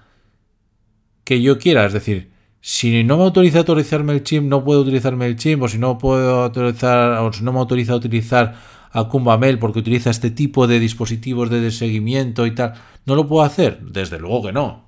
que 1.24 1.42
yo 1.42 1.58
quiera? 1.58 1.86
Es 1.86 1.94
decir, 1.94 2.32
si 2.62 3.04
no 3.04 3.18
me 3.18 3.24
autoriza 3.24 3.58
a 3.58 3.62
autorizarme 3.62 4.14
el 4.14 4.24
chip, 4.24 4.44
no 4.44 4.64
puedo 4.64 4.82
utilizarme 4.82 5.26
el 5.26 5.36
chip, 5.36 5.62
o 5.62 5.68
si 5.68 5.78
no 5.78 5.98
puedo 5.98 6.44
autorizar, 6.44 7.20
o 7.20 7.32
si 7.32 7.44
no 7.44 7.54
me 7.54 7.60
autoriza 7.60 7.94
a 7.94 7.98
utilizar 7.98 8.56
a 8.94 9.38
Mail 9.38 9.60
porque 9.60 9.80
utiliza 9.80 10.12
este 10.12 10.30
tipo 10.30 10.68
de 10.68 10.80
dispositivos 10.80 11.50
de 11.50 11.72
seguimiento 11.72 12.46
y 12.46 12.52
tal, 12.54 12.74
¿no 13.06 13.16
lo 13.16 13.28
puedo 13.28 13.44
hacer? 13.44 13.80
Desde 13.82 14.20
luego 14.20 14.44
que 14.44 14.54
no. 14.54 14.86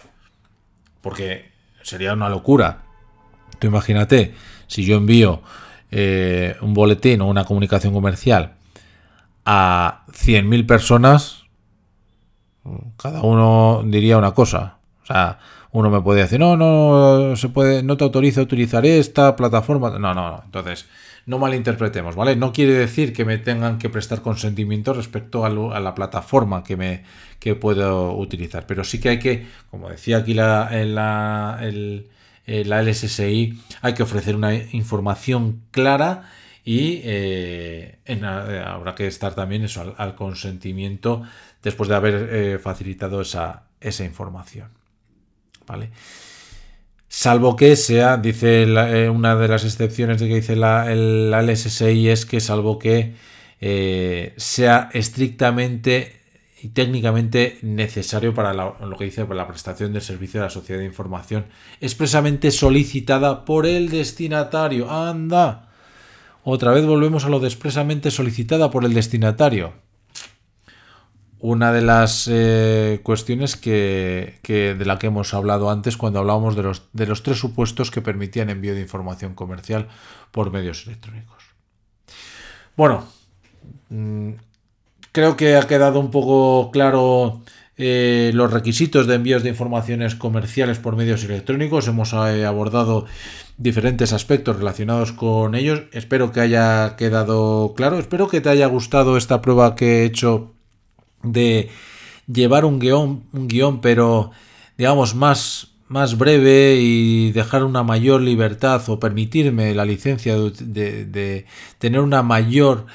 Porque 1.02 1.52
sería 1.82 2.14
una 2.14 2.30
locura. 2.30 2.85
Tú 3.60 3.68
imagínate, 3.68 4.34
si 4.68 4.84
yo 4.86 4.98
envío 4.98 5.42
eh, 5.92 6.56
un 6.62 6.74
boletín 6.74 7.22
o 7.22 7.28
una 7.28 7.46
comunicación 7.46 7.94
comercial 7.94 8.54
a 9.46 10.04
100.000 10.12 10.66
personas, 10.66 11.44
cada 12.98 13.22
uno 13.22 13.84
diría 13.86 14.18
una 14.18 14.34
cosa. 14.34 14.78
O 15.04 15.06
sea, 15.06 15.40
uno 15.72 15.90
me 15.90 16.02
puede 16.02 16.22
decir, 16.22 16.40
no, 16.40 16.58
no, 16.58 17.36
se 17.36 17.50
puede, 17.50 17.84
no 17.84 17.98
te 17.98 18.04
autoriza 18.04 18.40
a 18.40 18.44
utilizar 18.44 18.86
esta 18.86 19.36
plataforma. 19.36 19.92
No, 19.92 20.14
no, 20.14 20.32
no. 20.32 20.42
Entonces, 20.46 20.88
no 21.26 21.40
malinterpretemos, 21.40 22.16
¿vale? 22.16 22.36
No 22.36 22.54
quiere 22.54 22.74
decir 22.74 23.12
que 23.12 23.26
me 23.26 23.38
tengan 23.38 23.78
que 23.78 23.90
prestar 23.90 24.22
consentimiento 24.22 24.94
respecto 24.94 25.44
a, 25.46 25.50
la 25.50 25.96
plataforma 25.96 26.64
que 26.64 26.78
me 26.78 27.04
que 27.40 27.56
puedo 27.56 28.16
utilizar. 28.16 28.66
Pero 28.68 28.84
sí 28.84 29.00
que 29.00 29.10
hay 29.10 29.20
que, 29.20 29.48
como 29.70 29.90
decía 29.90 30.18
aquí 30.18 30.34
la, 30.34 30.70
el, 30.72 32.08
la 32.46 32.82
LSSI, 32.82 33.60
hay 33.82 33.94
que 33.94 34.04
ofrecer 34.04 34.36
una 34.36 34.54
información 34.54 35.64
clara 35.72 36.30
y 36.66 37.02
eh, 37.04 38.00
habrá 38.66 38.96
que 38.96 39.06
estar 39.06 39.36
también 39.36 39.64
eso 39.64 39.96
al, 39.98 40.16
consentimiento 40.16 41.22
después 41.62 41.88
de 41.88 41.96
haber 41.96 42.30
eh, 42.32 42.60
facilitado 42.60 43.22
esa, 43.22 43.66
esa 43.80 44.04
información. 44.04 44.70
¿vale? 45.68 45.92
Salvo 47.08 47.56
que 47.56 47.76
sea, 47.76 48.18
dice 48.18 48.64
eh, 48.64 49.10
una 49.10 49.36
de 49.36 49.48
las 49.48 49.64
excepciones 49.64 50.20
de 50.20 50.28
que 50.28 50.36
dice 50.36 50.56
la, 50.56 50.92
el, 50.92 51.30
LSSI 51.30 52.10
es 52.10 52.26
que 52.26 52.40
salvo 52.40 52.80
que 52.80 53.14
sea 54.38 54.90
estrictamente 54.94 56.25
y 56.62 56.70
técnicamente 56.70 57.60
necesario 57.62 58.34
para 58.34 58.54
lo 58.54 58.98
que 58.98 59.06
dice 59.06 59.26
para 59.26 59.36
la 59.36 59.48
prestación 59.48 59.94
del 59.94 60.02
servicio 60.02 60.40
de 60.40 60.46
la 60.46 60.50
sociedad 60.50 60.80
de 60.80 60.86
información 60.86 61.46
expresamente 61.82 62.52
solicitada 62.52 63.46
por 63.46 63.66
el 63.66 63.90
destinatario. 63.90 64.90
¡Anda! 64.90 65.70
Otra 66.44 66.72
vez 66.72 66.86
volvemos 66.86 67.26
a 67.26 67.30
lo 67.30 67.40
de 67.40 67.48
expresamente 67.48 68.12
solicitada 68.12 68.72
por 68.72 68.86
el 68.86 68.94
destinatario 68.94 69.74
una 71.48 71.72
de 71.72 71.82
las 71.82 72.28
eh, 72.32 73.02
cuestiones 73.04 73.56
que, 73.56 74.40
de 74.44 74.86
la 74.86 74.98
que 74.98 75.08
hemos 75.08 75.32
hablado 75.36 75.70
antes 75.70 75.96
cuando 75.96 76.18
hablábamos 76.18 76.56
de 76.56 76.64
los, 76.64 76.84
de 76.94 77.06
los 77.06 77.22
tres 77.22 77.38
supuestos 77.38 77.92
que 77.92 78.02
permitían 78.02 78.50
envío 78.50 78.74
de 78.74 78.82
información 78.82 79.36
comercial 79.36 79.88
por 80.32 80.52
medios 80.52 80.88
electrónicos. 80.88 81.44
Bueno, 82.76 83.06
mm, 83.90 84.32
creo 85.16 85.38
que 85.38 85.56
ha 85.56 85.66
quedado 85.66 86.02
un 86.02 86.12
poco 86.12 86.72
claro 86.72 87.42
eh, 87.78 88.32
los 88.34 88.52
requisitos 88.52 89.08
de 89.08 89.16
envíos 89.16 89.44
de 89.44 89.50
informaciones 89.50 90.14
comerciales 90.14 90.78
por 90.78 90.98
medios 90.98 91.24
electrónicos. 91.24 91.88
Hemos 91.88 92.12
eh, 92.12 92.46
abordado 92.46 93.06
diferentes 93.58 94.12
aspectos 94.12 94.58
relacionados 94.58 95.14
con 95.14 95.56
ellos. 95.56 95.84
Espero 95.94 96.34
que 96.34 96.42
haya 96.42 96.98
quedado 96.98 97.74
claro. 97.78 97.98
Espero 97.98 98.28
que 98.28 98.42
te 98.42 98.50
haya 98.50 98.68
gustado 98.68 99.16
esta 99.16 99.42
prueba 99.42 99.76
que 99.76 100.02
he 100.02 100.04
hecho 100.04 100.52
de 101.24 101.70
llevar 102.28 102.66
un 102.66 102.80
guion, 102.80 103.24
un 103.32 103.48
guion 103.48 103.80
pero 103.80 104.32
digamos 104.78 105.16
más, 105.16 105.70
más 105.88 106.18
breve 106.18 106.76
y 106.78 107.32
dejar 107.32 107.64
una 107.64 107.84
mayor 107.84 108.20
libertad 108.20 108.82
o 108.90 109.00
permitirme 109.00 109.74
la 109.74 109.86
licencia 109.86 110.36
de, 110.36 111.46
tener 111.80 112.02
una 112.02 112.22
mayor 112.22 112.88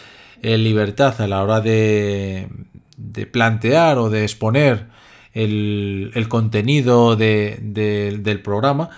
eh, 0.43 0.59
libertad 0.59 1.21
a 1.21 1.27
la 1.27 1.43
hora 1.43 1.61
de, 1.61 2.49
de 2.97 3.27
plantear 3.27 3.99
o 3.99 4.11
de 4.11 4.23
exponer 4.23 4.89
el, 5.33 6.11
el 6.15 6.29
contenido 6.29 7.17
del 7.17 8.41
programa. 8.43 8.91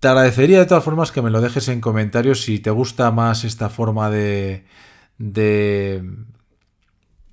Te 0.00 0.08
agradecería 0.08 0.58
de 0.58 0.66
todas 0.66 0.84
formas 0.84 1.12
que 1.12 1.22
me 1.22 1.30
lo 1.30 1.40
dejes 1.40 1.68
en 1.68 1.80
comentarios 1.80 2.42
si 2.42 2.58
te 2.58 2.70
gusta 2.70 3.10
más 3.10 3.44
esta 3.44 3.68
forma 3.68 4.10
de, 4.10 4.64
de 5.18 6.02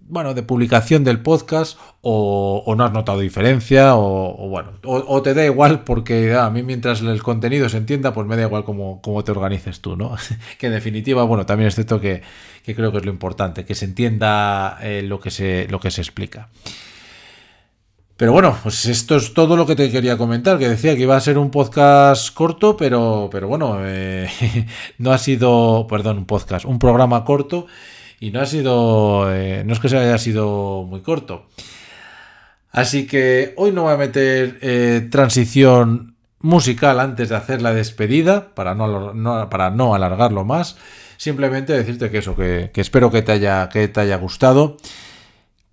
bueno, 0.08 0.34
de 0.34 0.44
publicación 0.44 1.04
del 1.04 1.22
podcast 1.22 1.78
o, 2.02 2.74
no 2.78 2.84
has 2.84 2.92
notado 2.92 3.20
diferencia 3.20 3.96
o, 3.96 4.50
bueno, 4.50 4.72
o, 4.84 5.22
te 5.22 5.34
da 5.34 5.46
igual 5.46 5.84
porque 5.84 6.34
a 6.34 6.50
mí 6.50 6.64
mientras 6.64 7.02
el 7.02 7.24
contenido 7.24 7.70
se 7.70 7.78
entienda, 7.78 8.14
pues 8.14 8.28
me 8.28 8.36
da 8.36 8.44
igual 8.44 8.64
cómo, 8.64 9.24
te 9.24 9.32
organices 9.32 9.80
tú, 9.82 9.96
¿no? 9.96 10.16
que 10.58 10.68
en 10.68 10.74
definitiva, 10.74 11.24
bueno, 11.24 11.46
también 11.46 11.70
es 11.70 11.76
cierto 11.76 12.02
que, 12.02 12.22
creo 12.66 12.92
que 12.92 12.98
es 12.98 13.06
lo 13.06 13.12
importante, 13.12 13.66
que 13.66 13.76
se 13.76 13.86
entienda 13.86 14.78
eh, 14.82 15.02
lo, 15.02 15.20
que 15.20 15.32
se, 15.32 15.68
lo 15.70 15.80
que 15.80 15.92
se 15.92 16.02
explica. 16.02 16.50
Pero 18.18 18.34
bueno, 18.34 18.56
pues 18.62 18.86
esto 18.86 19.16
es 19.16 19.34
todo 19.34 19.56
lo 19.56 19.66
que 19.66 19.76
te 19.76 19.90
quería 19.90 20.16
comentar, 20.16 20.60
que 20.60 20.70
decía 20.70 20.96
que 20.96 21.02
iba 21.02 21.16
a 21.16 21.20
ser 21.20 21.40
un 21.40 21.50
podcast 21.50 22.32
corto, 22.36 22.78
pero, 22.78 23.30
pero 23.32 23.48
bueno, 23.48 23.78
eh, 23.82 24.30
no 25.00 25.12
ha 25.12 25.18
sido, 25.18 25.88
perdón, 25.90 26.20
un 26.20 26.26
podcast, 26.26 26.66
un 26.66 26.78
programa 26.78 27.24
corto 27.26 27.66
y 28.22 28.30
no 28.30 28.40
ha 28.40 28.46
sido, 28.46 29.34
eh, 29.34 29.64
no 29.66 29.74
es 29.74 29.80
que 29.80 29.90
se 29.90 29.98
haya 29.98 30.20
sido 30.20 30.84
muy 30.84 31.02
corto. 31.02 31.48
Así 32.72 33.08
que 33.08 33.54
hoy 33.58 33.72
no 33.72 33.84
voy 33.84 33.94
a 33.94 33.98
meter 33.98 34.60
eh, 34.62 35.08
transición 35.12 36.16
musical 36.40 37.00
antes 37.00 37.30
de 37.30 37.36
hacer 37.36 37.64
la 37.64 37.74
despedida, 37.74 38.54
para 38.54 38.76
no, 38.76 39.50
para 39.50 39.72
no 39.72 39.96
alargarlo 39.96 40.46
más. 40.46 40.78
Simplemente 41.18 41.74
decirte 41.74 42.12
que 42.12 42.20
eso, 42.20 42.36
que, 42.36 42.72
espero 42.76 43.10
que 43.10 43.24
te, 43.24 43.32
haya, 43.32 43.70
que 43.70 43.88
te 43.88 44.00
haya 44.00 44.18
gustado, 44.18 44.78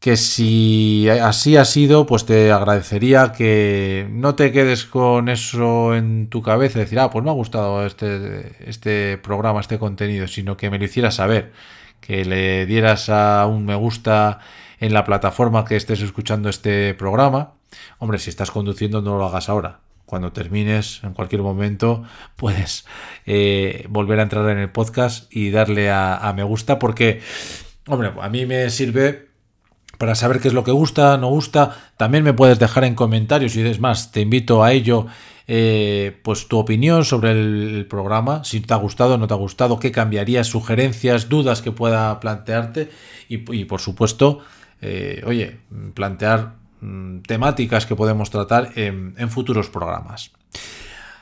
que 0.01 0.17
si 0.17 1.07
así 1.09 1.59
ha 1.59 1.67
sido, 1.67 2.07
pues 2.07 2.25
te 2.25 2.51
agradecería 2.51 3.33
que 3.33 4.09
no 4.11 4.37
te 4.37 4.53
quedes 4.53 4.87
con 4.87 5.29
eso 5.29 5.95
en 5.95 6.29
tu 6.31 6.41
cabeza 6.41 6.79
decir, 6.79 6.99
ah, 6.99 7.11
pues 7.11 7.23
me 7.23 7.31
ha 7.31 7.35
gustado 7.35 7.85
este, 7.85 8.53
este 8.67 9.19
programa, 9.19 9.61
este 9.61 9.79
contenido, 9.79 10.27
sino 10.29 10.57
que 10.57 10.71
me 10.71 10.79
lo 10.79 10.87
hicieras 10.87 11.17
saber, 11.17 11.53
que 12.01 12.25
le 12.25 12.67
dieras 12.67 13.09
a 13.09 13.47
un 13.47 13.65
me 13.65 13.75
gusta 13.75 14.41
en 14.81 14.93
la 14.93 15.05
plataforma 15.05 15.65
que 15.65 15.77
estés 15.77 16.01
escuchando 16.01 16.49
este 16.49 16.95
programa. 16.95 17.55
Hombre, 17.99 18.19
si 18.19 18.31
estás 18.31 18.51
conduciendo 18.51 19.03
no 19.03 19.19
lo 19.19 19.27
hagas 19.27 19.49
ahora. 19.49 19.81
Cuando 20.07 20.33
termines, 20.33 21.01
en 21.05 21.13
cualquier 21.13 21.43
momento, 21.43 22.05
puedes 22.37 22.87
eh, 23.27 23.87
volver 23.89 24.21
a 24.21 24.23
entrar 24.23 24.49
en 24.51 24.59
el 24.59 24.71
podcast 24.71 25.35
y 25.35 25.51
darle 25.51 25.91
a, 25.91 26.17
a 26.17 26.33
me 26.33 26.43
gusta 26.43 26.79
porque, 26.79 27.21
hombre, 27.87 28.13
a 28.21 28.29
mí 28.29 28.47
me 28.47 28.71
sirve 28.71 29.28
para 29.99 30.15
saber 30.15 30.41
qué 30.41 30.49
es 30.49 30.55
lo 30.55 30.65
que 30.65 30.71
gusta, 30.71 31.17
no 31.19 31.29
gusta. 31.29 31.77
También 31.97 32.25
me 32.25 32.33
puedes 32.33 32.59
dejar 32.59 32.85
en 32.85 32.95
comentarios 32.95 33.57
y 33.57 33.63
es 33.63 33.81
más, 33.81 34.13
te 34.13 34.21
invito 34.21 34.63
a 34.63 34.73
ello, 34.73 35.07
eh, 35.49 36.19
pues 36.23 36.47
tu 36.47 36.59
opinión 36.59 37.05
sobre 37.05 37.33
el, 37.33 37.87
programa, 37.91 38.45
si 38.45 38.61
te 38.61 38.73
ha 38.73 38.77
gustado, 38.77 39.19
no 39.19 39.27
te 39.27 39.35
ha 39.35 39.37
gustado, 39.37 39.79
qué 39.79 39.91
cambiarías, 39.91 40.47
sugerencias, 40.47 41.29
dudas 41.29 41.63
que 41.63 41.73
pueda 41.73 42.19
plantearte 42.21 42.91
y, 43.29 43.65
por 43.65 43.81
supuesto, 43.81 44.41
eh, 44.81 45.23
oye, 45.27 45.59
plantear 45.95 46.55
mm, 46.81 47.19
temáticas 47.21 47.85
que 47.85 47.97
podemos 47.97 48.31
tratar 48.31 48.71
en, 48.77 49.15
en 49.19 49.31
futuros 49.31 49.69
programas. 49.69 50.31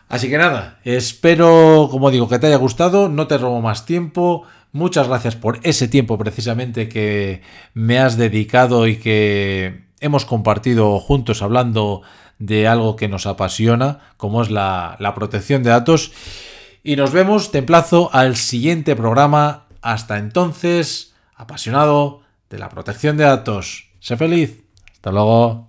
Así 0.09 0.29
que 0.29 0.39
nada, 0.39 0.79
espero, 0.85 1.89
como 1.91 2.11
digo, 2.11 2.29
que 2.29 2.39
te 2.39 2.47
haya 2.47 2.57
gustado, 2.57 3.09
no 3.09 3.27
te 3.27 3.39
robo 3.39 3.61
más 3.61 3.87
tiempo. 3.87 4.45
Muchas 4.73 5.09
gracias 5.09 5.37
por 5.37 5.59
ese 5.63 5.89
tiempo 5.89 6.19
precisamente 6.19 6.89
que 6.89 7.43
me 7.75 7.99
has 7.99 8.17
dedicado 8.17 8.87
y 8.87 8.97
que 8.97 9.87
hemos 10.01 10.25
compartido 10.25 10.99
juntos 11.01 11.43
hablando 11.43 12.03
de 12.39 12.69
algo 12.69 12.97
que 12.97 13.09
nos 13.09 13.27
apasiona, 13.27 14.01
como 14.17 14.43
es 14.43 14.51
la, 14.51 15.13
protección 15.15 15.63
de 15.63 15.71
datos. 15.71 16.13
Y 16.83 16.97
nos 16.97 17.13
vemos, 17.13 17.51
te 17.51 17.59
emplazo 17.59 18.11
al 18.13 18.37
siguiente 18.37 18.95
programa. 18.95 19.67
Hasta 19.83 20.19
entonces, 20.19 21.15
apasionado 21.35 22.21
de 22.51 22.59
la 22.59 22.69
protección 22.69 23.17
de 23.17 23.25
datos. 23.25 23.89
Sé 24.01 24.17
feliz. 24.17 24.63
Hasta 24.93 25.11
luego. 25.11 25.66